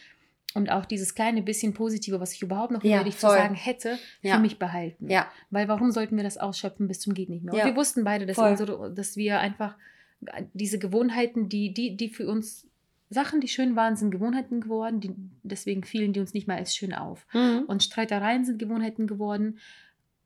und 0.55 0.71
auch 0.71 0.85
dieses 0.85 1.15
kleine 1.15 1.43
bisschen 1.43 1.75
Positive, 1.75 2.21
was 2.21 2.33
ich 2.33 2.43
überhaupt 2.43 2.73
noch 2.73 2.83
ja, 2.85 3.05
zu 3.05 3.19
sagen 3.19 3.55
hätte, 3.55 3.99
ja. 4.23 4.37
für 4.37 4.41
mich 4.41 4.59
behalten. 4.59 5.11
Ja. 5.11 5.27
Weil 5.51 5.69
warum 5.69 5.91
sollten 5.91 6.17
wir 6.17 6.25
das 6.25 6.39
ausschöpfen 6.39 6.89
bis 6.89 7.01
zum 7.01 7.13
geht 7.15 7.29
nicht 7.29 7.45
mehr? 7.45 7.55
Und 7.55 7.65
wir 7.65 7.77
wussten 7.77 8.05
beide, 8.05 8.25
dass, 8.25 8.39
unsere, 8.39 8.93
dass 8.93 9.17
wir 9.17 9.41
einfach 9.41 9.77
diese 10.53 10.79
Gewohnheiten, 10.79 11.49
die, 11.49 11.75
die, 11.75 11.97
die 11.97 12.09
für 12.09 12.29
uns 12.29 12.69
Sachen, 13.11 13.41
die 13.41 13.49
schön 13.49 13.77
waren, 13.77 13.97
sind 13.97 14.11
Gewohnheiten 14.11 14.61
geworden. 14.61 15.01
Die, 15.01 15.15
deswegen 15.43 15.85
fielen 15.85 16.13
die 16.13 16.21
uns 16.21 16.35
nicht 16.35 16.47
mehr 16.47 16.57
als 16.57 16.75
schön 16.75 16.95
auf. 16.95 17.27
Mhm. 17.33 17.65
Und 17.67 17.83
Streitereien 17.83 18.45
sind 18.45 18.59
Gewohnheiten 18.59 19.07
geworden 19.07 19.59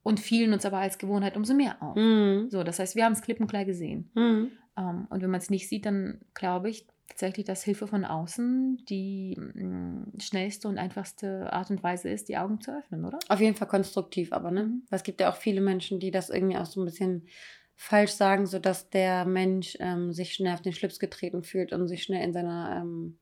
und 0.03 0.21
fielen 0.21 0.53
uns 0.53 0.65
aber 0.65 0.79
als 0.79 0.99
Gewohnheit 0.99 1.37
umso 1.37 1.55
mehr 1.55 1.83
auf. 1.83 1.97
Mhm. 1.97 2.49
So, 2.51 2.63
das 2.63 2.79
heißt, 2.79 2.97
wir 2.97 3.05
haben 3.05 3.13
es 3.13 3.23
klipp 3.23 3.41
und 3.41 3.49
klar 3.49 3.65
gesehen. 3.65 4.11
Mhm. 4.15 4.51
Um, 4.75 4.85
ähm, 4.85 5.07
und 5.11 5.23
wenn 5.23 5.31
man 5.31 5.41
es 5.41 5.51
nicht 5.51 5.69
sieht, 5.69 5.87
dann 5.87 6.21
glaube 6.35 6.71
ich, 6.71 6.87
tatsächlich, 7.09 7.47
dass 7.47 7.65
Hilfe 7.65 7.87
von 7.87 8.05
außen 8.05 8.85
die 8.89 9.37
mh, 9.37 10.07
schnellste 10.21 10.69
und 10.69 10.79
einfachste 10.79 11.53
Art 11.53 11.71
und 11.71 11.83
Weise 11.83 12.09
ist, 12.09 12.29
die 12.29 12.37
Augen 12.37 12.61
zu 12.61 12.77
öffnen, 12.77 13.05
oder? 13.05 13.19
Auf 13.29 13.41
jeden 13.41 13.57
Fall 13.57 13.69
konstruktiv, 13.69 14.33
aber 14.33 14.51
ne? 14.51 14.65
Mhm. 14.65 14.83
Es 14.91 15.03
gibt 15.03 15.21
ja 15.21 15.31
auch 15.31 15.37
viele 15.37 15.61
Menschen, 15.61 16.01
die 16.01 16.11
das 16.11 16.31
irgendwie 16.31 16.57
auch 16.57 16.67
so 16.67 16.81
ein 16.81 16.85
bisschen 16.85 17.27
falsch 17.75 18.11
sagen, 18.11 18.47
sodass 18.47 18.91
der 18.91 19.25
Mensch 19.25 19.77
ähm, 19.81 20.13
sich 20.13 20.35
schnell 20.35 20.53
auf 20.55 20.63
den 20.63 20.73
Schlips 20.73 20.99
getreten 20.99 21.45
fühlt 21.45 21.73
und 21.73 21.89
sich 21.89 22.03
schnell 22.03 22.25
in 22.25 22.33
seiner, 22.33 22.81
ähm, 22.83 23.19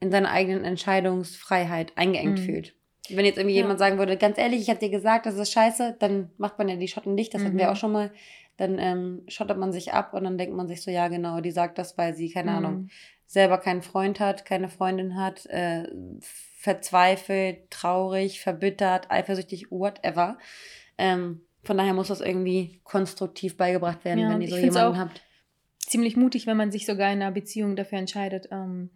in 0.00 0.10
seiner 0.10 0.30
eigenen 0.30 0.64
Entscheidungsfreiheit 0.64 1.92
eingeengt 1.96 2.38
mhm. 2.38 2.42
fühlt. 2.42 2.74
Wenn 3.10 3.26
jetzt 3.26 3.36
irgendwie 3.36 3.56
ja. 3.56 3.62
jemand 3.62 3.78
sagen 3.78 3.98
würde, 3.98 4.16
ganz 4.16 4.38
ehrlich, 4.38 4.62
ich 4.62 4.70
habe 4.70 4.80
dir 4.80 4.88
gesagt, 4.88 5.26
das 5.26 5.36
ist 5.36 5.52
scheiße, 5.52 5.96
dann 5.98 6.30
macht 6.38 6.56
man 6.58 6.70
ja 6.70 6.76
die 6.76 6.88
Schotten 6.88 7.16
dicht, 7.16 7.34
das 7.34 7.42
mhm. 7.42 7.46
hatten 7.46 7.58
wir 7.58 7.66
mhm. 7.66 7.72
auch 7.72 7.76
schon 7.76 7.92
mal 7.92 8.10
dann 8.56 8.78
ähm, 8.78 9.22
schottet 9.28 9.58
man 9.58 9.72
sich 9.72 9.92
ab 9.92 10.14
und 10.14 10.24
dann 10.24 10.38
denkt 10.38 10.54
man 10.54 10.68
sich 10.68 10.82
so, 10.82 10.90
ja 10.90 11.08
genau, 11.08 11.40
die 11.40 11.50
sagt 11.50 11.78
das, 11.78 11.98
weil 11.98 12.14
sie, 12.14 12.30
keine 12.30 12.52
mhm. 12.52 12.56
Ahnung, 12.56 12.88
selber 13.26 13.58
keinen 13.58 13.82
Freund 13.82 14.20
hat, 14.20 14.44
keine 14.44 14.68
Freundin 14.68 15.16
hat, 15.16 15.46
äh, 15.46 15.88
verzweifelt, 16.20 17.70
traurig, 17.70 18.40
verbittert, 18.40 19.10
eifersüchtig, 19.10 19.70
whatever. 19.70 20.38
Ähm, 20.98 21.40
von 21.62 21.76
daher 21.76 21.94
muss 21.94 22.08
das 22.08 22.20
irgendwie 22.20 22.80
konstruktiv 22.84 23.56
beigebracht 23.56 24.04
werden, 24.04 24.20
ja, 24.20 24.30
wenn 24.30 24.40
ihr 24.40 24.48
so 24.48 24.56
jemanden 24.56 24.98
habt. 24.98 25.22
Ziemlich 25.78 26.16
mutig, 26.16 26.46
wenn 26.46 26.56
man 26.56 26.70
sich 26.70 26.86
sogar 26.86 27.12
in 27.12 27.20
einer 27.20 27.32
Beziehung 27.32 27.76
dafür 27.76 27.98
entscheidet, 27.98 28.48
ähm, 28.50 28.90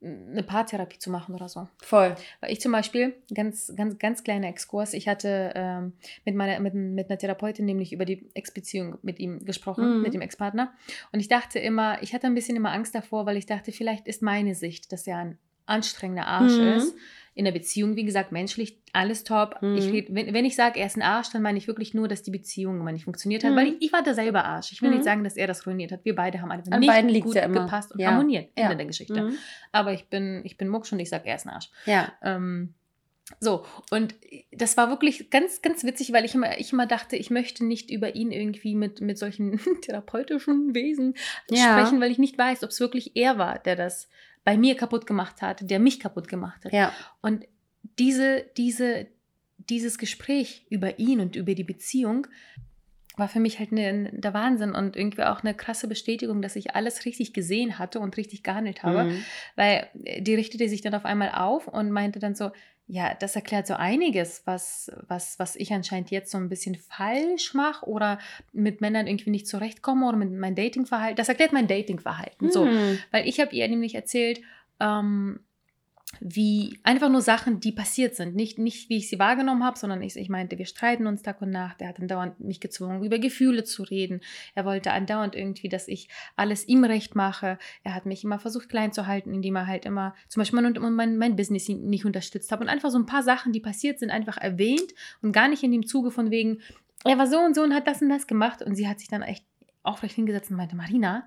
eine 0.00 0.42
Paartherapie 0.44 0.98
zu 0.98 1.10
machen 1.10 1.34
oder 1.34 1.48
so. 1.48 1.68
Voll. 1.82 2.14
Weil 2.40 2.52
ich 2.52 2.60
zum 2.60 2.70
Beispiel, 2.70 3.14
ganz, 3.34 3.72
ganz, 3.76 3.98
ganz 3.98 4.22
kleiner 4.22 4.48
Exkurs, 4.48 4.94
ich 4.94 5.08
hatte 5.08 5.52
ähm, 5.56 5.92
mit, 6.24 6.36
meiner, 6.36 6.60
mit, 6.60 6.74
mit 6.74 7.10
einer 7.10 7.18
Therapeutin 7.18 7.64
nämlich 7.64 7.92
über 7.92 8.04
die 8.04 8.28
Ex-Beziehung 8.34 8.98
mit 9.02 9.18
ihm 9.18 9.44
gesprochen, 9.44 9.96
mhm. 9.96 10.02
mit 10.02 10.14
dem 10.14 10.20
Ex-Partner. 10.20 10.72
Und 11.12 11.20
ich 11.20 11.28
dachte 11.28 11.58
immer, 11.58 12.02
ich 12.02 12.14
hatte 12.14 12.26
ein 12.26 12.34
bisschen 12.34 12.56
immer 12.56 12.72
Angst 12.72 12.94
davor, 12.94 13.26
weil 13.26 13.36
ich 13.36 13.46
dachte, 13.46 13.72
vielleicht 13.72 14.06
ist 14.06 14.22
meine 14.22 14.54
Sicht, 14.54 14.92
dass 14.92 15.06
er 15.06 15.18
ein 15.18 15.38
anstrengender 15.66 16.26
Arsch 16.26 16.56
mhm. 16.56 16.68
ist 16.68 16.94
in 17.38 17.44
der 17.44 17.52
Beziehung, 17.52 17.94
wie 17.94 18.04
gesagt, 18.04 18.32
menschlich 18.32 18.80
alles 18.92 19.22
top. 19.22 19.62
Mhm. 19.62 19.76
Ich 19.76 19.92
wenn, 20.08 20.34
wenn, 20.34 20.44
ich 20.44 20.56
sage, 20.56 20.80
er 20.80 20.86
ist 20.86 20.96
ein 20.96 21.02
Arsch, 21.02 21.30
dann 21.30 21.40
meine 21.40 21.56
ich 21.56 21.68
wirklich 21.68 21.94
nur, 21.94 22.08
dass 22.08 22.24
die 22.24 22.32
Beziehung 22.32 22.80
immer 22.80 22.90
nicht 22.90 23.04
funktioniert 23.04 23.44
hat, 23.44 23.52
mhm. 23.52 23.56
weil 23.56 23.68
ich, 23.68 23.74
ich, 23.78 23.92
war 23.92 24.02
da 24.02 24.12
selber 24.12 24.44
Arsch. 24.44 24.72
Ich 24.72 24.82
will 24.82 24.88
mhm. 24.88 24.96
nicht 24.96 25.04
sagen, 25.04 25.22
dass 25.22 25.36
er 25.36 25.46
das 25.46 25.64
ruiniert 25.64 25.92
hat. 25.92 26.04
Wir 26.04 26.16
beide 26.16 26.42
haben 26.42 26.50
einfach 26.50 26.72
An 26.72 26.80
nicht 26.80 27.22
gut 27.22 27.36
ja 27.36 27.46
gepasst 27.46 27.92
und 27.92 28.00
ja. 28.00 28.10
harmoniert. 28.10 28.50
Ende 28.56 28.72
ja. 28.72 28.74
der 28.74 28.86
Geschichte. 28.86 29.22
Mhm. 29.22 29.34
Aber 29.70 29.92
ich 29.92 30.06
bin, 30.08 30.40
ich 30.42 30.56
bin 30.56 30.66
mucksch 30.66 30.92
und 30.92 30.98
ich 30.98 31.10
sage, 31.10 31.28
er 31.28 31.36
ist 31.36 31.46
ein 31.46 31.50
Arsch. 31.50 31.70
Ja. 31.86 32.12
Ähm, 32.22 32.74
so, 33.38 33.64
und 33.92 34.16
das 34.50 34.76
war 34.76 34.88
wirklich 34.88 35.30
ganz, 35.30 35.62
ganz 35.62 35.84
witzig, 35.84 36.12
weil 36.12 36.24
ich 36.24 36.34
immer, 36.34 36.58
ich 36.58 36.72
immer 36.72 36.86
dachte, 36.86 37.14
ich 37.14 37.30
möchte 37.30 37.64
nicht 37.64 37.88
über 37.92 38.16
ihn 38.16 38.32
irgendwie 38.32 38.74
mit, 38.74 39.00
mit 39.00 39.16
solchen 39.16 39.60
therapeutischen 39.82 40.74
Wesen 40.74 41.14
ja. 41.50 41.78
sprechen, 41.78 42.00
weil 42.00 42.10
ich 42.10 42.18
nicht 42.18 42.36
weiß, 42.36 42.64
ob 42.64 42.70
es 42.70 42.80
wirklich 42.80 43.12
er 43.14 43.38
war, 43.38 43.60
der 43.60 43.76
das 43.76 44.08
bei 44.48 44.56
mir 44.56 44.78
kaputt 44.78 45.04
gemacht 45.04 45.42
hat, 45.42 45.70
der 45.70 45.78
mich 45.78 46.00
kaputt 46.00 46.26
gemacht 46.26 46.64
hat. 46.64 46.72
Ja. 46.72 46.90
Und 47.20 47.44
diese, 47.98 48.46
diese, 48.56 49.06
dieses 49.58 49.98
Gespräch 49.98 50.64
über 50.70 50.98
ihn 50.98 51.20
und 51.20 51.36
über 51.36 51.54
die 51.54 51.64
Beziehung 51.64 52.26
war 53.18 53.28
für 53.28 53.40
mich 53.40 53.58
halt 53.58 53.72
eine, 53.72 54.10
der 54.10 54.32
Wahnsinn 54.32 54.72
und 54.72 54.96
irgendwie 54.96 55.24
auch 55.24 55.42
eine 55.42 55.52
krasse 55.52 55.86
Bestätigung, 55.86 56.40
dass 56.40 56.56
ich 56.56 56.74
alles 56.74 57.04
richtig 57.04 57.34
gesehen 57.34 57.78
hatte 57.78 58.00
und 58.00 58.16
richtig 58.16 58.42
gehandelt 58.42 58.84
habe, 58.84 59.04
mhm. 59.04 59.22
weil 59.54 59.88
die 59.92 60.34
richtete 60.34 60.66
sich 60.70 60.80
dann 60.80 60.94
auf 60.94 61.04
einmal 61.04 61.32
auf 61.32 61.68
und 61.68 61.90
meinte 61.90 62.18
dann 62.18 62.34
so, 62.34 62.50
ja, 62.90 63.14
das 63.14 63.36
erklärt 63.36 63.66
so 63.66 63.74
einiges, 63.74 64.42
was, 64.46 64.90
was, 65.06 65.38
was 65.38 65.56
ich 65.56 65.72
anscheinend 65.72 66.10
jetzt 66.10 66.30
so 66.30 66.38
ein 66.38 66.48
bisschen 66.48 66.74
falsch 66.74 67.52
mache 67.52 67.86
oder 67.86 68.18
mit 68.52 68.80
Männern 68.80 69.06
irgendwie 69.06 69.30
nicht 69.30 69.46
zurechtkomme 69.46 70.08
oder 70.08 70.16
mit 70.16 70.32
meinem 70.32 70.54
Datingverhalten. 70.54 71.16
Das 71.16 71.28
erklärt 71.28 71.52
mein 71.52 71.68
Datingverhalten. 71.68 72.46
Mhm. 72.46 72.50
So, 72.50 72.66
weil 73.10 73.28
ich 73.28 73.40
habe 73.40 73.54
ihr 73.54 73.68
nämlich 73.68 73.94
erzählt, 73.94 74.40
ähm, 74.80 75.40
wie 76.20 76.78
einfach 76.84 77.10
nur 77.10 77.20
Sachen, 77.20 77.60
die 77.60 77.70
passiert 77.70 78.16
sind. 78.16 78.34
Nicht, 78.34 78.58
nicht 78.58 78.88
wie 78.88 78.96
ich 78.96 79.08
sie 79.08 79.18
wahrgenommen 79.18 79.62
habe, 79.62 79.78
sondern 79.78 80.02
ich, 80.02 80.16
ich 80.16 80.28
meinte, 80.28 80.58
wir 80.58 80.64
streiten 80.64 81.06
uns 81.06 81.22
Tag 81.22 81.42
und 81.42 81.50
Nacht. 81.50 81.80
Er 81.80 81.88
hat 81.88 82.00
andauernd 82.00 82.40
mich 82.40 82.60
gezwungen, 82.60 83.04
über 83.04 83.18
Gefühle 83.18 83.62
zu 83.62 83.82
reden. 83.82 84.20
Er 84.54 84.64
wollte 84.64 84.92
andauernd 84.92 85.36
irgendwie, 85.36 85.68
dass 85.68 85.86
ich 85.86 86.08
alles 86.34 86.66
ihm 86.66 86.82
recht 86.84 87.14
mache. 87.14 87.58
Er 87.84 87.94
hat 87.94 88.06
mich 88.06 88.24
immer 88.24 88.38
versucht, 88.38 88.68
klein 88.68 88.92
zu 88.92 89.06
halten, 89.06 89.34
indem 89.34 89.56
er 89.56 89.66
halt 89.66 89.84
immer 89.84 90.14
zum 90.28 90.40
Beispiel 90.40 90.60
mein, 90.60 90.94
mein, 90.94 91.18
mein 91.18 91.36
Business 91.36 91.68
nicht 91.68 92.04
unterstützt 92.04 92.50
hat. 92.50 92.60
Und 92.60 92.68
einfach 92.68 92.90
so 92.90 92.98
ein 92.98 93.06
paar 93.06 93.22
Sachen, 93.22 93.52
die 93.52 93.60
passiert 93.60 93.98
sind, 93.98 94.10
einfach 94.10 94.38
erwähnt 94.38 94.94
und 95.20 95.32
gar 95.32 95.48
nicht 95.48 95.62
in 95.62 95.72
dem 95.72 95.86
Zuge 95.86 96.10
von 96.10 96.30
wegen, 96.30 96.60
er 97.04 97.18
war 97.18 97.26
so 97.26 97.38
und 97.38 97.54
so 97.54 97.62
und 97.62 97.74
hat 97.74 97.86
das 97.86 98.02
und 98.02 98.08
das 98.08 98.26
gemacht. 98.26 98.62
Und 98.62 98.74
sie 98.74 98.88
hat 98.88 98.98
sich 98.98 99.08
dann 99.08 99.22
echt 99.22 99.44
aufrecht 99.82 100.14
hingesetzt 100.14 100.50
und 100.50 100.56
meinte, 100.56 100.74
Marina, 100.74 101.26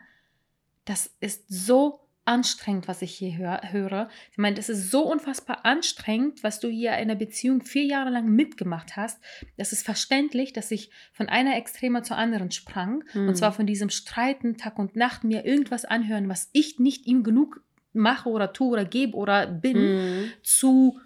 das 0.86 1.16
ist 1.20 1.46
so 1.48 2.02
anstrengend, 2.26 2.88
was 2.88 3.02
ich 3.02 3.14
hier 3.14 3.36
hör, 3.38 3.62
höre. 3.72 4.10
Ich 4.32 4.38
meine, 4.38 4.58
es 4.58 4.70
ist 4.70 4.92
so 4.92 5.12
unfassbar 5.12 5.66
anstrengend, 5.66 6.44
was 6.44 6.60
du 6.60 6.70
hier 6.70 6.92
in 6.92 6.98
einer 6.98 7.16
Beziehung 7.16 7.62
vier 7.62 7.84
Jahre 7.84 8.10
lang 8.10 8.28
mitgemacht 8.28 8.96
hast. 8.96 9.20
Es 9.58 9.74
ist 9.74 9.84
verständlich, 9.84 10.54
dass 10.54 10.72
ich 10.72 10.92
von 11.14 11.30
einer 11.30 11.58
Extreme 11.58 12.04
zur 12.04 12.18
anderen 12.18 12.52
sprang. 12.52 13.04
Mhm. 13.14 13.30
Und 13.30 13.36
zwar 13.36 13.52
von 13.52 13.66
diesem 13.66 13.90
Streiten 13.90 14.58
Tag 14.58 14.78
und 14.78 14.96
Nacht, 14.96 15.24
mir 15.24 15.46
irgendwas 15.46 15.86
anhören, 15.86 16.30
was 16.30 16.50
ich 16.54 16.80
nicht 16.80 17.08
ihm 17.08 17.24
genug 17.24 17.62
mache 17.94 18.30
oder 18.30 18.54
tue 18.54 18.70
oder 18.70 18.86
gebe 18.86 19.18
oder 19.18 19.48
bin, 19.48 19.78
mhm. 19.78 20.32
zu 20.44 21.00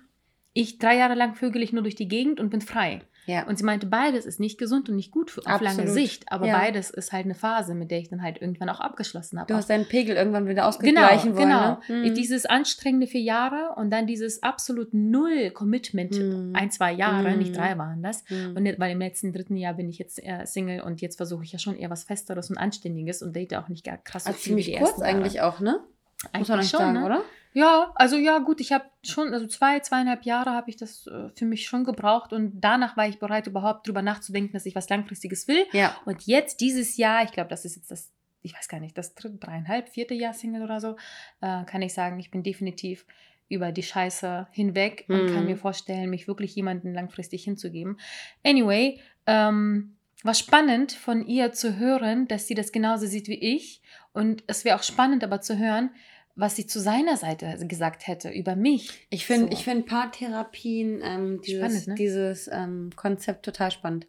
ich 0.54 0.80
drei 0.80 0.98
Jahre 0.98 1.16
lang 1.16 1.36
vögel 1.36 1.62
ich 1.62 1.74
nur 1.74 1.84
durch 1.84 1.96
die 1.96 2.08
Gegend 2.08 2.40
und 2.40 2.50
bin 2.50 2.62
frei. 2.62 3.02
Ja. 3.26 3.48
Und 3.48 3.58
sie 3.58 3.64
meinte, 3.64 3.88
beides 3.88 4.26
ist 4.26 4.40
nicht 4.40 4.58
gesund 4.58 4.90
und 4.90 4.96
nicht 4.96 5.12
gut 5.12 5.32
für, 5.32 5.42
auf 5.46 5.62
lange 5.62 5.88
Sicht, 5.88 6.32
aber 6.32 6.48
ja. 6.48 6.58
beides 6.58 6.90
ist 6.90 7.12
halt 7.12 7.26
eine 7.26 7.36
Phase, 7.36 7.76
mit 7.76 7.92
der 7.92 8.00
ich 8.00 8.10
dann 8.10 8.22
halt 8.22 8.42
irgendwann 8.42 8.70
auch 8.70 8.80
abgeschlossen 8.80 9.40
habe. 9.40 9.48
Du 9.48 9.56
hast 9.56 9.70
deinen 9.70 9.86
Pegel 9.86 10.16
irgendwann 10.16 10.48
wieder 10.48 10.68
ausgeglichen 10.68 10.96
genau, 10.96 11.36
wollen. 11.36 11.36
Genau, 11.36 11.80
ne? 11.88 12.10
mhm. 12.10 12.14
Dieses 12.16 12.46
anstrengende 12.46 13.08
vier 13.08 13.22
Jahre 13.22 13.74
und 13.76 13.90
dann 13.90 14.08
dieses 14.08 14.44
absolut 14.44 14.94
null 14.94 15.52
Commitment, 15.52 16.12
mhm. 16.12 16.52
ein, 16.56 16.72
zwei 16.72 16.94
Jahre, 16.94 17.32
mhm. 17.32 17.38
nicht 17.40 17.56
drei 17.56 17.78
waren 17.78 18.04
das. 18.04 18.24
Mhm. 18.30 18.56
Und 18.56 18.80
weil 18.80 18.92
im 18.92 19.00
letzten 19.00 19.34
dritten 19.34 19.58
Jahr 19.58 19.74
bin 19.74 19.90
ich 19.90 19.98
jetzt 19.98 20.22
Single 20.46 20.82
und 20.82 21.02
jetzt 21.02 21.18
versuche 21.18 21.44
ich 21.44 21.52
ja 21.52 21.60
schon 21.60 21.76
eher 21.76 21.90
was 21.90 22.04
Festeres 22.04 22.50
und 22.50 22.58
Anständiges 22.58 23.22
und 23.22 23.36
date 23.36 23.56
auch 23.56 23.68
nicht 23.70 23.84
gar 23.84 23.98
krass 23.98 24.26
so 24.26 24.30
also 24.30 24.40
ziemlich 24.40 24.76
kurz 24.78 25.02
eigentlich 25.02 25.42
auch, 25.42 25.60
ne? 25.60 25.80
Eigentlich 26.32 26.50
Muss 26.50 26.50
man 26.50 26.64
schon, 26.64 26.80
sagen, 26.80 26.94
ne? 26.94 27.06
oder? 27.06 27.22
Ja, 27.56 27.94
also 27.96 28.18
ja, 28.18 28.40
gut, 28.40 28.60
ich 28.60 28.74
habe 28.74 28.84
schon, 29.02 29.34
also 29.34 29.48
zwei, 29.48 29.80
zweieinhalb 29.80 30.24
Jahre 30.24 30.52
habe 30.52 30.70
ich 30.70 30.76
das 30.76 31.08
äh, 31.08 31.30
für 31.36 31.46
mich 31.46 31.68
schon 31.68 31.86
gebraucht 31.86 32.34
und 32.34 32.60
danach 32.60 32.98
war 32.98 33.08
ich 33.08 33.18
bereit, 33.18 33.48
überhaupt 33.48 33.88
drüber 33.88 34.02
nachzudenken, 34.02 34.52
dass 34.52 34.66
ich 34.66 34.76
was 34.76 34.90
Langfristiges 34.90 35.48
will. 35.48 35.66
Ja. 35.72 35.96
Und 36.04 36.28
jetzt, 36.28 36.60
dieses 36.60 36.98
Jahr, 36.98 37.24
ich 37.24 37.32
glaube, 37.32 37.50
das 37.50 37.64
ist 37.64 37.78
jetzt 37.78 37.90
das, 37.90 38.12
ich 38.42 38.54
weiß 38.54 38.68
gar 38.68 38.82
nicht, 38.82 38.98
das 38.98 39.16
dritte, 39.16 39.38
dreieinhalb, 39.38 39.88
vierte 39.88 40.14
Jahr 40.14 40.34
Single 40.34 40.64
oder 40.64 40.82
so, 40.82 40.98
äh, 41.40 41.64
kann 41.64 41.82
ich 41.82 41.94
sagen, 41.94 42.20
ich 42.20 42.30
bin 42.30 42.44
definitiv 42.44 43.06
über 43.48 43.72
die 43.72 43.84
Scheiße 43.84 44.48
hinweg 44.52 45.06
und 45.08 45.28
kann 45.28 45.44
mhm. 45.44 45.46
mir 45.46 45.58
vorstellen, 45.58 46.10
mich 46.10 46.28
wirklich 46.28 46.54
jemanden 46.56 46.94
langfristig 46.94 47.46
hinzugeben. 47.46 48.02
Anyway, 48.44 49.00
ähm, 49.28 49.96
war 50.24 50.34
spannend 50.34 50.92
von 50.92 51.26
ihr 51.26 51.54
zu 51.54 51.78
hören, 51.78 52.28
dass 52.28 52.48
sie 52.48 52.56
das 52.56 52.74
genauso 52.74 53.06
sieht 53.06 53.30
wie 53.30 53.56
ich. 53.56 53.82
Und 54.12 54.44
es 54.48 54.66
wäre 54.66 54.78
auch 54.78 54.84
spannend 54.84 55.24
aber 55.24 55.40
zu 55.40 55.58
hören, 55.58 55.92
was 56.36 56.56
sie 56.56 56.68
zu 56.68 56.80
seiner 56.80 57.18
Seite 57.18 57.66
gesagt 57.68 58.08
hätte 58.08 58.30
über 58.30 58.56
mich. 58.56 59.08
Ich 59.10 59.26
finde 59.26 59.48
so. 59.48 59.52
ich 59.54 59.64
find 59.64 59.86
Paartherapien, 59.86 61.02
ähm, 61.04 61.42
dieses, 61.42 61.60
spannend, 61.60 61.88
ne? 61.88 61.96
dieses 61.96 62.50
ähm, 62.52 62.90
Konzept 62.96 63.46
total 63.46 63.72
spannend. 63.72 64.08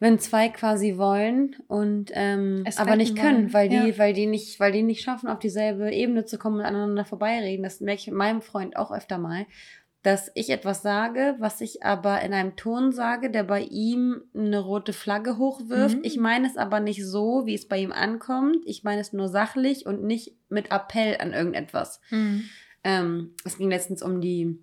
Wenn 0.00 0.18
zwei 0.18 0.48
quasi 0.48 0.96
wollen 0.96 1.56
und 1.68 2.10
ähm, 2.14 2.64
aber 2.76 2.96
nicht 2.96 3.16
können, 3.16 3.52
wollen. 3.52 3.52
weil 3.52 3.68
die, 3.68 3.76
ja. 3.76 3.98
weil 3.98 4.14
die 4.14 4.26
nicht, 4.26 4.58
weil 4.58 4.72
die 4.72 4.82
nicht 4.82 5.02
schaffen, 5.02 5.28
auf 5.28 5.38
dieselbe 5.38 5.92
Ebene 5.92 6.24
zu 6.24 6.38
kommen 6.38 6.56
und 6.56 6.64
aneinander 6.64 7.04
vorbeireden. 7.04 7.62
Das 7.62 7.80
merke 7.80 8.00
ich 8.00 8.06
mit 8.06 8.16
meinem 8.16 8.40
Freund 8.40 8.76
auch 8.76 8.90
öfter 8.90 9.18
mal 9.18 9.46
dass 10.02 10.30
ich 10.34 10.48
etwas 10.48 10.80
sage, 10.80 11.36
was 11.38 11.60
ich 11.60 11.82
aber 11.82 12.22
in 12.22 12.32
einem 12.32 12.56
Ton 12.56 12.92
sage, 12.92 13.30
der 13.30 13.44
bei 13.44 13.60
ihm 13.60 14.22
eine 14.34 14.58
rote 14.58 14.94
Flagge 14.94 15.36
hochwirft. 15.36 15.98
Mhm. 15.98 16.04
Ich 16.04 16.16
meine 16.16 16.46
es 16.46 16.56
aber 16.56 16.80
nicht 16.80 17.04
so, 17.04 17.42
wie 17.44 17.54
es 17.54 17.68
bei 17.68 17.78
ihm 17.78 17.92
ankommt. 17.92 18.56
Ich 18.64 18.82
meine 18.82 19.02
es 19.02 19.12
nur 19.12 19.28
sachlich 19.28 19.84
und 19.84 20.02
nicht 20.02 20.34
mit 20.48 20.72
Appell 20.72 21.18
an 21.20 21.34
irgendetwas. 21.34 22.00
Mhm. 22.10 22.44
Ähm, 22.82 23.34
es 23.44 23.58
ging 23.58 23.68
letztens 23.68 24.02
um 24.02 24.22
die, 24.22 24.58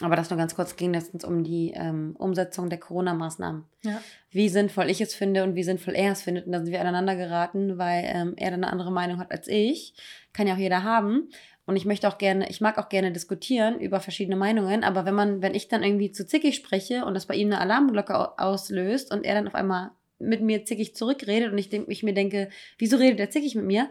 aber 0.00 0.14
das 0.14 0.30
nur 0.30 0.38
ganz 0.38 0.54
kurz, 0.54 0.76
ging 0.76 0.92
letztens 0.94 1.24
um 1.24 1.42
die 1.42 1.72
ähm, 1.74 2.14
Umsetzung 2.16 2.70
der 2.70 2.78
Corona-Maßnahmen. 2.78 3.64
Ja. 3.82 4.00
Wie 4.30 4.48
sinnvoll 4.48 4.88
ich 4.88 5.00
es 5.00 5.12
finde 5.12 5.42
und 5.42 5.56
wie 5.56 5.64
sinnvoll 5.64 5.94
er 5.94 6.12
es 6.12 6.22
findet. 6.22 6.46
Und 6.46 6.52
da 6.52 6.60
sind 6.60 6.72
wir 6.72 6.80
aneinander 6.80 7.16
geraten, 7.16 7.78
weil 7.78 8.04
ähm, 8.06 8.34
er 8.36 8.52
dann 8.52 8.62
eine 8.62 8.72
andere 8.72 8.92
Meinung 8.92 9.18
hat 9.18 9.32
als 9.32 9.48
ich. 9.48 9.94
Kann 10.32 10.46
ja 10.46 10.54
auch 10.54 10.58
jeder 10.58 10.84
haben. 10.84 11.28
Und 11.64 11.76
ich 11.76 11.84
möchte 11.84 12.08
auch 12.08 12.18
gerne, 12.18 12.48
ich 12.50 12.60
mag 12.60 12.78
auch 12.78 12.88
gerne 12.88 13.12
diskutieren 13.12 13.78
über 13.78 14.00
verschiedene 14.00 14.36
Meinungen, 14.36 14.82
aber 14.82 15.04
wenn 15.04 15.14
man, 15.14 15.42
wenn 15.42 15.54
ich 15.54 15.68
dann 15.68 15.84
irgendwie 15.84 16.10
zu 16.10 16.26
zickig 16.26 16.56
spreche 16.56 17.04
und 17.04 17.14
das 17.14 17.26
bei 17.26 17.34
ihm 17.34 17.48
eine 17.48 17.60
Alarmglocke 17.60 18.38
auslöst 18.38 19.12
und 19.12 19.24
er 19.24 19.34
dann 19.34 19.46
auf 19.46 19.54
einmal 19.54 19.90
mit 20.18 20.40
mir 20.40 20.64
zickig 20.64 20.94
zurückredet 20.96 21.52
und 21.52 21.58
ich, 21.58 21.68
denk, 21.68 21.88
ich 21.88 22.02
mir 22.02 22.14
denke, 22.14 22.48
wieso 22.78 22.96
redet 22.96 23.20
er 23.20 23.30
zickig 23.30 23.54
mit 23.54 23.64
mir? 23.64 23.90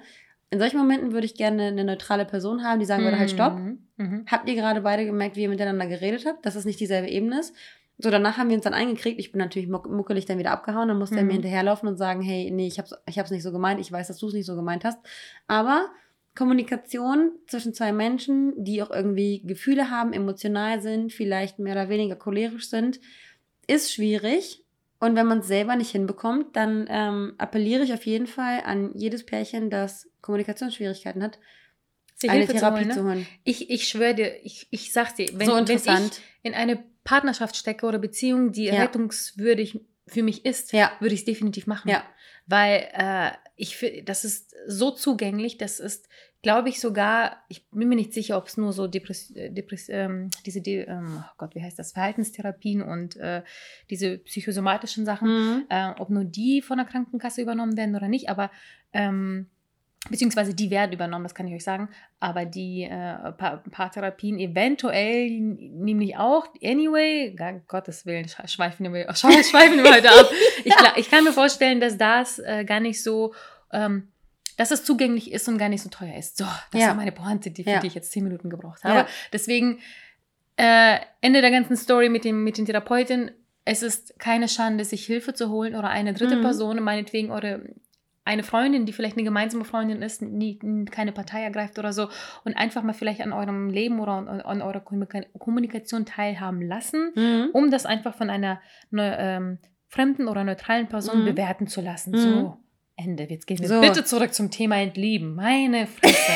In 0.49 0.59
solchen 0.59 0.77
Momenten 0.77 1.13
würde 1.13 1.25
ich 1.25 1.35
gerne 1.35 1.67
eine 1.67 1.85
neutrale 1.85 2.25
Person 2.25 2.63
haben, 2.63 2.81
die 2.81 2.85
sagen 2.85 3.03
würde, 3.03 3.17
halt 3.17 3.31
stopp. 3.31 3.55
Mhm. 3.57 3.79
mhm. 3.95 4.25
Habt 4.27 4.49
ihr 4.49 4.55
gerade 4.55 4.81
beide 4.81 5.05
gemerkt, 5.05 5.37
wie 5.37 5.43
ihr 5.43 5.49
miteinander 5.49 5.87
geredet 5.87 6.25
habt, 6.25 6.45
dass 6.45 6.55
es 6.55 6.65
nicht 6.65 6.79
dieselbe 6.79 7.07
Ebene 7.07 7.39
ist? 7.39 7.55
So, 7.97 8.09
danach 8.09 8.37
haben 8.37 8.49
wir 8.49 8.55
uns 8.55 8.63
dann 8.63 8.73
eingekriegt. 8.73 9.19
Ich 9.19 9.31
bin 9.31 9.39
natürlich 9.39 9.69
muckelig 9.69 10.25
dann 10.25 10.39
wieder 10.39 10.51
abgehauen. 10.51 10.87
Dann 10.87 10.97
musste 10.97 11.15
mhm. 11.15 11.19
er 11.19 11.25
mir 11.25 11.33
hinterherlaufen 11.33 11.87
und 11.87 11.97
sagen, 11.97 12.21
hey, 12.21 12.49
nee, 12.51 12.67
ich 12.67 12.79
hab's, 12.79 12.93
ich 13.07 13.19
hab's 13.19 13.31
nicht 13.31 13.43
so 13.43 13.51
gemeint. 13.51 13.79
Ich 13.79 13.91
weiß, 13.91 14.07
dass 14.07 14.17
du 14.17 14.27
es 14.27 14.33
nicht 14.33 14.45
so 14.45 14.55
gemeint 14.55 14.83
hast. 14.83 14.99
Aber 15.47 15.87
Kommunikation 16.35 17.31
zwischen 17.47 17.73
zwei 17.73 17.91
Menschen, 17.91 18.53
die 18.63 18.81
auch 18.81 18.91
irgendwie 18.91 19.41
Gefühle 19.45 19.89
haben, 19.89 20.13
emotional 20.13 20.81
sind, 20.81 21.11
vielleicht 21.11 21.59
mehr 21.59 21.73
oder 21.73 21.89
weniger 21.89 22.15
cholerisch 22.15 22.69
sind, 22.69 22.99
ist 23.67 23.93
schwierig. 23.93 24.63
Und 24.99 25.15
wenn 25.15 25.25
man 25.25 25.39
es 25.39 25.47
selber 25.47 25.75
nicht 25.75 25.91
hinbekommt, 25.91 26.55
dann 26.55 26.85
ähm, 26.89 27.33
appelliere 27.37 27.83
ich 27.83 27.91
auf 27.91 28.05
jeden 28.05 28.27
Fall 28.27 28.61
an 28.63 28.91
jedes 28.95 29.25
Pärchen, 29.25 29.69
das 29.69 30.09
Kommunikationsschwierigkeiten 30.21 31.23
hat, 31.23 31.39
sich 32.15 32.29
eine 32.29 32.45
Hilfe 32.45 32.53
Therapie 32.53 32.83
zu 32.83 32.87
holen. 32.87 32.87
Ne? 32.87 32.95
Zu 32.95 33.03
holen. 33.03 33.27
Ich, 33.43 33.69
ich 33.69 33.87
schwöre 33.87 34.13
dir, 34.13 34.45
ich, 34.45 34.67
ich 34.69 34.93
sag 34.93 35.15
dir, 35.15 35.27
wenn, 35.33 35.47
so 35.47 35.55
wenn 35.55 35.65
ich 35.65 36.21
in 36.43 36.53
eine 36.53 36.83
Partnerschaft 37.03 37.55
stecke 37.55 37.85
oder 37.87 37.97
Beziehung, 37.97 38.51
die 38.51 38.65
ja. 38.65 38.75
rettungswürdig 38.75 39.81
für 40.07 40.23
mich 40.23 40.45
ist, 40.45 40.71
ja. 40.71 40.91
würde 40.99 41.15
ich 41.15 41.21
es 41.21 41.25
definitiv 41.25 41.67
machen. 41.67 41.89
Ja. 41.89 42.03
Weil 42.51 42.89
äh, 42.91 43.31
ich 43.55 43.77
finde, 43.77 44.03
das 44.03 44.25
ist 44.25 44.53
so 44.67 44.91
zugänglich, 44.91 45.57
das 45.57 45.79
ist, 45.79 46.09
glaube 46.41 46.67
ich, 46.67 46.81
sogar, 46.81 47.37
ich 47.47 47.69
bin 47.69 47.87
mir 47.87 47.95
nicht 47.95 48.13
sicher, 48.13 48.37
ob 48.37 48.47
es 48.47 48.57
nur 48.57 48.73
so 48.73 48.87
Depress, 48.87 49.31
äh, 49.31 49.51
Depress, 49.51 49.87
ähm, 49.87 50.29
diese, 50.45 50.59
De, 50.59 50.85
ähm, 50.85 51.23
oh 51.25 51.33
Gott, 51.37 51.55
wie 51.55 51.63
heißt 51.63 51.79
das, 51.79 51.93
Verhaltenstherapien 51.93 52.81
und 52.81 53.15
äh, 53.15 53.41
diese 53.89 54.17
psychosomatischen 54.17 55.05
Sachen, 55.05 55.29
mhm. 55.29 55.65
äh, 55.69 55.93
ob 55.97 56.09
nur 56.09 56.25
die 56.25 56.61
von 56.61 56.77
der 56.77 56.85
Krankenkasse 56.85 57.41
übernommen 57.41 57.77
werden 57.77 57.95
oder 57.95 58.09
nicht, 58.09 58.27
aber 58.27 58.51
ähm, 58.91 59.49
beziehungsweise 60.09 60.53
die 60.53 60.71
werden 60.71 60.93
übernommen, 60.93 61.23
das 61.23 61.35
kann 61.35 61.47
ich 61.47 61.53
euch 61.53 61.63
sagen, 61.63 61.89
aber 62.19 62.45
die 62.45 62.83
äh, 62.83 63.31
Paartherapien 63.33 64.39
eventuell 64.39 65.29
nämlich 65.29 66.17
auch, 66.17 66.47
anyway, 66.63 67.35
Gottes 67.67 68.05
Willen, 68.05 68.27
schweifen 68.45 68.91
wir, 68.93 69.03
schweifen 69.15 69.83
wir 69.83 69.93
heute 69.93 70.09
ab. 70.09 70.29
Ich, 70.63 70.73
ich, 70.97 71.11
kann 71.11 71.23
mir 71.23 71.33
vorstellen, 71.33 71.79
dass 71.79 71.97
das 71.97 72.39
äh, 72.39 72.65
gar 72.65 72.79
nicht 72.79 73.03
so, 73.03 73.33
ähm, 73.71 74.07
dass 74.57 74.71
es 74.71 74.83
zugänglich 74.83 75.31
ist 75.31 75.47
und 75.47 75.57
gar 75.59 75.69
nicht 75.69 75.83
so 75.83 75.89
teuer 75.89 76.17
ist. 76.17 76.37
So, 76.37 76.45
das 76.71 76.81
ja. 76.81 76.87
war 76.87 76.95
meine 76.95 77.11
Pointe, 77.11 77.51
die, 77.51 77.63
für 77.63 77.69
ja. 77.69 77.79
die 77.79 77.87
ich 77.87 77.95
jetzt 77.95 78.11
zehn 78.11 78.23
Minuten 78.23 78.49
gebraucht 78.49 78.83
habe. 78.83 78.99
Ja. 78.99 79.07
Deswegen, 79.31 79.79
äh, 80.57 80.97
Ende 81.21 81.41
der 81.41 81.51
ganzen 81.51 81.77
Story 81.77 82.09
mit, 82.09 82.25
dem, 82.25 82.43
mit 82.43 82.57
den 82.57 82.65
Therapeuten, 82.65 83.31
es 83.65 83.83
ist 83.83 84.19
keine 84.19 84.47
Schande, 84.47 84.83
sich 84.83 85.05
Hilfe 85.05 85.33
zu 85.33 85.49
holen 85.49 85.75
oder 85.75 85.89
eine 85.89 86.13
dritte 86.13 86.37
mhm. 86.37 86.41
Person, 86.41 86.81
meinetwegen 86.81 87.31
eure 87.31 87.61
eine 88.23 88.43
Freundin, 88.43 88.85
die 88.85 88.93
vielleicht 88.93 89.17
eine 89.17 89.23
gemeinsame 89.23 89.65
Freundin 89.65 90.01
ist, 90.01 90.21
die 90.21 90.59
keine 90.91 91.11
Partei 91.11 91.41
ergreift 91.41 91.79
oder 91.79 91.91
so 91.91 92.07
und 92.45 92.55
einfach 92.55 92.83
mal 92.83 92.93
vielleicht 92.93 93.21
an 93.21 93.33
eurem 93.33 93.69
Leben 93.69 93.99
oder 93.99 94.13
an, 94.13 94.27
an 94.27 94.61
eurer 94.61 94.79
Kommunikation 94.79 96.05
teilhaben 96.05 96.61
lassen, 96.61 97.11
mhm. 97.15 97.49
um 97.53 97.71
das 97.71 97.85
einfach 97.85 98.15
von 98.15 98.29
einer 98.29 98.61
ne, 98.91 99.17
ähm, 99.19 99.57
fremden 99.87 100.27
oder 100.27 100.43
neutralen 100.43 100.87
Person 100.87 101.21
mhm. 101.21 101.25
bewerten 101.25 101.67
zu 101.67 101.81
lassen. 101.81 102.11
Mhm. 102.11 102.17
So, 102.17 102.57
Ende. 102.95 103.23
Jetzt 103.23 103.47
gehen 103.47 103.59
wir 103.59 103.67
so. 103.67 103.81
bitte 103.81 104.03
zurück 104.03 104.33
zum 104.33 104.51
Thema 104.51 104.77
Entlieben. 104.77 105.35
Meine 105.35 105.87
Fresse. 105.87 106.31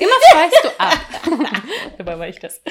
Immer 0.00 0.10
schweißt 0.30 0.64
du 0.64 0.80
ab. 0.80 1.62
Dabei 1.98 2.18
war 2.18 2.28
ich 2.28 2.38
das. 2.38 2.62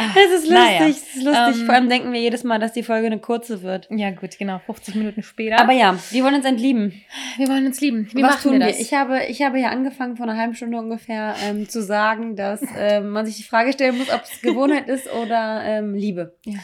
Ach, 0.00 0.16
es 0.16 0.30
ist 0.30 0.48
lustig, 0.48 0.50
naja. 0.50 0.86
es 0.86 1.16
ist 1.16 1.24
lustig. 1.24 1.60
Ähm, 1.60 1.66
Vor 1.66 1.74
allem 1.74 1.88
denken 1.88 2.12
wir 2.12 2.20
jedes 2.20 2.44
Mal, 2.44 2.60
dass 2.60 2.72
die 2.72 2.84
Folge 2.84 3.06
eine 3.06 3.18
kurze 3.18 3.62
wird. 3.62 3.88
Ja, 3.90 4.10
gut, 4.12 4.38
genau. 4.38 4.60
50 4.60 4.94
Minuten 4.94 5.24
später. 5.24 5.58
Aber 5.58 5.72
ja, 5.72 5.98
wir 6.10 6.24
wollen 6.24 6.36
uns 6.36 6.44
entlieben. 6.44 7.02
Wir 7.36 7.48
wollen 7.48 7.66
uns 7.66 7.80
lieben. 7.80 8.08
Wie 8.12 8.22
Was 8.22 8.30
machen 8.30 8.42
tun 8.42 8.52
wir 8.52 8.68
das? 8.68 8.78
Ich 8.78 8.94
habe, 8.94 9.24
ich 9.24 9.42
habe 9.42 9.58
ja 9.58 9.70
angefangen, 9.70 10.16
vor 10.16 10.28
einer 10.28 10.38
halben 10.38 10.54
Stunde 10.54 10.78
ungefähr 10.78 11.34
ähm, 11.42 11.68
zu 11.68 11.82
sagen, 11.82 12.36
dass 12.36 12.62
ähm, 12.76 13.10
man 13.10 13.26
sich 13.26 13.36
die 13.36 13.42
Frage 13.42 13.72
stellen 13.72 13.98
muss, 13.98 14.08
ob 14.10 14.22
es 14.22 14.40
Gewohnheit 14.40 14.88
ist 14.88 15.12
oder 15.12 15.62
ähm, 15.64 15.94
Liebe. 15.94 16.36
Ja. 16.44 16.58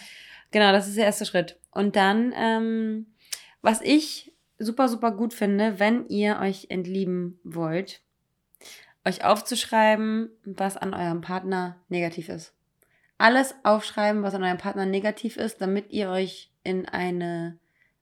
Genau, 0.53 0.71
das 0.71 0.87
ist 0.87 0.97
der 0.97 1.07
erste 1.07 1.27
Schritt. 1.27 1.59
Und 1.73 1.97
dann, 1.97 2.33
ähm, 2.37 3.07
was 3.63 3.81
ich 3.81 4.33
super, 4.59 4.89
super 4.89 5.11
gut 5.11 5.35
finde, 5.35 5.81
wenn 5.81 6.07
ihr 6.07 6.39
euch 6.41 6.67
entlieben 6.69 7.41
wollt, 7.43 8.01
euch 9.05 9.25
aufzuschreiben, 9.25 10.31
was 10.45 10.77
an 10.77 10.95
eurem 10.95 11.21
Partner 11.21 11.83
negativ 11.89 12.29
ist 12.29 12.55
alles 13.19 13.55
aufschreiben, 13.63 14.23
was 14.23 14.35
an 14.35 14.43
eurem 14.43 14.59
Partner 14.59 14.87
negativ 14.87 15.37
ist, 15.37 15.61
damit 15.61 15.91
ihr 15.91 16.11
euch 16.11 16.51
in 16.63 16.89
eine, 16.89 17.59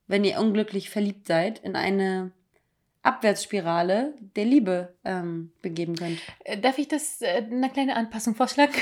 wenn 0.06 0.24
ihr 0.24 0.38
unglücklich 0.38 0.90
verliebt 0.90 1.26
seid, 1.26 1.58
in 1.60 1.76
eine 1.76 2.32
Abwärtsspirale 3.02 4.14
der 4.36 4.44
Liebe 4.44 4.94
ähm, 5.04 5.52
begeben 5.60 5.96
könnt. 5.96 6.20
Äh, 6.44 6.58
darf 6.58 6.78
ich 6.78 6.88
das 6.88 7.20
äh, 7.20 7.44
eine 7.50 7.68
kleine 7.68 7.96
Anpassung 7.96 8.34
vorschlagen? 8.34 8.74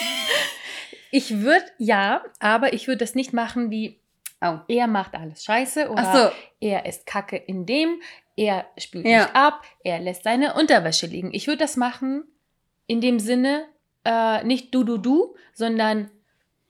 ich 1.10 1.40
würde 1.40 1.64
ja, 1.78 2.22
aber 2.38 2.74
ich 2.74 2.86
würde 2.86 2.98
das 2.98 3.14
nicht 3.14 3.32
machen 3.32 3.70
wie 3.70 3.98
oh. 4.42 4.58
er 4.68 4.86
macht 4.86 5.14
alles 5.14 5.44
scheiße 5.44 5.88
oder 5.88 6.30
so. 6.30 6.36
er 6.60 6.84
ist 6.86 7.06
kacke 7.06 7.36
in 7.36 7.64
dem, 7.64 8.00
er 8.36 8.66
spült 8.76 9.06
ja. 9.06 9.22
nicht 9.22 9.36
ab, 9.36 9.64
er 9.84 10.00
lässt 10.00 10.24
seine 10.24 10.54
Unterwäsche 10.54 11.06
liegen. 11.06 11.32
Ich 11.32 11.46
würde 11.46 11.58
das 11.58 11.76
machen 11.76 12.24
in 12.86 13.00
dem 13.00 13.18
Sinne, 13.18 13.66
äh, 14.04 14.42
nicht 14.44 14.74
du, 14.74 14.84
du, 14.84 14.96
du, 14.98 15.34
sondern 15.52 16.10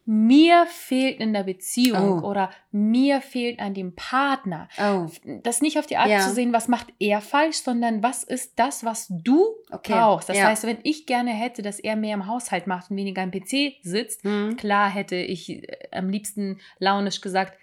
mir 0.07 0.67
fehlt 0.67 1.21
in 1.21 1.33
der 1.33 1.45
Beziehung 1.45 2.23
Oh. 2.25 2.27
oder 2.29 2.51
mir 2.73 3.21
fehlt 3.21 3.61
an 3.61 3.75
dem 3.75 3.95
Partner. 3.95 4.69
Oh, 4.79 5.07
Das 5.45 5.61
nicht 5.61 5.79
auf 5.79 5.87
die 5.87 5.99
Art 5.99 6.09
Ja. 6.09 6.19
zu 6.21 6.31
sehen, 6.35 6.53
was 6.53 6.67
macht 6.67 6.89
er 6.99 7.21
falsch, 7.21 7.59
sondern 7.59 8.03
was 8.03 8.25
ist 8.25 8.59
das, 8.59 8.85
was 8.85 9.07
du 9.09 9.45
okay. 9.71 9.93
brauchst. 9.93 10.29
Das 10.29 10.37
ja. 10.39 10.47
heißt, 10.49 10.65
wenn 10.65 10.79
ich 10.83 11.07
gerne 11.07 11.31
hätte, 11.31 11.63
dass 11.63 11.79
er 11.79 11.95
mehr 11.95 12.15
im 12.15 12.27
Haushalt 12.27 12.67
macht 12.67 12.91
und 12.91 12.97
weniger 12.97 13.23
am 13.23 13.31
PC 13.31 13.75
sitzt, 13.83 14.25
Hm. 14.25 14.57
klar 14.57 14.91
hätte 14.91 15.15
ich 15.17 15.49
äh, 15.51 15.67
am 15.93 16.09
liebsten 16.09 16.59
launisch 16.81 17.21
gesagt, 17.21 17.57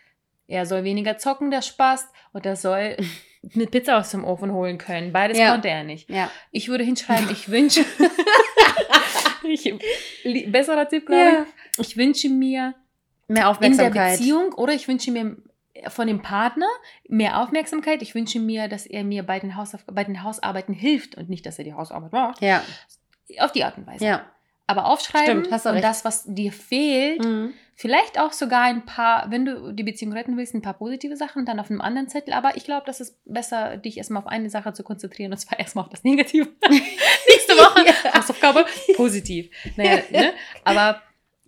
er 0.48 0.66
soll 0.66 0.86
weniger 0.86 1.18
zocken, 1.18 1.52
der 1.52 1.62
Spaß, 1.64 2.08
und 2.32 2.46
er 2.46 2.56
soll 2.56 2.96
eine 3.56 3.66
Pizza 3.66 3.98
aus 3.98 4.12
dem 4.12 4.24
Ofen 4.24 4.54
holen 4.54 4.78
können. 4.78 5.12
Beides 5.12 5.38
Ja. 5.38 5.52
konnte 5.52 5.68
er 5.68 5.84
nicht. 5.84 6.10
Ja. 6.10 6.32
Ich 6.52 6.70
würde 6.70 6.86
hinschreiben, 6.86 7.28
ich 7.30 7.50
wünsche. 7.50 7.84
ich, 9.50 10.52
besserer 10.52 10.88
Tipp, 10.88 11.06
glaube 11.06 11.24
ja. 11.24 11.46
ich. 11.78 11.88
Ich 11.90 11.98
wünsche 11.98 12.30
mir 12.30 12.62
Mehr 12.70 12.74
in 13.28 13.36
der 13.36 13.50
Aufmerksamkeit. 13.50 14.18
Beziehung 14.18 14.54
oder 14.54 14.74
ich 14.74 14.88
wünsche 14.88 15.12
mir 15.12 15.38
von 15.90 16.08
dem 16.08 16.22
Partner 16.22 16.68
mehr 17.08 17.42
Aufmerksamkeit. 17.42 18.02
Ich 18.02 18.16
wünsche 18.16 18.40
mir, 18.40 18.68
dass 18.68 18.86
er 18.86 19.04
mir 19.04 19.24
bei 19.24 19.40
den, 19.40 19.56
Hausauf 19.56 19.84
bei 19.86 20.04
den 20.04 20.24
Hausarbeiten 20.24 20.74
hilft 20.74 21.16
und 21.16 21.30
nicht, 21.30 21.46
dass 21.46 21.58
er 21.60 21.66
die 21.66 21.74
Hausarbeit 21.74 22.12
macht. 22.12 22.42
Ja, 22.42 22.64
Auf 23.40 23.52
die 23.52 23.64
Art 23.64 23.78
und 23.78 23.86
Weise. 23.88 24.06
ja. 24.06 24.26
Aber 24.70 24.88
aufschreiben 24.88 25.46
Stimmt, 25.46 25.66
und 25.66 25.72
recht. 25.76 25.84
das, 25.86 26.04
was 26.04 26.26
dir 26.26 26.52
fehlt, 26.52 27.24
Mhm. 27.24 27.54
vielleicht 27.76 28.20
auch 28.20 28.34
sogar 28.34 28.64
ein 28.64 28.84
paar, 28.84 29.32
wenn 29.32 29.46
du 29.46 29.72
die 29.72 29.84
Beziehung 29.84 30.12
retten 30.12 30.36
willst, 30.36 30.54
ein 30.56 30.62
paar 30.62 30.74
positive 30.74 31.16
Sachen 31.16 31.46
dann 31.46 31.62
auf 31.62 31.70
einem 31.72 31.80
anderen 31.80 32.10
Zettel. 32.10 32.34
Aber 32.34 32.58
ich 32.58 32.66
glaube, 32.66 32.84
das 32.86 33.00
ist 33.00 33.18
besser, 33.24 33.78
dich 33.78 33.98
erstmal 33.98 34.24
auf 34.24 34.28
eine 34.28 34.50
Sache 34.50 34.74
zu 34.74 34.84
konzentrieren 34.84 35.32
und 35.32 35.38
zwar 35.38 35.58
erstmal 35.60 35.86
auf 35.86 35.90
das 35.90 36.04
Negative. 36.04 36.50
Ja. 37.86 38.14
Hausaufgabe 38.14 38.66
positiv. 38.96 39.50
Naja, 39.76 40.02
ne? 40.12 40.34
Aber 40.64 41.02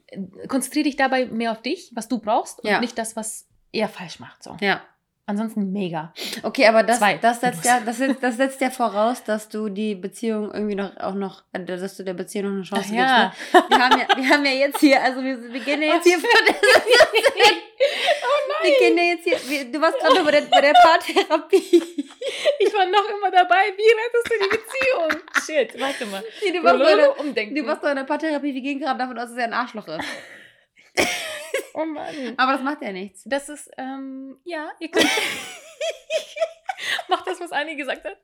äh, 0.07 0.47
konzentriere 0.47 0.85
dich 0.85 0.95
dabei 0.95 1.25
mehr 1.25 1.51
auf 1.51 1.61
dich, 1.61 1.91
was 1.95 2.07
du 2.07 2.19
brauchst 2.19 2.59
und 2.59 2.69
Ja. 2.69 2.79
nicht 2.79 2.97
das, 2.97 3.15
was 3.15 3.47
er 3.71 3.87
falsch 3.89 4.19
macht. 4.19 4.43
So. 4.43 4.57
Ja. 4.61 4.81
Ansonsten 5.25 5.71
mega. 5.71 6.11
Okay, 6.41 6.65
aber 6.65 6.81
das, 6.81 6.97
Zwei. 6.97 7.17
das, 7.17 7.39
setzt 7.39 7.63
ja, 7.65 7.79
das, 7.81 7.97
setzt, 7.97 8.23
das 8.23 8.37
setzt 8.37 8.61
ja 8.61 8.71
voraus, 8.71 9.23
dass 9.23 9.47
du 9.47 9.69
die 9.69 9.93
Beziehung 9.93 10.51
irgendwie 10.51 10.73
noch 10.73 10.97
auch 10.97 11.13
noch, 11.13 11.43
äh, 11.53 11.63
dass 11.63 11.95
du 11.97 12.03
der 12.03 12.15
Beziehung 12.15 12.45
noch 12.45 12.53
eine 12.55 12.63
Chance 12.63 12.89
Ach 12.89 12.95
ja. 12.95 13.33
gibst. 13.51 13.53
Ne? 13.53 13.63
Wir, 13.69 13.79
haben 13.79 13.99
ja, 13.99 14.07
wir 14.17 14.29
haben 14.29 14.45
ja 14.45 14.51
jetzt 14.51 14.79
hier, 14.79 15.03
also 15.03 15.23
wir, 15.23 15.53
wir 15.53 15.59
gehen 15.59 15.83
ja 15.83 15.93
jetzt 15.93 16.07
hier 16.07 16.17
von 16.17 16.29
Wir 18.61 18.77
gehen 18.79 18.97
ja 18.97 19.03
jetzt 19.03 19.23
hier, 19.23 19.65
du 19.65 19.81
warst 19.81 19.99
gerade 19.99 20.23
bei 20.23 20.31
der, 20.31 20.41
bei 20.41 20.61
der 20.61 20.73
Paartherapie. 20.73 21.83
Ich 22.59 22.73
war 22.73 22.85
noch 22.85 23.09
immer 23.09 23.31
dabei. 23.31 23.73
Wie 23.75 23.81
rettest 23.81 24.27
du 24.27 24.33
die 24.43 24.49
Beziehung? 24.57 25.23
Shit, 25.45 25.79
warte 25.79 26.05
mal. 26.07 26.23
Nee, 26.43 26.51
du, 26.51 26.63
warst 26.63 26.79
bei 26.79 26.95
der, 26.95 27.45
du 27.53 27.65
warst 27.67 27.81
bei 27.81 27.93
der 27.93 28.03
Paartherapie, 28.03 28.53
wir 28.53 28.61
gehen 28.61 28.79
gerade 28.79 28.99
davon 28.99 29.17
aus, 29.17 29.29
dass 29.29 29.37
er 29.37 29.45
ein 29.45 29.53
Arschloch 29.53 29.87
ist. 29.87 30.05
oh 31.73 31.85
Mann. 31.85 32.33
Aber 32.37 32.53
das 32.53 32.61
macht 32.61 32.81
ja 32.81 32.91
nichts. 32.91 33.23
Das 33.25 33.49
ist, 33.49 33.69
ähm, 33.77 34.39
ja, 34.43 34.69
ihr 34.79 34.89
könnt. 34.91 35.09
macht 37.07 37.27
das, 37.27 37.39
was 37.39 37.51
Anni 37.51 37.75
gesagt 37.75 38.05
hat. 38.05 38.17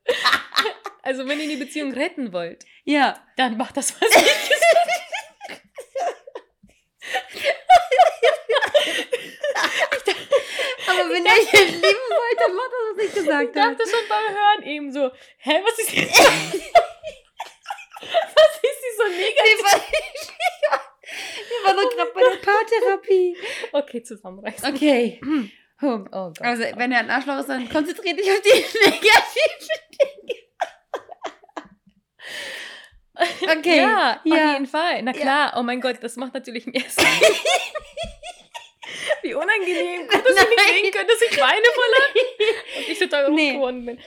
Also, 1.02 1.28
wenn 1.28 1.40
ihr 1.40 1.48
die 1.48 1.58
Beziehung 1.58 1.94
retten 1.94 2.34
wollt, 2.34 2.66
Ja. 2.84 3.16
dann 3.38 3.58
macht 3.58 3.78
das, 3.78 3.94
was 4.02 4.10
ich 4.10 4.50
gesagt 4.50 4.76
habe. 4.80 4.85
Aber 10.88 11.10
wenn 11.10 11.26
ihr 11.26 11.38
ihn 11.62 11.74
lieben 11.74 11.82
wollt, 11.84 12.40
dann 12.40 12.54
macht 12.56 12.72
das, 12.72 12.80
was 12.92 12.98
ich 13.04 13.10
Ich 13.10 13.14
gesagt 13.16 13.56
habe. 13.56 13.76
dachte 13.76 13.84
schon 13.90 14.08
beim 14.10 14.28
Hören 14.36 14.64
eben 14.64 14.92
so, 14.92 15.12
hä, 15.38 15.62
was 15.64 15.80
ist 15.80 15.92
jetzt? 15.94 16.20
was 16.20 16.30
ist 18.62 18.82
sie 18.82 18.94
so 18.98 19.04
negativ? 19.08 19.58
Wir 19.58 19.64
waren, 19.66 19.82
wir 21.50 21.60
waren 21.66 21.78
doch 21.78 21.90
gerade 21.96 22.12
bei 22.14 22.22
der 22.22 22.38
Paartherapie. 22.38 23.38
Okay, 23.72 24.04
zusammenreißen. 24.04 24.74
Okay. 24.74 25.20
Oh 25.82 25.98
Gott. 26.10 26.42
Also, 26.42 26.64
wenn 26.76 26.92
er 26.92 27.00
ein 27.00 27.10
Arschloch 27.10 27.40
ist, 27.40 27.50
dann 27.50 27.68
konzentriert 27.70 28.18
dich 28.20 28.30
auf 28.32 28.42
die 28.42 28.50
negativen 28.90 29.80
Dinge. 29.92 30.36
Okay. 33.42 33.78
Ja, 33.78 34.20
Ja. 34.26 34.36
auf 34.48 34.54
jeden 34.54 34.66
Fall. 34.68 35.02
Na 35.04 35.14
klar, 35.14 35.54
oh 35.58 35.64
mein 35.64 35.80
Gott, 35.80 35.98
das 36.02 36.18
macht 36.18 36.34
natürlich 36.34 36.66
mehr 36.66 36.82
Sinn. 36.90 37.06
Wie 39.22 39.34
unangenehm. 39.34 40.02
Gut, 40.08 40.14
dass 40.26 40.36
ihr 40.36 40.50
nicht 40.50 40.58
Nein. 40.58 40.76
sehen 40.84 40.92
könnt, 40.92 41.10
dass 41.10 41.22
ich 41.22 41.40
Weine 41.40 41.66
voller 41.74 42.78
und 42.78 42.90
ich 42.90 43.00
total 43.00 43.32
Nee. 43.32 43.54
geworden 43.54 43.86
bin. 43.86 44.00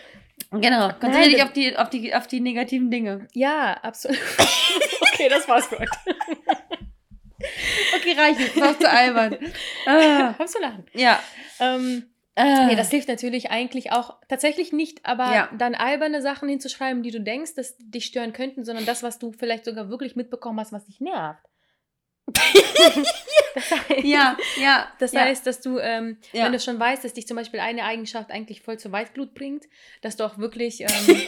Genau. 0.61 0.89
Konzentriere 1.01 1.29
dich 1.31 1.43
auf 1.43 1.53
die, 1.53 1.77
auf, 1.77 1.91
die, 1.91 2.15
auf 2.15 2.27
die 2.27 2.41
negativen 2.41 2.91
Dinge. 2.91 3.29
Ja, 3.35 3.73
absolut. 3.83 4.19
okay, 5.13 5.29
das 5.29 5.47
war's 5.49 5.67
für 5.67 5.79
heute. 5.79 5.91
Okay, 7.97 8.13
reicht 8.19 8.41
jetzt. 8.41 8.57
Ist 8.57 8.81
zu 8.81 8.89
albern. 8.91 9.37
Ah. 9.87 10.35
Kannst 10.37 10.55
du 10.57 10.61
lachen. 10.61 10.87
Ja. 10.95 11.23
Ähm, 11.61 12.05
Ah. 12.41 12.67
nee, 12.67 12.77
das 12.77 12.91
hilft 12.91 13.09
natürlich 13.09 13.51
eigentlich 13.51 13.91
auch 13.91 14.15
tatsächlich 14.29 14.73
nicht, 14.73 15.05
aber 15.05 15.25
Ja. 15.35 15.49
dann 15.59 15.75
alberne 15.75 16.23
Sachen 16.23 16.49
hinzuschreiben, 16.49 17.03
die 17.03 17.11
du 17.11 17.21
denkst, 17.21 17.57
dass 17.57 17.75
dich 17.81 18.05
stören 18.05 18.33
könnten, 18.33 18.65
sondern 18.65 18.87
das, 18.87 19.03
was 19.03 19.19
du 19.19 19.33
vielleicht 19.33 19.65
sogar 19.65 19.89
wirklich 19.91 20.15
mitbekommen 20.15 20.61
hast, 20.61 20.73
was 20.73 20.85
dich 20.85 21.01
nervt. 21.01 21.43
das 23.55 23.71
heißt, 23.71 24.05
ja, 24.05 24.37
ja. 24.61 24.89
Das 24.99 25.13
ja. 25.13 25.21
heißt, 25.23 25.47
dass 25.47 25.61
du, 25.61 25.79
ähm, 25.79 26.19
Ja. 26.33 26.45
wenn 26.45 26.53
du 26.53 26.61
schon 26.61 26.79
weißt, 26.79 27.05
dass 27.05 27.15
dich 27.15 27.27
zum 27.27 27.37
Beispiel 27.37 27.61
eine 27.61 27.85
Eigenschaft 27.85 28.31
eigentlich 28.31 28.61
voll 28.63 28.79
zur 28.79 28.93
Weißglut 28.93 29.35
bringt, 29.35 29.65
dass 30.03 30.17
du 30.17 30.25
auch 30.25 30.39
wirklich, 30.39 30.81
ähm, 30.81 30.89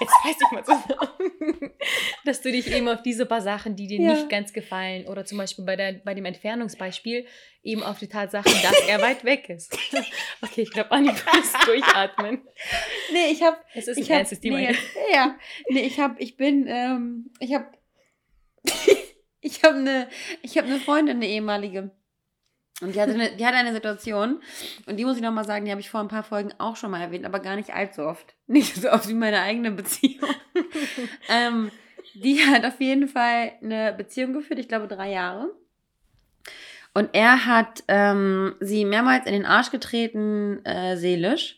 jetzt 0.00 0.12
weiß 0.24 0.36
ich 0.44 0.50
mal 0.52 0.64
zusammen, 0.64 1.72
dass 2.24 2.40
du 2.42 2.52
dich 2.52 2.70
eben 2.72 2.88
auf 2.88 3.02
diese 3.02 3.26
paar 3.26 3.40
Sachen, 3.42 3.76
die 3.76 3.86
dir 3.86 4.00
Ja. 4.00 4.14
nicht 4.14 4.28
ganz 4.28 4.52
gefallen, 4.52 5.06
oder 5.06 5.24
zum 5.24 5.38
Beispiel 5.38 5.64
bei, 5.64 5.76
der, 5.76 5.94
bei 6.04 6.14
dem 6.14 6.24
Entfernungsbeispiel, 6.24 7.26
eben 7.62 7.82
auf 7.82 7.98
die 7.98 8.08
Tatsache, 8.08 8.48
dass 8.62 8.80
er 8.88 9.00
weit 9.00 9.24
weg 9.24 9.48
ist. 9.48 9.72
okay, 10.42 10.62
ich 10.62 10.70
glaube, 10.72 10.90
Anni, 10.92 11.08
du 11.08 11.36
musst 11.38 11.56
durchatmen. 11.66 12.42
Nee, 13.12 13.26
ich 13.32 13.42
habe 13.42 13.56
Es 13.74 13.86
ist 13.88 13.98
ich 13.98 14.06
ein 14.08 14.12
hab, 14.14 14.18
ernstes 14.20 14.40
Thema. 14.40 14.58
nee, 14.58 14.74
ja, 15.12 15.36
nee, 15.68 15.82
ich 15.82 15.98
habe, 16.00 16.16
ich 16.20 16.36
bin, 16.36 16.66
ähm, 16.68 17.30
ich 17.40 17.54
habe, 17.54 17.66
ich 19.42 19.62
habe 19.64 19.76
eine, 19.76 20.08
ich 20.40 20.56
habe 20.56 20.68
eine 20.68 20.78
Freundin, 20.78 21.16
eine 21.16 21.28
ehemalige. 21.28 21.90
Und 22.80 22.94
die 22.94 23.00
hatte, 23.00 23.12
eine, 23.12 23.36
die 23.36 23.46
hatte 23.46 23.56
eine 23.56 23.72
Situation, 23.72 24.40
und 24.86 24.96
die 24.96 25.04
muss 25.04 25.16
ich 25.16 25.22
nochmal 25.22 25.44
sagen, 25.44 25.64
die 25.64 25.70
habe 25.70 25.80
ich 25.80 25.90
vor 25.90 26.00
ein 26.00 26.08
paar 26.08 26.24
Folgen 26.24 26.52
auch 26.58 26.74
schon 26.74 26.90
mal 26.90 27.00
erwähnt, 27.00 27.26
aber 27.26 27.38
gar 27.38 27.54
nicht 27.54 27.74
allzu 27.74 28.02
oft. 28.02 28.34
Nicht 28.46 28.74
so 28.74 28.90
oft 28.90 29.08
wie 29.08 29.14
meine 29.14 29.40
eigene 29.40 29.70
Beziehung. 29.70 30.28
ähm, 31.28 31.70
die 32.14 32.38
hat 32.44 32.64
auf 32.64 32.80
jeden 32.80 33.08
Fall 33.08 33.52
eine 33.62 33.92
Beziehung 33.92 34.32
geführt, 34.32 34.58
ich 34.58 34.68
glaube 34.68 34.88
drei 34.88 35.10
Jahre. 35.10 35.50
Und 36.94 37.10
er 37.12 37.46
hat 37.46 37.84
ähm, 37.88 38.54
sie 38.60 38.84
mehrmals 38.84 39.26
in 39.26 39.32
den 39.32 39.46
Arsch 39.46 39.70
getreten, 39.70 40.64
äh, 40.66 40.96
seelisch. 40.96 41.56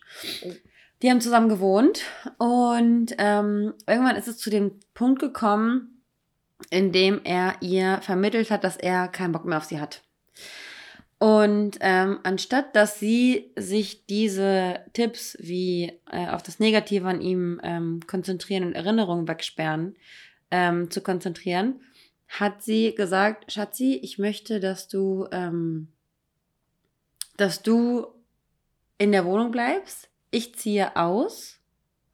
Die 1.01 1.09
haben 1.09 1.19
zusammen 1.19 1.49
gewohnt 1.49 2.03
und 2.37 3.15
ähm, 3.17 3.73
irgendwann 3.85 4.15
ist 4.15 4.29
es 4.29 4.37
zu 4.37 4.49
dem 4.49 4.79
Punkt 4.93 5.19
gekommen, 5.19 5.94
in 6.69 6.91
dem 6.91 7.21
er 7.23 7.55
ihr 7.61 7.99
vermittelt 8.01 8.51
hat, 8.51 8.63
dass 8.63 8.77
er 8.77 9.07
keinen 9.07 9.31
Bock 9.31 9.45
mehr 9.45 9.57
auf 9.57 9.65
sie 9.65 9.79
hat. 9.79 10.01
Und 11.17 11.77
ähm, 11.79 12.19
anstatt 12.23 12.75
dass 12.75 12.99
sie 12.99 13.51
sich 13.55 14.05
diese 14.05 14.81
Tipps 14.93 15.37
wie 15.39 15.93
äh, 16.11 16.27
auf 16.27 16.43
das 16.43 16.59
Negative 16.59 17.07
an 17.07 17.21
ihm 17.21 17.59
ähm, 17.63 18.01
konzentrieren 18.05 18.65
und 18.65 18.73
Erinnerungen 18.73 19.27
wegsperren, 19.27 19.95
ähm, 20.51 20.91
zu 20.91 21.01
konzentrieren, 21.01 21.81
hat 22.27 22.63
sie 22.63 22.93
gesagt, 22.95 23.51
Schatzi, 23.51 23.99
ich 24.01 24.19
möchte, 24.19 24.59
dass 24.59 24.87
du, 24.87 25.27
ähm, 25.31 25.87
dass 27.37 27.61
du 27.61 28.07
in 28.97 29.11
der 29.11 29.25
Wohnung 29.25 29.51
bleibst. 29.51 30.09
Ich 30.31 30.55
ziehe 30.55 30.95
aus. 30.95 31.59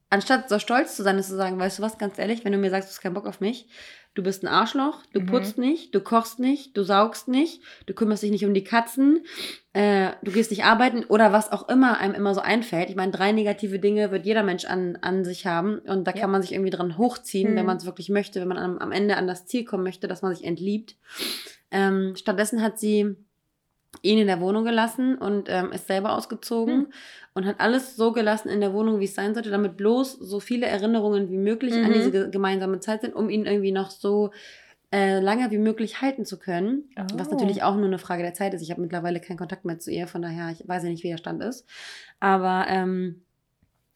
Anstatt 0.10 0.50
so 0.50 0.60
stolz 0.60 0.96
zu 0.96 1.04
sein, 1.04 1.18
ist 1.18 1.30
zu 1.30 1.38
sagen, 1.38 1.58
weißt 1.58 1.80
du 1.80 1.84
was, 1.84 1.98
ganz 1.98 2.20
ehrlich, 2.20 2.44
wenn 2.44 2.52
du 2.52 2.58
mir 2.58 2.70
sagst, 2.70 2.90
du 2.90 2.92
hast 2.92 3.02
keinen 3.02 3.14
Bock 3.14 3.26
auf 3.26 3.40
mich, 3.40 3.68
du 4.14 4.24
bist 4.24 4.44
ein 4.44 4.48
Arschloch, 4.48 5.06
du 5.14 5.22
Mhm. 5.22 5.26
putzt 5.28 5.58
nicht, 5.58 5.96
du 5.96 6.02
kochst 6.02 6.40
nicht, 6.40 6.76
du 6.76 6.84
saugst 6.84 7.28
nicht, 7.28 7.62
du 7.86 7.94
kümmerst 7.94 8.24
dich 8.24 8.32
nicht 8.32 8.46
um 8.46 8.54
die 8.54 8.64
Katzen, 8.64 9.26
äh, 9.74 10.12
du 10.22 10.32
gehst 10.32 10.52
nicht 10.52 10.66
arbeiten 10.66 11.06
oder 11.06 11.32
was 11.32 11.52
auch 11.52 11.70
immer 11.70 11.98
einem 12.00 12.14
immer 12.14 12.34
so 12.36 12.42
einfällt. 12.42 12.90
Ich 12.90 12.96
meine, 12.98 13.12
drei 13.14 13.32
negative 13.32 13.80
Dinge 13.80 14.12
wird 14.12 14.26
jeder 14.26 14.44
Mensch 14.44 14.66
an, 14.66 14.98
an 15.02 15.24
sich 15.24 15.46
haben 15.46 15.80
und 15.80 16.06
da 16.06 16.12
Ja. 16.12 16.22
kann 16.22 16.32
man 16.32 16.42
sich 16.42 16.52
irgendwie 16.52 16.72
dran 16.72 16.98
hochziehen, 16.98 17.56
wenn 17.56 17.62
Mhm. 17.64 17.68
man 17.68 17.78
es 17.78 17.86
wirklich 17.86 18.10
möchte, 18.10 18.42
wenn 18.42 18.48
man 18.50 18.58
am, 18.58 18.78
am 18.80 18.92
Ende 18.92 19.16
an 19.16 19.28
das 19.28 19.46
Ziel 19.46 19.64
kommen 19.64 19.84
möchte, 19.84 20.08
dass 20.10 20.22
man 20.22 20.36
sich 20.36 20.44
entliebt. 20.46 20.96
Ähm, 21.72 22.16
stattdessen 22.18 22.62
hat 22.62 22.80
sie 22.80 23.16
ihn 24.02 24.18
in 24.20 24.28
der 24.28 24.40
Wohnung 24.42 24.64
gelassen 24.64 25.18
und 25.18 25.50
ähm, 25.50 25.72
ist 25.72 25.88
selber 25.88 26.16
ausgezogen 26.18 26.76
Hm. 26.86 26.94
und 27.34 27.46
hat 27.46 27.60
alles 27.60 27.96
so 27.96 28.12
gelassen 28.14 28.50
in 28.50 28.62
der 28.62 28.74
Wohnung, 28.74 29.00
wie 29.00 29.06
es 29.06 29.16
sein 29.16 29.34
sollte, 29.34 29.50
damit 29.52 29.78
bloß 29.78 30.14
so 30.14 30.40
viele 30.40 30.66
Erinnerungen 30.66 31.30
wie 31.30 31.38
möglich 31.38 31.74
an 31.74 31.90
Mhm. 31.90 31.94
diese 31.94 32.12
ge 32.12 32.30
gemeinsame 32.32 32.80
Zeit 32.80 33.02
sind, 33.02 33.16
um 33.16 33.30
ihn 33.30 33.46
irgendwie 33.46 33.72
noch 33.72 33.90
so 33.92 34.32
äh, 34.94 35.20
lange 35.20 35.52
wie 35.52 35.58
möglich 35.58 36.02
halten 36.02 36.26
zu 36.26 36.38
können. 36.40 36.90
Was 37.14 37.28
Oh. 37.28 37.32
natürlich 37.32 37.64
auch 37.64 37.76
nur 37.76 37.86
eine 37.86 37.98
Frage 38.00 38.24
der 38.24 38.34
Zeit 38.34 38.54
ist. 38.54 38.62
Ich 38.62 38.72
habe 38.72 38.82
mittlerweile 38.82 39.20
keinen 39.22 39.38
Kontakt 39.38 39.64
mehr 39.66 39.80
zu 39.80 39.90
ihr, 39.92 40.08
von 40.08 40.22
daher, 40.22 40.50
ich 40.52 40.68
weiß 40.68 40.84
ja 40.84 40.90
nicht, 40.90 41.04
wie 41.04 41.10
der 41.10 41.18
Stand 41.18 41.42
ist. 41.44 41.66
Aber 42.20 42.66
ähm, 42.68 43.24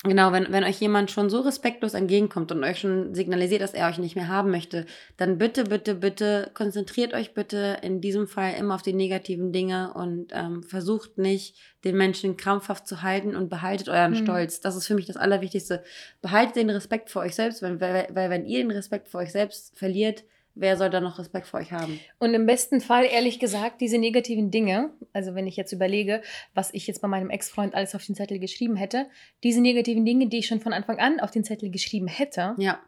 Genau, 0.05 0.31
wenn, 0.31 0.51
wenn 0.51 0.63
euch 0.63 0.79
jemand 0.79 1.11
schon 1.11 1.29
so 1.29 1.41
respektlos 1.41 1.93
entgegenkommt 1.93 2.51
und 2.51 2.63
euch 2.63 2.79
schon 2.79 3.13
signalisiert, 3.13 3.61
dass 3.61 3.73
er 3.73 3.89
euch 3.89 3.97
nicht 3.97 4.15
mehr 4.15 4.27
haben 4.27 4.51
möchte, 4.51 4.85
dann 5.17 5.37
bitte, 5.37 5.65
bitte, 5.65 5.95
bitte 5.95 6.51
konzentriert 6.53 7.13
euch 7.13 7.33
bitte 7.33 7.77
in 7.81 8.01
diesem 8.01 8.27
Fall 8.27 8.53
immer 8.59 8.75
auf 8.75 8.81
die 8.81 8.93
negativen 8.93 9.51
Dinge 9.51 9.93
und 9.93 10.27
ähm, 10.31 10.63
versucht 10.63 11.17
nicht, 11.17 11.55
den 11.83 11.97
Menschen 11.97 12.37
krampfhaft 12.37 12.87
zu 12.87 13.01
halten 13.01 13.35
und 13.35 13.49
behaltet 13.49 13.89
euren 13.89 14.11
mhm. 14.11 14.23
Stolz. 14.23 14.59
Das 14.59 14.75
ist 14.75 14.87
für 14.87 14.95
mich 14.95 15.05
das 15.05 15.17
Allerwichtigste. 15.17 15.83
Behaltet 16.21 16.55
den 16.55 16.69
Respekt 16.69 17.09
vor 17.09 17.21
euch 17.21 17.35
selbst, 17.35 17.61
weil, 17.61 17.79
weil, 17.79 18.07
weil 18.11 18.29
wenn 18.29 18.45
ihr 18.45 18.59
den 18.59 18.71
Respekt 18.71 19.07
vor 19.09 19.21
euch 19.21 19.31
selbst 19.31 19.77
verliert, 19.77 20.23
wer 20.55 20.77
soll 20.77 20.89
da 20.89 21.01
noch 21.01 21.19
Respekt 21.19 21.47
vor 21.47 21.59
euch 21.59 21.71
haben? 21.71 21.99
Und 22.17 22.33
im 22.33 22.45
besten 22.45 22.81
Fall, 22.81 23.05
ehrlich 23.05 23.39
gesagt, 23.39 23.81
diese 23.81 23.97
negativen 23.97 24.51
Dinge, 24.51 24.91
also 25.13 25.35
wenn 25.35 25.47
ich 25.47 25.55
jetzt 25.55 25.73
überlege, 25.73 26.21
was 26.53 26.73
ich 26.73 26.87
jetzt 26.87 27.01
bei 27.01 27.07
meinem 27.07 27.29
Ex-Freund 27.29 27.75
alles 27.75 27.93
auf 27.93 28.05
den 28.05 28.15
Zettel 28.15 28.39
geschrieben 28.39 28.75
hätte, 28.75 29.07
diese 29.43 29.61
negativen 29.61 30.05
Dinge, 30.05 30.27
die 30.27 30.39
ich 30.39 30.47
schon 30.47 30.61
von 30.61 30.73
Anfang 30.73 30.99
an 30.99 31.19
auf 31.19 31.31
den 31.31 31.43
Zettel 31.43 31.69
geschrieben 31.69 32.07
hätte, 32.07 32.55
ja. 32.57 32.79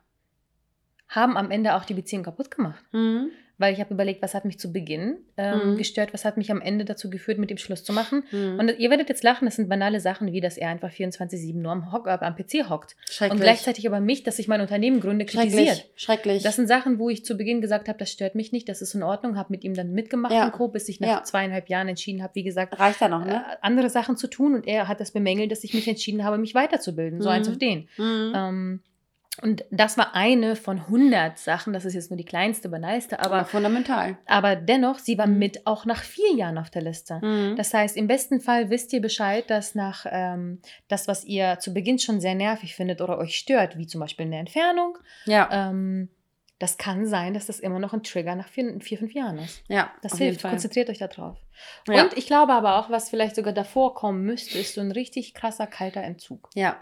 haben 1.07 1.37
am 1.37 1.51
Ende 1.51 1.75
auch 1.75 1.85
die 1.85 1.93
Beziehung 1.93 2.23
kaputt 2.23 2.49
gemacht. 2.49 2.83
Mhm 2.91 3.29
weil 3.57 3.73
ich 3.73 3.79
habe 3.79 3.93
überlegt, 3.93 4.21
was 4.21 4.33
hat 4.33 4.45
mich 4.45 4.59
zu 4.59 4.71
Beginn 4.71 5.17
ähm, 5.35 5.71
mhm. 5.71 5.77
gestört, 5.77 6.13
was 6.13 6.25
hat 6.25 6.37
mich 6.37 6.51
am 6.51 6.61
Ende 6.61 6.85
dazu 6.85 7.09
geführt, 7.09 7.39
mit 7.39 7.49
dem 7.49 7.57
Schluss 7.57 7.83
zu 7.83 7.93
machen. 7.93 8.23
Mhm. 8.31 8.59
Und 8.59 8.79
ihr 8.79 8.89
werdet 8.89 9.09
jetzt 9.09 9.23
lachen, 9.23 9.45
das 9.45 9.55
sind 9.55 9.69
banale 9.69 9.99
Sachen, 9.99 10.31
wie 10.31 10.41
dass 10.41 10.57
er 10.57 10.69
einfach 10.69 10.91
24-7 10.91 11.55
nur 11.55 11.71
am, 11.71 11.91
Hock, 11.91 12.07
äh, 12.07 12.17
am 12.19 12.35
PC 12.35 12.69
hockt. 12.69 12.95
Und 13.21 13.39
gleichzeitig 13.39 13.87
aber 13.87 13.99
mich, 13.99 14.23
dass 14.23 14.39
ich 14.39 14.47
mein 14.47 14.61
Unternehmen 14.61 14.99
gründe, 14.99 15.25
kritisiert. 15.25 15.67
Schrecklich. 15.67 15.91
Schrecklich. 15.95 16.43
Das 16.43 16.55
sind 16.55 16.67
Sachen, 16.67 16.99
wo 16.99 17.09
ich 17.09 17.25
zu 17.25 17.35
Beginn 17.35 17.61
gesagt 17.61 17.87
habe, 17.87 17.97
das 17.97 18.11
stört 18.11 18.35
mich 18.35 18.51
nicht, 18.51 18.69
das 18.69 18.81
ist 18.81 18.93
in 18.93 19.03
Ordnung, 19.03 19.37
habe 19.37 19.51
mit 19.51 19.63
ihm 19.63 19.73
dann 19.73 19.91
mitgemacht 19.91 20.33
ja. 20.33 20.45
und 20.45 20.51
Co., 20.51 20.67
bis 20.67 20.87
ich 20.89 20.99
nach 20.99 21.07
ja. 21.07 21.23
zweieinhalb 21.23 21.69
Jahren 21.69 21.87
entschieden 21.87 22.21
habe, 22.23 22.35
wie 22.35 22.43
gesagt, 22.43 22.77
Reicht 22.79 23.01
ja 23.01 23.09
noch, 23.09 23.25
ne? 23.25 23.37
Äh, 23.37 23.55
andere 23.61 23.89
Sachen 23.89 24.17
zu 24.17 24.27
tun. 24.27 24.55
Und 24.55 24.67
er 24.67 24.87
hat 24.87 24.99
das 24.99 25.11
bemängelt, 25.11 25.51
dass 25.51 25.63
ich 25.63 25.73
mich 25.73 25.87
entschieden 25.87 26.23
habe, 26.23 26.37
mich 26.37 26.53
weiterzubilden. 26.53 27.21
So 27.21 27.29
mhm. 27.29 27.35
eins 27.35 27.49
auf 27.49 27.57
den. 27.57 27.87
Mhm. 27.97 28.33
Ähm, 28.35 28.79
und 29.41 29.65
das 29.69 29.97
war 29.97 30.15
eine 30.15 30.55
von 30.55 30.79
100 30.79 31.37
Sachen, 31.37 31.73
das 31.73 31.85
ist 31.85 31.93
jetzt 31.93 32.09
nur 32.09 32.17
die 32.17 32.25
kleinste, 32.25 32.69
banalste, 32.69 33.19
aber, 33.19 33.37
aber 33.37 33.45
fundamental. 33.45 34.17
Aber 34.25 34.55
dennoch, 34.55 34.99
sie 34.99 35.17
war 35.17 35.27
mhm. 35.27 35.37
mit 35.37 35.67
auch 35.67 35.85
nach 35.85 36.03
vier 36.03 36.35
Jahren 36.35 36.57
auf 36.57 36.69
der 36.69 36.81
Liste. 36.81 37.19
Mhm. 37.21 37.55
Das 37.55 37.73
heißt, 37.73 37.97
im 37.97 38.07
besten 38.07 38.39
Fall 38.39 38.69
wisst 38.69 38.93
ihr 38.93 39.01
Bescheid, 39.01 39.49
dass 39.49 39.75
nach 39.75 40.05
ähm, 40.09 40.61
das, 40.87 41.07
was 41.07 41.23
ihr 41.23 41.59
zu 41.59 41.73
Beginn 41.73 41.99
schon 41.99 42.19
sehr 42.19 42.35
nervig 42.35 42.75
findet 42.75 43.01
oder 43.01 43.17
euch 43.17 43.37
stört, 43.37 43.77
wie 43.77 43.87
zum 43.87 44.01
Beispiel 44.01 44.25
eine 44.25 44.39
Entfernung, 44.39 44.97
ja. 45.25 45.49
Ähm, 45.51 46.09
das 46.59 46.79
kann 46.79 47.05
sein, 47.05 47.35
dass 47.35 47.45
das 47.45 47.59
immer 47.59 47.77
noch 47.77 47.93
ein 47.93 48.01
Trigger 48.01 48.33
nach 48.33 48.47
vier, 48.47 48.79
vier 48.81 48.97
fünf 48.97 49.13
Jahren 49.13 49.37
ist. 49.37 49.61
Ja, 49.67 49.91
das 50.01 50.17
hilft. 50.17 50.41
Konzentriert 50.41 50.89
euch 50.89 50.97
darauf. 50.97 51.37
Ja. 51.87 52.01
Und 52.01 52.17
ich 52.17 52.25
glaube 52.25 52.53
aber 52.53 52.79
auch, 52.79 52.89
was 52.89 53.11
vielleicht 53.11 53.35
sogar 53.35 53.53
davor 53.53 53.93
kommen 53.93 54.23
müsste, 54.23 54.57
ist 54.57 54.73
so 54.73 54.81
ein 54.81 54.91
richtig 54.91 55.35
krasser 55.35 55.67
kalter 55.67 56.01
Entzug. 56.01 56.49
Ja 56.55 56.81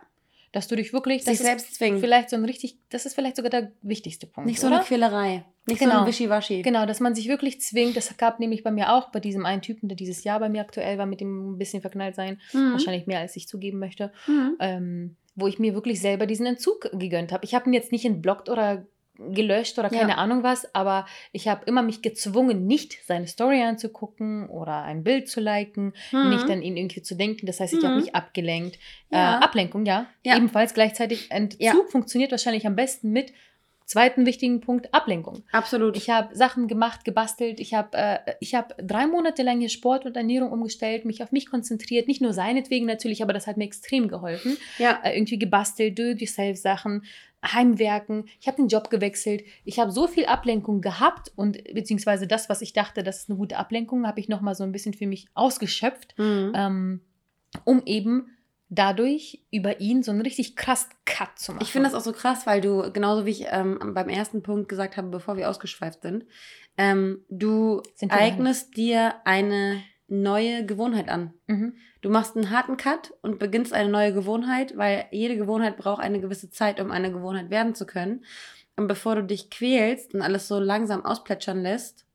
dass 0.55 0.69
du 0.69 0.77
dich 0.77 0.93
wirklich 0.93 1.25
sich 1.25 1.39
selbst 1.39 1.75
zwingen. 1.75 1.99
Vielleicht 1.99 2.29
so 2.29 2.37
ein 2.37 2.45
richtig, 2.45 2.79
das 2.89 3.05
ist 3.05 3.13
vielleicht 3.13 3.35
sogar 3.35 3.49
der 3.49 3.73
wichtigste 3.81 4.25
Punkt. 4.25 4.49
Nicht 4.49 4.61
so 4.61 4.67
oder? 4.67 4.77
eine 4.77 4.85
Quälerei. 4.85 5.43
Nicht 5.65 5.79
genau. 5.79 5.95
so 5.95 5.99
ein 5.99 6.07
Wischiwaschi. 6.07 6.61
Genau, 6.61 6.85
dass 6.85 7.01
man 7.01 7.13
sich 7.13 7.27
wirklich 7.27 7.59
zwingt. 7.59 7.97
Das 7.97 8.15
gab 8.15 8.39
nämlich 8.39 8.63
bei 8.63 8.71
mir 8.71 8.93
auch 8.93 9.11
bei 9.11 9.19
diesem 9.19 9.45
einen 9.45 9.61
Typen, 9.61 9.89
der 9.89 9.97
dieses 9.97 10.23
Jahr 10.23 10.39
bei 10.39 10.47
mir 10.47 10.61
aktuell 10.61 10.97
war, 10.97 11.07
mit 11.07 11.19
dem 11.19 11.55
ein 11.55 11.57
bisschen 11.57 11.81
verknallt 11.81 12.15
sein. 12.15 12.39
Mhm. 12.53 12.71
Wahrscheinlich 12.71 13.05
mehr, 13.05 13.19
als 13.19 13.35
ich 13.35 13.49
zugeben 13.49 13.79
möchte. 13.79 14.13
Mhm. 14.27 14.55
Ähm, 14.61 15.17
wo 15.35 15.47
ich 15.47 15.59
mir 15.59 15.73
wirklich 15.73 15.99
selber 15.99 16.25
diesen 16.25 16.45
Entzug 16.45 16.89
gegönnt 16.93 17.33
habe. 17.33 17.43
Ich 17.43 17.53
habe 17.53 17.69
ihn 17.69 17.73
jetzt 17.73 17.91
nicht 17.91 18.05
entblockt 18.05 18.47
oder 18.47 18.87
gelöscht 19.17 19.77
oder 19.79 19.89
keine 19.89 20.11
ja. 20.11 20.17
Ahnung 20.17 20.43
was, 20.43 20.73
aber 20.75 21.05
ich 21.31 21.47
habe 21.47 21.65
immer 21.65 21.81
mich 21.81 22.01
gezwungen, 22.01 22.67
nicht 22.67 22.97
seine 23.05 23.27
Story 23.27 23.61
anzugucken 23.61 24.49
oder 24.49 24.83
ein 24.83 25.03
Bild 25.03 25.29
zu 25.29 25.39
liken, 25.39 25.93
mhm. 26.11 26.29
nicht 26.29 26.49
an 26.49 26.61
ihn 26.61 26.77
irgendwie 26.77 27.01
zu 27.01 27.15
denken. 27.15 27.45
Das 27.45 27.59
heißt, 27.59 27.73
ich 27.73 27.81
mhm. 27.81 27.87
habe 27.87 27.95
mich 28.01 28.15
abgelenkt. 28.15 28.79
Ja. 29.09 29.39
Äh, 29.39 29.43
Ablenkung, 29.43 29.85
ja. 29.85 30.07
ja. 30.23 30.35
Ebenfalls 30.35 30.73
gleichzeitig 30.73 31.31
Entzug 31.31 31.89
funktioniert 31.91 32.31
wahrscheinlich 32.31 32.67
am 32.67 32.75
besten 32.75 33.11
mit 33.11 33.33
Zweiten 33.85 34.25
wichtigen 34.25 34.61
Punkt, 34.61 34.93
Ablenkung. 34.95 35.43
Absolut. 35.51 35.95
Ich 35.95 36.09
habe 36.09 36.35
Sachen 36.35 36.67
gemacht, 36.67 37.05
gebastelt. 37.05 37.59
Ich 37.59 37.75
habe 37.75 37.95
äh, 37.95 38.45
hab 38.53 38.75
drei 38.79 39.05
Monate 39.05 39.43
lang 39.43 39.59
hier 39.59 39.69
Sport 39.69 40.05
und 40.05 40.17
Ernährung 40.17 40.51
umgestellt, 40.51 41.05
mich 41.05 41.21
auf 41.21 41.31
mich 41.31 41.49
konzentriert. 41.49 42.07
Nicht 42.07 42.21
nur 42.21 42.33
seinetwegen 42.33 42.87
natürlich, 42.87 43.21
aber 43.21 43.31
das 43.31 43.45
hat 43.45 43.57
mir 43.57 43.65
extrem 43.65 44.07
geholfen. 44.07 44.57
Ja. 44.79 44.99
Äh, 45.03 45.15
irgendwie 45.15 45.37
gebastelt, 45.37 45.99
Do-it-yourself-Sachen, 45.99 47.03
Heimwerken. 47.45 48.25
Ich 48.41 48.47
habe 48.47 48.57
den 48.57 48.69
Job 48.69 48.89
gewechselt. 48.89 49.43
Ich 49.65 49.77
habe 49.77 49.91
so 49.91 50.07
viel 50.07 50.25
Ablenkung 50.25 50.81
gehabt 50.81 51.31
und 51.35 51.63
beziehungsweise 51.73 52.25
das, 52.25 52.49
was 52.49 52.63
ich 52.63 52.73
dachte, 52.73 53.03
das 53.03 53.19
ist 53.19 53.29
eine 53.29 53.37
gute 53.37 53.57
Ablenkung, 53.57 54.07
habe 54.07 54.19
ich 54.19 54.29
nochmal 54.29 54.55
so 54.55 54.63
ein 54.63 54.71
bisschen 54.71 54.93
für 54.93 55.05
mich 55.05 55.27
ausgeschöpft, 55.35 56.17
mhm. 56.17 56.53
ähm, 56.55 57.01
um 57.65 57.83
eben 57.85 58.34
dadurch 58.69 59.45
über 59.51 59.79
ihn 59.79 60.03
so 60.03 60.11
einen 60.11 60.21
richtig 60.21 60.55
krass 60.55 60.89
Cut 61.05 61.37
zu 61.37 61.53
machen. 61.53 61.63
Ich 61.63 61.71
finde 61.71 61.89
das 61.89 61.95
auch 61.95 62.03
so 62.03 62.13
krass, 62.13 62.47
weil 62.47 62.61
du, 62.61 62.91
genauso 62.91 63.25
wie 63.25 63.31
ich 63.31 63.45
ähm, 63.49 63.93
beim 63.93 64.09
ersten 64.09 64.41
Punkt 64.41 64.69
gesagt 64.69 64.97
habe, 64.97 65.09
bevor 65.09 65.37
wir 65.37 65.49
ausgeschweift 65.49 66.01
sind, 66.01 66.25
ähm, 66.77 67.23
du 67.29 67.81
eignest 68.09 68.75
dir 68.75 69.15
eine 69.23 69.81
neue 70.07 70.65
Gewohnheit 70.65 71.09
an. 71.09 71.33
Mhm. 71.47 71.75
Du 72.01 72.09
machst 72.09 72.35
einen 72.35 72.51
harten 72.51 72.77
Cut 72.77 73.13
und 73.21 73.39
beginnst 73.39 73.73
eine 73.73 73.89
neue 73.89 74.13
Gewohnheit, 74.13 74.77
weil 74.77 75.05
jede 75.11 75.37
Gewohnheit 75.37 75.77
braucht 75.77 76.01
eine 76.01 76.19
gewisse 76.19 76.49
Zeit, 76.49 76.79
um 76.79 76.91
eine 76.91 77.11
Gewohnheit 77.11 77.49
werden 77.49 77.73
zu 77.75 77.85
können. 77.85 78.25
Und 78.75 78.87
bevor 78.87 79.15
du 79.15 79.23
dich 79.23 79.49
quälst 79.49 80.13
und 80.13 80.21
alles 80.21 80.47
so 80.47 80.59
langsam 80.59 81.05
ausplätschern 81.05 81.61
lässt 81.61 82.05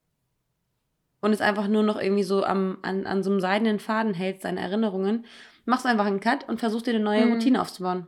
und 1.19 1.33
es 1.33 1.41
einfach 1.41 1.67
nur 1.67 1.83
noch 1.83 1.99
irgendwie 1.99 2.23
so 2.23 2.43
am, 2.43 2.77
an, 2.83 3.05
an 3.05 3.23
so 3.23 3.31
einem 3.31 3.39
seidenen 3.39 3.79
Faden 3.79 4.13
hältst, 4.13 4.45
deine 4.45 4.61
Erinnerungen, 4.61 5.25
machst 5.65 5.85
einfach 5.85 6.05
einen 6.05 6.19
Cut 6.19 6.47
und 6.47 6.59
versuchst 6.59 6.87
dir 6.87 6.95
eine 6.95 7.03
neue 7.03 7.25
mhm. 7.25 7.33
Routine 7.33 7.61
aufzubauen. 7.61 8.07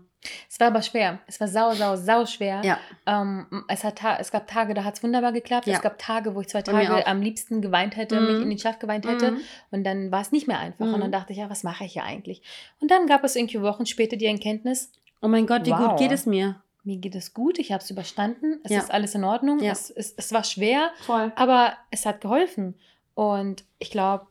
Es 0.50 0.60
war 0.60 0.68
aber 0.68 0.82
schwer. 0.82 1.20
Es 1.28 1.40
war 1.40 1.48
sau, 1.48 1.74
sau, 1.74 1.96
sau 1.96 2.26
schwer. 2.26 2.62
Ja. 2.64 2.80
Ähm, 3.06 3.46
es, 3.68 3.84
hat 3.84 4.02
es 4.20 4.32
gab 4.32 4.48
Tage, 4.48 4.74
da 4.74 4.84
hat 4.84 4.96
es 4.96 5.04
wunderbar 5.04 5.32
geklappt. 5.32 5.68
Ja. 5.68 5.76
Es 5.76 5.82
gab 5.82 5.98
Tage, 5.98 6.36
wo 6.36 6.42
ich 6.42 6.48
zwei 6.48 6.62
Tage 6.62 7.06
am 7.06 7.22
liebsten 7.22 7.62
geweint 7.62 7.98
hätte, 7.98 8.20
mhm. 8.20 8.28
mich 8.28 8.42
in 8.42 8.50
den 8.50 8.60
Schlaf 8.60 8.80
geweint 8.80 9.08
hätte. 9.08 9.32
Mhm. 9.32 9.42
Und 9.72 9.84
dann 9.84 10.12
war 10.12 10.22
es 10.22 10.32
nicht 10.32 10.48
mehr 10.48 10.60
einfach. 10.60 10.86
Und 10.86 11.00
dann 11.00 11.08
mhm. 11.08 11.12
dachte 11.12 11.34
ich, 11.34 11.40
ja, 11.40 11.50
was 11.50 11.64
mache 11.64 11.86
ich 11.86 11.94
hier 11.94 12.04
eigentlich? 12.04 12.42
Und 12.80 12.92
dann 12.92 13.08
gab 13.08 13.24
es 13.24 13.36
irgendwie 13.36 13.62
Wochen 13.62 13.86
später 13.86 14.16
die 14.16 14.26
Erkenntnis. 14.26 14.92
Oh 15.22 15.28
mein 15.28 15.48
Gott, 15.48 15.66
wie 15.66 15.72
wow, 15.72 15.90
gut 15.90 15.98
geht 15.98 16.12
es 16.12 16.26
mir? 16.26 16.62
Mir 16.84 16.98
geht 16.98 17.16
es 17.16 17.34
gut, 17.34 17.60
ich 17.60 17.72
habe 17.72 17.82
es 17.82 17.90
überstanden, 17.90 18.60
es 18.64 18.72
ja. 18.72 18.80
ist 18.80 18.92
alles 18.92 19.16
in 19.16 19.24
Ordnung. 19.24 19.62
Ja. 19.62 19.72
Es, 19.72 19.90
es, 19.90 20.14
es 20.18 20.34
war 20.34 20.44
schwer, 20.44 20.92
Voll. 21.06 21.32
aber 21.38 21.74
es 21.92 22.06
hat 22.06 22.20
geholfen. 22.20 22.76
Und 23.16 23.64
ich 23.80 23.90
glaube, 23.90 24.28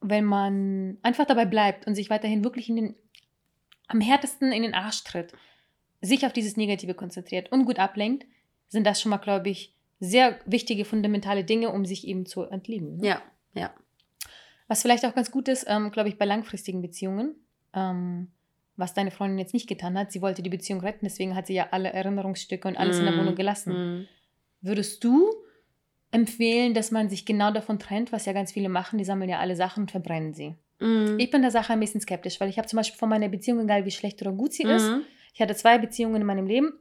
wenn 0.00 0.24
man 0.24 0.98
einfach 1.02 1.26
dabei 1.26 1.44
bleibt 1.44 1.86
und 1.86 1.94
sich 1.94 2.10
weiterhin 2.10 2.44
wirklich 2.44 2.68
in 2.68 2.76
den 2.76 2.94
am 3.88 4.00
härtesten 4.00 4.52
in 4.52 4.62
den 4.62 4.74
Arsch 4.74 5.04
tritt, 5.04 5.32
sich 6.00 6.26
auf 6.26 6.32
dieses 6.32 6.56
Negative 6.56 6.94
konzentriert 6.94 7.52
und 7.52 7.64
gut 7.64 7.78
ablenkt, 7.78 8.26
sind 8.68 8.84
das 8.84 9.00
schon 9.00 9.10
mal, 9.10 9.18
glaube 9.18 9.48
ich, 9.48 9.74
sehr 10.00 10.38
wichtige, 10.44 10.84
fundamentale 10.84 11.44
Dinge, 11.44 11.70
um 11.70 11.86
sich 11.86 12.06
eben 12.06 12.26
zu 12.26 12.42
entlieben. 12.42 12.98
Ne? 12.98 13.06
Ja, 13.06 13.22
ja. 13.54 13.72
Was 14.68 14.82
vielleicht 14.82 15.06
auch 15.06 15.14
ganz 15.14 15.30
gut 15.30 15.48
ist, 15.48 15.66
ähm, 15.68 15.90
glaube 15.90 16.08
ich, 16.08 16.18
bei 16.18 16.24
langfristigen 16.24 16.82
Beziehungen, 16.82 17.36
ähm, 17.72 18.28
was 18.76 18.92
deine 18.92 19.10
Freundin 19.10 19.38
jetzt 19.38 19.54
nicht 19.54 19.68
getan 19.68 19.96
hat. 19.96 20.12
Sie 20.12 20.20
wollte 20.20 20.42
die 20.42 20.50
Beziehung 20.50 20.80
retten, 20.80 21.06
deswegen 21.06 21.34
hat 21.34 21.46
sie 21.46 21.54
ja 21.54 21.68
alle 21.70 21.92
Erinnerungsstücke 21.92 22.68
und 22.68 22.76
alles 22.76 22.96
mm. 22.96 23.00
in 23.00 23.04
der 23.06 23.14
mm, 23.14 23.18
Wohnung 23.20 23.34
gelassen. 23.36 23.72
Mm. 23.72 24.08
Würdest 24.60 25.02
du 25.04 25.30
empfehlen, 26.16 26.74
dass 26.74 26.90
man 26.90 27.08
sich 27.10 27.26
genau 27.26 27.52
davon 27.52 27.78
trennt, 27.78 28.10
was 28.10 28.24
ja 28.24 28.32
ganz 28.32 28.52
viele 28.52 28.68
machen? 28.68 28.98
Die 28.98 29.04
sammeln 29.04 29.30
ja 29.30 29.38
alle 29.38 29.54
Sachen 29.54 29.82
und 29.82 29.90
verbrennen 29.90 30.32
sie. 30.34 30.54
Mhm. 30.80 31.18
Ich 31.18 31.30
bin 31.30 31.42
der 31.42 31.50
Sache 31.50 31.72
ein 31.72 31.80
bisschen 31.80 32.00
skeptisch, 32.00 32.40
weil 32.40 32.48
ich 32.48 32.58
habe 32.58 32.66
zum 32.66 32.78
Beispiel 32.78 32.98
von 32.98 33.08
meiner 33.08 33.28
Beziehung, 33.28 33.60
egal 33.60 33.84
wie 33.84 33.90
schlecht 33.90 34.20
oder 34.22 34.32
gut 34.32 34.52
sie 34.52 34.64
mhm. 34.64 34.70
ist, 34.70 34.90
ich 35.34 35.40
hatte 35.40 35.54
zwei 35.54 35.78
Beziehungen 35.78 36.16
in 36.16 36.26
meinem 36.26 36.46
Leben. 36.46 36.72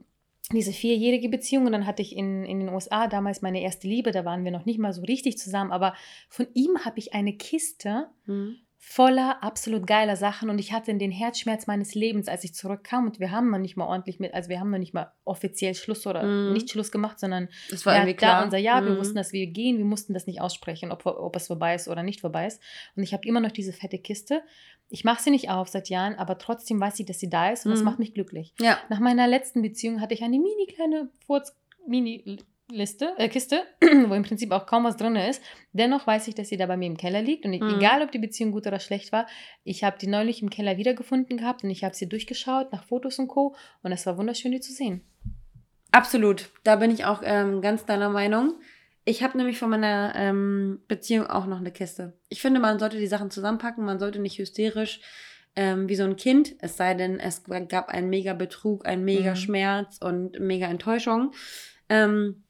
Diese 0.51 0.71
vierjährige 0.71 1.27
Beziehung 1.27 1.65
und 1.65 1.71
dann 1.71 1.87
hatte 1.87 2.03
ich 2.03 2.15
in, 2.15 2.45
in 2.45 2.59
den 2.59 2.69
USA 2.69 3.07
damals 3.07 3.41
meine 3.41 3.61
erste 3.61 3.87
Liebe, 3.87 4.11
da 4.11 4.25
waren 4.25 4.43
wir 4.45 4.51
noch 4.51 4.65
nicht 4.65 4.79
mal 4.79 4.93
so 4.93 5.01
richtig 5.01 5.37
zusammen, 5.37 5.71
aber 5.71 5.95
von 6.29 6.47
ihm 6.53 6.85
habe 6.85 6.99
ich 6.99 7.13
eine 7.13 7.33
Kiste 7.33 8.07
mhm 8.25 8.59
voller 8.87 9.43
absolut 9.43 9.87
geiler 9.87 10.15
Sachen 10.15 10.51
und 10.51 10.59
ich 10.59 10.71
hatte 10.71 10.95
den 10.95 11.09
Herzschmerz 11.11 11.65
meines 11.65 11.95
Lebens, 11.95 12.27
als 12.27 12.43
ich 12.43 12.53
zurückkam 12.53 13.07
und 13.07 13.19
wir 13.19 13.31
haben 13.31 13.49
noch 13.49 13.57
nicht 13.57 13.75
mal 13.75 13.87
ordentlich 13.87 14.19
mit, 14.19 14.33
also 14.35 14.47
wir 14.47 14.59
haben 14.59 14.69
noch 14.69 14.77
nicht 14.77 14.93
mal 14.93 15.11
offiziell 15.25 15.73
Schluss 15.73 16.05
oder 16.05 16.23
mm. 16.23 16.53
nicht 16.53 16.69
Schluss 16.69 16.91
gemacht, 16.91 17.19
sondern 17.19 17.49
das 17.71 17.83
war 17.87 17.95
irgendwie 17.95 18.13
klar. 18.13 18.43
unser 18.45 18.59
Ja, 18.59 18.79
mm. 18.79 18.85
wir 18.85 18.91
mhm. 18.93 18.97
wussten, 18.99 19.15
dass 19.15 19.33
wir 19.33 19.47
gehen, 19.47 19.79
wir 19.79 19.85
mussten 19.85 20.13
das 20.13 20.27
nicht 20.27 20.39
aussprechen, 20.39 20.91
ob, 20.91 21.03
ob 21.07 21.35
es 21.35 21.47
vorbei 21.47 21.73
ist 21.73 21.87
oder 21.87 22.03
nicht 22.03 22.21
vorbei 22.21 22.45
ist 22.45 22.61
und 22.95 23.01
ich 23.01 23.11
habe 23.11 23.27
immer 23.27 23.39
noch 23.39 23.51
diese 23.51 23.73
fette 23.73 23.97
Kiste. 23.97 24.43
Ich 24.89 25.03
mache 25.03 25.21
sie 25.21 25.31
nicht 25.31 25.49
auf 25.49 25.67
seit 25.67 25.89
Jahren, 25.89 26.15
aber 26.15 26.37
trotzdem 26.37 26.79
weiß 26.79 26.99
ich, 26.99 27.07
dass 27.07 27.19
sie 27.19 27.29
da 27.29 27.49
ist 27.49 27.65
und 27.65 27.71
mm. 27.71 27.73
das 27.73 27.79
mhm. 27.79 27.85
macht 27.85 27.99
mich 27.99 28.13
glücklich. 28.13 28.53
Ja. 28.61 28.77
Nach 28.89 28.99
meiner 28.99 29.27
letzten 29.27 29.63
Beziehung 29.63 29.99
hatte 29.99 30.13
ich 30.13 30.23
eine 30.23 30.37
mini 30.37 30.67
kleine 30.67 31.09
Furz, 31.25 31.57
mini 31.87 32.23
Liste, 32.71 33.13
äh, 33.17 33.29
Kiste, 33.29 33.63
wo 33.81 34.13
im 34.13 34.23
Prinzip 34.23 34.51
auch 34.51 34.65
kaum 34.65 34.85
was 34.85 34.97
drin 34.97 35.15
ist. 35.15 35.41
Dennoch 35.73 36.07
weiß 36.07 36.27
ich, 36.27 36.35
dass 36.35 36.49
sie 36.49 36.57
da 36.57 36.65
bei 36.65 36.77
mir 36.77 36.87
im 36.87 36.97
Keller 36.97 37.21
liegt. 37.21 37.45
Und 37.45 37.53
ich, 37.53 37.61
mhm. 37.61 37.75
egal, 37.77 38.01
ob 38.01 38.11
die 38.11 38.19
Beziehung 38.19 38.51
gut 38.51 38.65
oder 38.65 38.79
schlecht 38.79 39.11
war, 39.11 39.27
ich 39.63 39.83
habe 39.83 39.97
die 39.99 40.07
neulich 40.07 40.41
im 40.41 40.49
Keller 40.49 40.77
wiedergefunden 40.77 41.37
gehabt 41.37 41.63
und 41.63 41.69
ich 41.69 41.83
habe 41.83 41.95
sie 41.95 42.09
durchgeschaut 42.09 42.71
nach 42.71 42.83
Fotos 42.83 43.19
und 43.19 43.27
Co. 43.27 43.55
Und 43.83 43.91
es 43.91 44.05
war 44.05 44.17
wunderschön, 44.17 44.51
die 44.51 44.61
zu 44.61 44.73
sehen. 44.73 45.01
Absolut. 45.91 46.49
Da 46.63 46.77
bin 46.77 46.91
ich 46.91 47.05
auch 47.05 47.21
ähm, 47.23 47.61
ganz 47.61 47.85
deiner 47.85 48.09
Meinung. 48.09 48.55
Ich 49.05 49.21
habe 49.21 49.37
nämlich 49.37 49.59
von 49.59 49.69
meiner 49.69 50.13
ähm, 50.15 50.81
Beziehung 50.87 51.27
auch 51.27 51.45
noch 51.45 51.59
eine 51.59 51.71
Kiste. 51.71 52.17
Ich 52.29 52.41
finde, 52.41 52.59
man 52.59 52.79
sollte 52.79 52.97
die 52.97 53.07
Sachen 53.07 53.29
zusammenpacken. 53.29 53.85
Man 53.85 53.99
sollte 53.99 54.19
nicht 54.19 54.39
hysterisch 54.39 55.01
ähm, 55.55 55.87
wie 55.87 55.95
so 55.95 56.03
ein 56.03 56.15
Kind, 56.15 56.55
es 56.59 56.77
sei 56.77 56.93
denn, 56.95 57.19
es 57.19 57.43
gab 57.69 57.89
einen 57.89 58.09
mega 58.09 58.33
Betrug, 58.33 58.85
einen 58.85 59.05
mega 59.05 59.31
Mhm. 59.31 59.35
Schmerz 59.37 59.97
und 60.01 60.39
mega 60.39 60.67
Enttäuschung. 60.67 61.31
Ähm, 61.87 62.43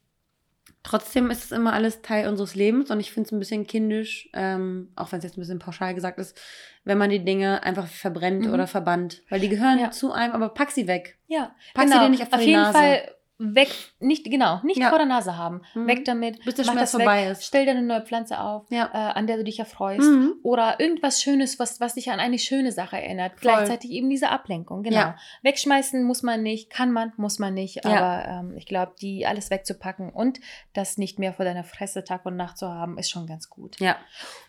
trotzdem 0.86 1.30
ist 1.32 1.46
es 1.46 1.52
immer 1.52 1.74
alles 1.74 2.02
Teil 2.02 2.28
unseres 2.28 2.56
Lebens 2.56 2.92
und 2.92 3.00
ich 3.00 3.12
finde 3.12 3.28
es 3.28 3.32
ein 3.32 3.40
bisschen 3.40 3.66
kindisch, 3.68 4.30
ähm, 4.34 4.92
auch 4.96 5.12
wenn 5.12 5.20
es 5.20 5.26
jetzt 5.26 5.38
ein 5.38 5.42
bisschen 5.42 5.60
pauschal 5.60 5.94
gesagt 5.96 6.20
ist, 6.20 6.40
wenn 6.84 6.98
man 6.98 7.10
die 7.10 7.26
Dinge 7.26 7.64
einfach 7.64 7.88
verbrennt 7.88 8.46
Mhm. 8.46 8.54
oder 8.54 8.68
verbannt. 8.68 9.24
Weil 9.30 9.40
die 9.40 9.50
gehören 9.50 9.80
Ja. 9.80 9.92
zu 9.92 10.12
einem, 10.12 10.34
aber 10.34 10.50
pack 10.50 10.72
sie 10.72 10.88
weg. 10.88 11.18
Ja, 11.28 11.56
Pack 11.74 11.90
sie 11.90 12.00
dir 12.00 12.10
nicht 12.10 12.24
auf 12.24 12.30
vor 12.30 12.38
die 12.40 12.46
jeden 12.46 12.62
Nase. 12.62 12.74
Fall 12.78 13.12
weg, 13.38 13.70
nicht, 14.00 14.24
genau, 14.26 14.62
nicht 14.64 14.78
Ja. 14.80 14.90
vor 14.90 14.98
der 14.98 15.08
Nase 15.08 15.36
haben. 15.38 15.62
Mhm. 15.74 15.88
Weg 15.88 16.06
damit, 16.06 16.44
Bis 16.46 16.56
der 16.56 16.64
Schmerz 16.64 16.94
weg, 16.94 17.02
vorbei 17.02 17.28
ist. 17.28 17.44
stell 17.46 17.66
dir 17.66 17.72
eine 17.72 17.82
neue 17.82 18.02
Pflanze 18.02 18.40
auf, 18.40 18.66
Ja. 18.70 18.86
äh, 18.94 18.98
an 19.18 19.28
der 19.28 19.38
du 19.38 19.44
dich 19.44 19.60
erfreust. 19.60 20.08
Mhm. 20.10 20.36
Oder 20.42 20.80
irgendwas 20.80 21.22
Schönes, 21.22 21.60
was, 21.60 21.80
was 21.82 21.96
dich 21.96 22.10
an 22.12 22.20
eine 22.20 22.40
schöne 22.40 22.72
Sache 22.72 22.96
erinnert. 22.96 23.34
Voll. 23.34 23.42
Gleichzeitig 23.42 23.92
eben 23.92 24.10
diese 24.10 24.30
Ablenkung, 24.30 24.84
genau. 24.84 24.96
Ja. 24.98 25.18
Wegschmeißen 25.44 26.04
muss 26.04 26.24
man 26.24 26.44
nicht, 26.44 26.70
kann 26.70 26.92
man, 26.92 27.12
muss 27.18 27.38
man 27.40 27.54
nicht. 27.54 27.86
Aber 27.86 28.26
ähm, 28.26 28.56
ich 28.58 28.66
glaube, 28.66 28.94
die 29.02 29.26
alles 29.26 29.50
wegzupacken 29.50 30.12
und 30.12 30.40
das 30.74 30.98
nicht 30.98 31.20
mehr 31.20 31.34
vor 31.34 31.44
deiner 31.44 31.64
Fresse 31.66 32.04
Tag 32.06 32.26
und 32.26 32.38
Nacht 32.38 32.58
zu 32.58 32.70
haben, 32.70 32.98
ist 32.98 33.10
schon 33.10 33.28
ganz 33.28 33.50
gut. 33.50 33.80
Ja. 33.82 33.98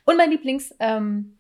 Und 0.05 0.17
mein 0.17 0.31
Lieblings-Tipp, 0.31 0.77
ähm, 0.81 1.39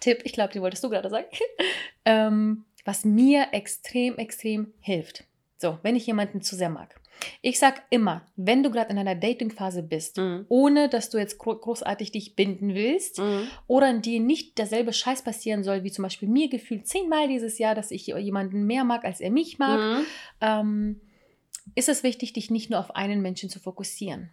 Tipp, 0.00 0.20
ich 0.24 0.32
glaube, 0.32 0.52
die 0.52 0.62
wolltest 0.62 0.82
du 0.84 0.88
gerade 0.88 1.10
sagen, 1.10 1.26
ähm, 2.06 2.64
was 2.84 3.04
mir 3.04 3.48
extrem, 3.52 4.16
extrem 4.16 4.72
hilft. 4.80 5.24
So, 5.60 5.78
wenn 5.82 5.96
ich 5.96 6.06
jemanden 6.06 6.40
zu 6.40 6.54
sehr 6.56 6.70
mag. 6.70 6.94
Ich 7.42 7.58
sag 7.58 7.82
immer, 7.90 8.24
wenn 8.36 8.62
du 8.62 8.70
gerade 8.70 8.90
in 8.92 8.98
einer 8.98 9.16
Dating-Phase 9.16 9.82
bist, 9.82 10.18
Mhm. 10.18 10.46
ohne 10.48 10.88
dass 10.88 11.10
du 11.10 11.18
jetzt 11.18 11.36
gro 11.38 11.56
großartig 11.56 12.12
dich 12.12 12.36
binden 12.36 12.74
willst 12.74 13.18
Mhm. 13.18 13.48
oder 13.66 13.90
in 13.90 14.00
dir 14.02 14.20
nicht 14.20 14.56
derselbe 14.56 14.92
Scheiß 14.92 15.22
passieren 15.22 15.64
soll, 15.64 15.82
wie 15.82 15.90
zum 15.90 16.04
Beispiel 16.04 16.28
mir 16.28 16.48
gefühlt 16.48 16.86
zehnmal 16.86 17.26
dieses 17.26 17.58
Jahr, 17.58 17.74
dass 17.74 17.90
ich 17.90 18.06
jemanden 18.06 18.66
mehr 18.66 18.84
mag, 18.84 19.04
als 19.04 19.20
er 19.20 19.32
mich 19.32 19.58
mag, 19.58 19.80
Mhm. 19.80 20.04
ähm, 20.40 21.00
ist 21.74 21.88
es 21.88 22.04
wichtig, 22.04 22.32
dich 22.34 22.50
nicht 22.50 22.70
nur 22.70 22.78
auf 22.78 22.94
einen 22.94 23.20
Menschen 23.20 23.50
zu 23.50 23.58
fokussieren. 23.58 24.30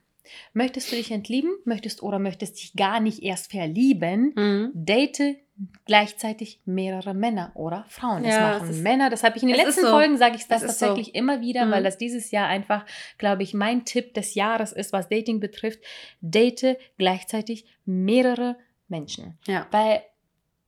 Möchtest 0.54 0.92
du 0.92 0.96
dich 0.96 1.12
entlieben, 1.12 1.52
möchtest 1.66 2.02
oder 2.04 2.20
möchtest 2.20 2.58
dich 2.62 2.74
gar 2.76 3.00
nicht 3.00 3.24
erst 3.24 3.52
verlieben, 3.52 4.34
Mhm. 4.36 4.72
date 4.74 5.38
gleichzeitig 5.86 6.60
mehrere 6.66 7.14
Männer 7.14 7.52
oder 7.56 7.86
Frauen. 7.88 8.24
Das 8.24 8.34
Ja, 8.34 8.58
machen 8.58 8.70
ist- 8.70 8.82
Männer. 8.84 9.10
Das 9.10 9.24
habe 9.24 9.38
ich 9.38 9.44
in 9.44 9.50
den 9.50 9.58
letzten 9.58 9.82
so. 9.84 9.90
Folgen, 9.90 10.18
sage 10.18 10.36
ich 10.36 10.48
das 10.48 10.64
Es 10.64 10.72
ist 10.72 10.80
so. 10.80 10.88
tatsächlich 10.88 11.16
immer 11.16 11.40
wieder, 11.42 11.66
Mhm. 11.66 11.72
weil 11.72 11.84
das 11.84 11.98
dieses 11.98 12.32
Jahr 12.32 12.48
einfach, 12.48 12.86
glaube 13.18 13.44
ich, 13.44 13.54
mein 13.54 13.86
Tipp 13.86 14.14
des 14.14 14.36
Jahres 14.36 14.72
ist, 14.74 14.92
was 14.94 15.08
Dating 15.10 15.40
betrifft. 15.40 15.80
Date 16.22 16.78
gleichzeitig 16.98 17.66
mehrere 17.86 18.58
Menschen. 18.90 19.38
Ja. 19.48 19.68
Weil 19.72 20.02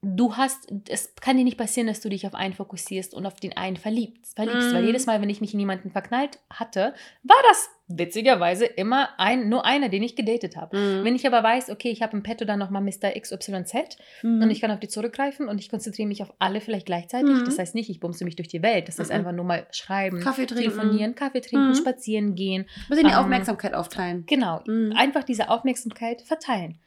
du 0.01 0.37
hast, 0.37 0.71
es 0.89 1.13
kann 1.15 1.37
dir 1.37 1.43
nicht 1.43 1.57
passieren, 1.57 1.87
dass 1.87 1.99
du 2.01 2.07
dich 2.09 2.25
auf 2.25 2.35
einen 2.35 2.53
fokussierst 2.53 3.13
und 3.13 3.25
auf 3.25 3.39
den 3.39 3.57
einen 3.57 3.75
verliebst. 3.77 4.35
verliebst. 4.35 4.73
Weil 4.73 4.81
Mhm. 4.81 4.87
jedes 4.87 5.05
Mal, 5.05 5.21
wenn 5.21 5.29
ich 5.29 5.41
mich 5.41 5.53
in 5.53 5.59
jemanden 5.59 5.91
verknallt 5.91 6.39
hatte, 6.49 6.93
war 7.23 7.37
das 7.49 7.69
witzigerweise 7.89 8.65
immer 8.65 9.09
ein, 9.17 9.49
nur 9.49 9.65
einer, 9.65 9.89
den 9.89 10.03
ich 10.03 10.15
gedatet 10.15 10.57
habe. 10.57 10.77
Mhm. 10.77 11.03
Wenn 11.05 11.15
ich 11.15 11.25
aber 11.25 11.41
weiß, 11.41 11.69
okay, 11.69 11.89
ich 11.89 12.01
habe 12.01 12.15
im 12.17 12.23
Petto 12.23 12.43
dann 12.45 12.59
nochmal 12.59 12.81
Mr. 12.81 13.11
XYZ 13.19 13.97
Mhm. 14.23 14.41
und 14.41 14.51
ich 14.51 14.59
kann 14.61 14.71
auf 14.71 14.79
die 14.79 14.87
zurückgreifen 14.87 15.47
und 15.47 15.59
ich 15.59 15.69
konzentriere 15.69 16.07
mich 16.07 16.21
auf 16.21 16.33
alle 16.39 16.59
vielleicht 16.61 16.85
gleichzeitig. 16.85 17.29
Mhm. 17.29 17.45
Das 17.45 17.57
heißt 17.57 17.75
nicht, 17.75 17.89
ich 17.89 17.99
bumse 17.99 18.25
mich 18.25 18.35
durch 18.35 18.47
die 18.49 18.61
Welt. 18.61 18.87
Das 18.87 18.99
heißt 18.99 19.09
Mhm. 19.11 19.15
einfach 19.17 19.31
nur 19.31 19.45
mal 19.45 19.67
schreiben, 19.71 20.19
Kaffee 20.19 20.45
trinken. 20.45 20.63
telefonieren, 20.71 21.15
Kaffee 21.15 21.41
trinken, 21.41 21.69
Mhm. 21.69 21.75
spazieren 21.75 22.35
gehen. 22.35 22.65
bisschen 22.89 23.05
die 23.07 23.13
ähm, 23.13 23.19
Aufmerksamkeit 23.19 23.73
aufteilen. 23.73 24.25
Genau, 24.27 24.61
Mhm. 24.67 24.93
einfach 24.95 25.23
diese 25.23 25.49
Aufmerksamkeit 25.49 26.21
verteilen. 26.21 26.79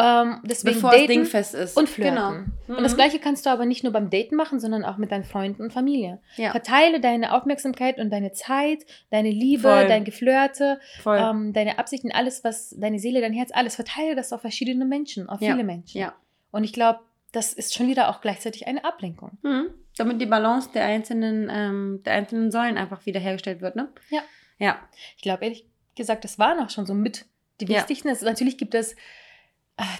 Ähm, 0.00 0.40
deswegen 0.44 0.76
Bevor 0.76 0.90
daten 0.92 1.08
dingfest 1.08 1.54
ist. 1.54 1.76
und 1.76 1.88
flirten. 1.88 2.14
Genau. 2.14 2.76
Und 2.76 2.82
das 2.84 2.92
Mhm. 2.92 2.96
Gleiche 2.96 3.18
kannst 3.18 3.46
du 3.46 3.50
aber 3.50 3.66
nicht 3.66 3.82
nur 3.82 3.92
beim 3.92 4.10
Daten 4.10 4.36
machen, 4.36 4.60
sondern 4.60 4.84
auch 4.84 4.96
mit 4.96 5.10
deinen 5.10 5.24
Freunden 5.24 5.60
und 5.62 5.72
Familie. 5.72 6.20
Ja. 6.36 6.52
Verteile 6.52 7.00
deine 7.00 7.34
Aufmerksamkeit 7.34 7.98
und 7.98 8.10
deine 8.10 8.30
Zeit, 8.32 8.86
deine 9.10 9.30
Liebe, 9.30 9.62
Voll. 9.62 9.88
dein 9.88 10.04
Geflirte, 10.04 10.78
ähm, 11.04 11.52
deine 11.52 11.78
Absichten, 11.80 12.12
alles, 12.12 12.44
was 12.44 12.76
deine 12.78 12.98
Seele, 13.00 13.20
dein 13.20 13.32
Herz, 13.32 13.50
alles, 13.52 13.74
verteile 13.74 14.14
das 14.14 14.32
auf 14.32 14.40
verschiedene 14.40 14.84
Menschen, 14.84 15.28
auf 15.28 15.40
Ja. 15.40 15.52
viele 15.52 15.64
Menschen. 15.64 15.98
ja. 15.98 16.14
Und 16.52 16.62
ich 16.64 16.72
glaube, 16.72 17.00
das 17.32 17.52
ist 17.52 17.74
schon 17.74 17.88
wieder 17.88 18.08
auch 18.08 18.20
gleichzeitig 18.20 18.66
eine 18.66 18.84
Ablenkung. 18.84 19.36
Mhm. 19.42 19.66
Damit 19.96 20.20
die 20.20 20.26
Balance 20.26 20.70
der 20.72 20.84
einzelnen, 20.84 21.50
ähm, 21.52 22.02
der 22.06 22.12
einzelnen 22.14 22.50
Säulen 22.52 22.78
einfach 22.78 23.04
wiederhergestellt 23.04 23.60
wird, 23.60 23.74
ne? 23.74 23.88
Ja. 24.10 24.20
Ja. 24.58 24.78
Ich 25.16 25.22
glaube, 25.22 25.44
ehrlich 25.44 25.66
gesagt, 25.96 26.22
das 26.24 26.38
waren 26.38 26.60
auch 26.60 26.70
schon 26.70 26.86
so 26.86 26.94
mit 26.94 27.26
die 27.60 27.64
Ja. 27.66 27.78
wichtigsten. 27.78 28.08
Es- 28.08 28.22
natürlich 28.22 28.56
gibt 28.56 28.74
es 28.74 28.94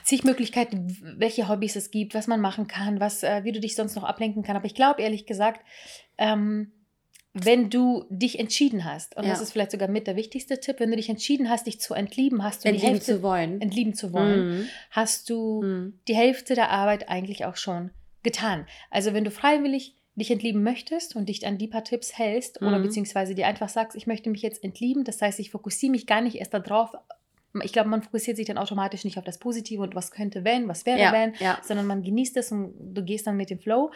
zig 0.05 0.25
Möglichkeiten, 0.25 0.97
welche 1.19 1.49
Hobbys 1.49 1.77
es 1.77 1.91
gibt, 1.91 2.15
was 2.15 2.27
man 2.27 2.41
machen 2.41 2.67
kann, 2.67 3.01
was, 3.01 3.23
äh, 3.23 3.45
wie 3.45 3.53
du 3.53 3.61
dich 3.61 3.75
sonst 3.75 3.95
noch 3.95 4.05
ablenken 4.05 4.43
kann. 4.43 4.57
Aber 4.57 4.67
ich 4.67 4.75
glaube, 4.75 5.03
ehrlich 5.03 5.27
gesagt, 5.27 5.65
ähm, 6.17 6.73
wenn 7.35 7.71
du 7.71 8.05
dich 8.09 8.39
entschieden 8.41 8.85
hast, 8.85 9.17
und 9.17 9.25
Ja. 9.25 9.31
das 9.31 9.41
ist 9.41 9.53
vielleicht 9.53 9.71
sogar 9.71 9.89
mit 9.89 10.07
der 10.07 10.17
wichtigste 10.17 10.59
Tipp, 10.59 10.81
wenn 10.81 10.91
du 10.91 10.97
dich 10.97 11.09
entschieden 11.09 11.49
hast, 11.51 11.67
dich 11.67 11.81
zu 11.81 11.95
entlieben, 11.95 12.43
hast 12.43 12.65
du 12.65 12.69
die 12.69 12.75
Entlieben 12.75 12.95
Hälfte 12.95 13.17
zu 13.17 13.23
wollen. 13.23 13.61
entlieben 13.61 13.95
zu 13.95 14.13
wollen, 14.13 14.41
Mhm. 14.49 14.69
hast 14.91 15.31
du 15.31 15.63
Mhm. 15.63 16.01
die 16.09 16.17
Hälfte 16.17 16.55
der 16.55 16.71
Arbeit 16.71 17.09
eigentlich 17.09 17.45
auch 17.45 17.57
schon 17.57 17.91
getan. 18.25 18.67
Also 18.91 19.13
wenn 19.13 19.25
du 19.25 19.31
freiwillig 19.31 19.95
dich 20.17 20.33
entlieben 20.33 20.65
möchtest 20.65 21.15
und 21.15 21.29
dich 21.29 21.47
an 21.47 21.59
die 21.59 21.69
paar 21.69 21.85
Tipps 21.85 22.19
hältst 22.19 22.61
oder 22.61 22.79
Mhm. 22.79 22.83
beziehungsweise 22.83 23.37
dir 23.37 23.47
einfach 23.47 23.69
sagst, 23.69 23.97
ich 23.97 24.09
möchte 24.09 24.31
mich 24.31 24.43
jetzt 24.43 24.65
entlieben, 24.65 25.05
das 25.05 25.23
heißt, 25.23 25.39
ich 25.39 25.51
fokussiere 25.53 25.93
mich 25.93 26.07
gar 26.09 26.21
nicht 26.23 26.37
erst 26.37 26.55
darauf, 26.55 26.91
ich 27.63 27.73
glaube, 27.73 27.89
man 27.89 28.03
fokussiert 28.03 28.37
sich 28.37 28.47
dann 28.47 28.59
automatisch 28.59 29.05
nicht 29.05 29.19
auf 29.19 29.25
das 29.25 29.39
Positive 29.39 29.83
und 29.83 29.95
was 29.95 30.11
könnte 30.11 30.45
wenn, 30.45 30.69
was 30.69 30.85
wäre 30.87 31.01
Ja, 31.01 31.13
wenn, 31.13 31.35
ja. 31.41 31.59
sondern 31.63 31.87
man 31.87 32.03
genießt 32.03 32.37
es 32.37 32.53
und 32.53 32.75
du 32.95 33.03
gehst 33.05 33.27
dann 33.27 33.37
mit 33.37 33.51
dem 33.51 33.59
Flow. 33.59 33.91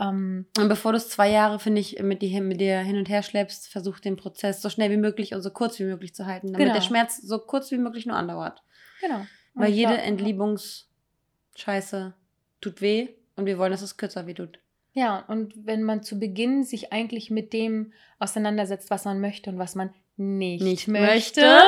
Ähm, 0.00 0.46
Und 0.58 0.68
bevor 0.68 0.92
du 0.92 0.98
es 0.98 1.08
zwei 1.08 1.30
Jahre, 1.30 1.58
finde 1.58 1.80
ich, 1.80 2.00
mit, 2.02 2.22
die, 2.22 2.40
mit 2.40 2.60
dir 2.60 2.78
hin 2.80 2.96
und 2.96 3.08
her 3.08 3.22
schleppst, 3.22 3.68
versuch 3.68 3.98
den 4.00 4.16
Prozess 4.16 4.62
so 4.62 4.68
schnell 4.70 4.90
wie 4.90 4.96
möglich 4.96 5.34
und 5.34 5.42
so 5.42 5.50
kurz 5.50 5.78
wie 5.80 5.84
möglich 5.84 6.14
zu 6.14 6.26
halten, 6.26 6.48
damit 6.48 6.60
Genau. 6.60 6.74
der 6.74 6.82
Schmerz 6.82 7.16
so 7.16 7.38
kurz 7.38 7.70
wie 7.72 7.78
möglich 7.78 8.06
nur 8.06 8.16
andauert. 8.16 8.62
genau. 9.00 9.20
Und 9.54 9.64
Weil 9.64 9.72
jede 9.72 9.94
glaub- 9.94 10.06
Entliebungsscheiße 10.06 12.14
tut 12.60 12.80
weh 12.80 13.08
und 13.36 13.46
wir 13.46 13.58
wollen, 13.58 13.72
dass 13.72 13.82
es 13.82 13.96
kürzer 13.96 14.26
weh 14.26 14.34
tut. 14.34 14.58
Ja, 14.94 15.24
und 15.28 15.54
wenn 15.66 15.82
man 15.82 16.02
zu 16.02 16.18
Beginn 16.18 16.64
sich 16.64 16.92
eigentlich 16.92 17.30
mit 17.30 17.52
dem 17.52 17.92
auseinandersetzt, 18.18 18.90
was 18.90 19.04
man 19.04 19.20
möchte 19.20 19.50
und 19.50 19.58
was 19.58 19.74
man 19.74 19.90
nicht, 20.16 20.62
Nicht 20.64 20.88
möchte, 20.88 21.40
möchte. 21.40 21.60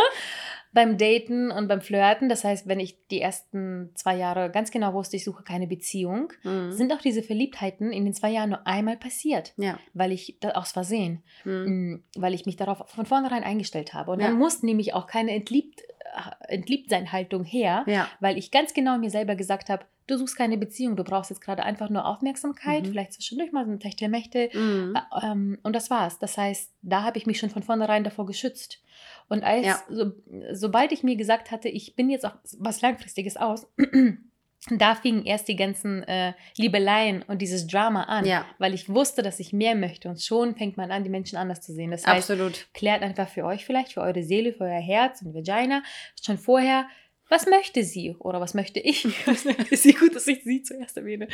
Beim 0.73 0.99
Daten 0.99 1.51
und 1.51 1.67
beim 1.69 1.81
Flirten, 1.81 2.29
das 2.29 2.45
heißt, 2.45 2.69
wenn 2.69 2.79
ich 2.79 2.97
die 3.09 3.21
ersten 3.21 3.91
zwei 3.95 4.17
Jahre 4.17 4.51
ganz 4.51 4.71
genau 4.71 4.95
wusste, 4.95 5.17
ich 5.17 5.25
suche 5.25 5.43
keine 5.43 5.67
Beziehung, 5.67 6.33
Mhm. 6.45 6.71
sind 6.73 6.93
auch 6.93 7.01
diese 7.01 7.23
Verliebtheiten 7.23 7.93
in 7.93 8.05
den 8.05 8.15
zwei 8.15 8.31
Jahren 8.31 8.51
nur 8.51 8.67
einmal 8.67 8.97
passiert, 8.97 9.53
ja. 9.57 9.79
weil 9.95 10.13
ich 10.13 10.37
das 10.41 10.55
aus 10.55 10.73
Versehen, 10.73 11.23
Mhm. 11.45 11.53
mm, 11.53 12.05
weil 12.23 12.35
ich 12.35 12.47
mich 12.47 12.57
darauf 12.57 12.89
von 12.89 13.07
vornherein 13.07 13.43
eingestellt 13.43 13.95
habe. 13.95 14.13
Und 14.13 14.21
Ja. 14.21 14.29
dann 14.29 14.39
muss 14.39 14.63
nämlich 14.63 14.95
auch 14.95 15.07
keine 15.09 15.33
entliebt, 15.33 15.81
äh, 15.81 16.55
Entliebt-Sein-Haltung 16.55 17.45
her, 17.45 17.85
Ja. 17.87 18.09
weil 18.21 18.39
ich 18.39 18.51
ganz 18.51 18.73
genau 18.75 18.99
mir 18.99 19.11
selber 19.11 19.35
gesagt 19.37 19.69
habe, 19.71 19.85
du 20.11 20.19
suchst 20.19 20.37
keine 20.37 20.59
Beziehung, 20.59 20.97
du 20.97 21.05
brauchst 21.05 21.31
jetzt 21.31 21.41
gerade 21.41 21.63
einfach 21.63 21.89
nur 21.91 22.05
Aufmerksamkeit, 22.07 22.83
Mhm. 22.85 22.89
vielleicht 22.91 23.13
zwischendurch 23.15 23.53
mal 23.53 23.65
so 23.65 23.71
ein 23.73 23.81
Techtelmechtel. 23.81 24.51
Mhm. 24.53 24.97
Ä- 24.97 25.33
Ähm, 25.33 25.59
und 25.63 25.75
das 25.75 25.91
war's. 25.91 26.19
Das 26.19 26.37
heißt, 26.37 26.73
da 26.83 27.03
habe 27.05 27.19
ich 27.19 27.27
mich 27.27 27.39
schon 27.39 27.51
von 27.51 27.63
vornherein 27.63 28.05
davor 28.05 28.27
geschützt. 28.27 28.83
Und 29.29 29.45
als, 29.45 29.67
Ja. 29.67 29.83
so, 29.89 30.13
sobald 30.53 30.93
ich 30.93 31.03
mir 31.03 31.17
gesagt 31.17 31.51
hatte, 31.51 31.69
ich 31.69 31.95
bin 31.97 32.11
jetzt 32.11 32.27
auf 32.27 32.33
was 32.59 32.81
Langfristiges 32.83 33.37
aus, 33.37 33.67
da 34.71 34.95
fingen 34.95 35.25
erst 35.25 35.49
die 35.49 35.57
ganzen 35.57 36.03
äh, 36.03 36.35
Liebeleien 36.59 37.23
und 37.23 37.41
dieses 37.41 37.67
Drama 37.67 38.03
an, 38.05 38.27
Ja. 38.27 38.45
weil 38.59 38.75
ich 38.75 38.89
wusste, 38.91 39.23
dass 39.23 39.41
ich 39.41 39.53
mehr 39.55 39.75
möchte. 39.75 40.09
Und 40.11 40.21
schon 40.23 40.55
fängt 40.55 40.77
man 40.77 40.91
an, 40.91 41.03
die 41.03 41.09
Menschen 41.11 41.39
anders 41.39 41.63
zu 41.63 41.73
sehen. 41.73 41.91
Das 41.91 42.07
heißt, 42.07 42.31
Absolut. 42.31 42.67
klärt 42.75 43.03
einfach 43.03 43.29
für 43.29 43.45
euch 43.47 43.65
vielleicht, 43.65 43.95
für 43.95 44.03
eure 44.03 44.23
Seele, 44.23 44.53
für 44.53 44.65
euer 44.65 44.81
Herz 44.81 45.23
und 45.23 45.33
Vagina 45.35 45.83
schon 46.23 46.37
vorher, 46.37 46.87
was 47.31 47.47
möchte 47.47 47.83
sie 47.85 48.15
oder 48.19 48.41
was 48.41 48.53
möchte 48.55 48.81
ich? 48.81 49.07
Was 49.27 49.45
möchte 49.47 49.77
sie? 49.77 49.93
Gut, 49.95 50.15
dass 50.15 50.27
ich 50.27 50.43
sie 50.45 50.63
zuerst 50.63 50.97
erwähne. 50.97 51.29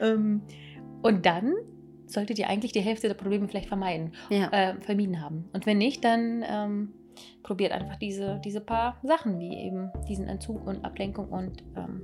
Ähm, 0.00 0.42
und 1.02 1.24
dann 1.24 1.54
solltet 2.06 2.38
ihr 2.38 2.48
eigentlich 2.48 2.72
die 2.72 2.80
Hälfte 2.80 3.08
der 3.08 3.14
Probleme 3.14 3.48
vielleicht 3.48 3.68
vermeiden, 3.68 4.12
Ja. 4.28 4.48
äh, 4.52 4.80
vermieden 4.80 5.20
haben. 5.22 5.48
Und 5.52 5.64
wenn 5.66 5.78
nicht, 5.78 6.04
dann 6.04 6.44
ähm, 6.48 6.92
probiert 7.42 7.72
einfach 7.72 7.96
diese, 7.96 8.40
diese 8.44 8.60
paar 8.60 8.98
Sachen, 9.02 9.38
wie 9.40 9.56
eben 9.56 9.90
diesen 10.08 10.28
Entzug 10.28 10.66
und 10.66 10.84
Ablenkung 10.84 11.28
und 11.30 11.62
ähm, 11.76 12.02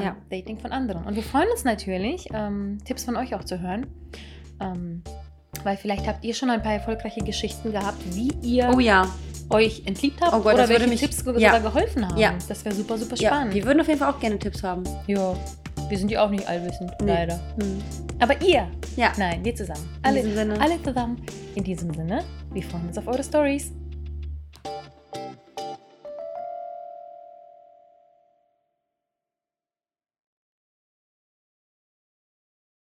Ja. 0.00 0.16
Dating 0.30 0.58
von 0.58 0.72
anderen. 0.72 1.04
Und 1.04 1.16
wir 1.16 1.22
freuen 1.22 1.48
uns 1.50 1.64
natürlich, 1.64 2.28
ähm, 2.32 2.78
Tipps 2.84 3.04
von 3.04 3.16
euch 3.16 3.34
auch 3.34 3.44
zu 3.44 3.60
hören. 3.60 3.86
Ähm, 4.60 5.02
weil 5.64 5.76
vielleicht 5.76 6.06
habt 6.06 6.24
ihr 6.24 6.32
schon 6.34 6.48
ein 6.50 6.62
paar 6.62 6.72
erfolgreiche 6.74 7.20
Geschichten 7.20 7.72
gehabt, 7.72 7.98
wie 8.14 8.30
ihr 8.42 8.70
Oh 8.74 8.80
ja. 8.80 9.06
Euch 9.52 9.82
entliebt 9.86 10.20
habt 10.20 10.32
Oh 10.34 10.40
Gott, 10.40 10.54
oder 10.54 10.68
welche 10.68 10.86
mich- 10.86 11.00
Tipps 11.00 11.18
sogar 11.18 11.38
ja. 11.40 11.58
geholfen 11.58 12.06
haben. 12.08 12.16
Ja. 12.18 12.34
Das 12.48 12.64
wäre 12.64 12.74
super, 12.74 12.96
super 12.98 13.16
ja. 13.16 13.28
spannend. 13.30 13.54
Wir 13.54 13.64
würden 13.64 13.80
auf 13.80 13.88
jeden 13.88 13.98
Fall 13.98 14.10
auch 14.12 14.20
gerne 14.20 14.38
Tipps 14.38 14.62
haben. 14.62 14.82
Ja, 15.06 15.34
wir 15.88 15.98
sind 15.98 16.10
ja 16.10 16.24
auch 16.24 16.30
nicht 16.30 16.46
allwissend, 16.48 16.92
Nee. 17.02 17.12
leider. 17.12 17.40
Mhm. 17.56 17.82
Aber 18.18 18.40
ihr, 18.42 18.68
Ja. 18.96 19.12
nein, 19.18 19.44
wir 19.44 19.54
zusammen. 19.54 19.88
In 20.00 20.04
Alle, 20.06 20.16
diesem 20.22 20.34
Sinne. 20.34 20.60
alle 20.60 20.82
zusammen. 20.82 21.22
In 21.54 21.64
diesem 21.64 21.92
Sinne, 21.94 22.24
wir 22.52 22.62
freuen 22.62 22.88
uns 22.88 22.98
auf 22.98 23.06
eure 23.06 23.22
Stories. 23.24 23.72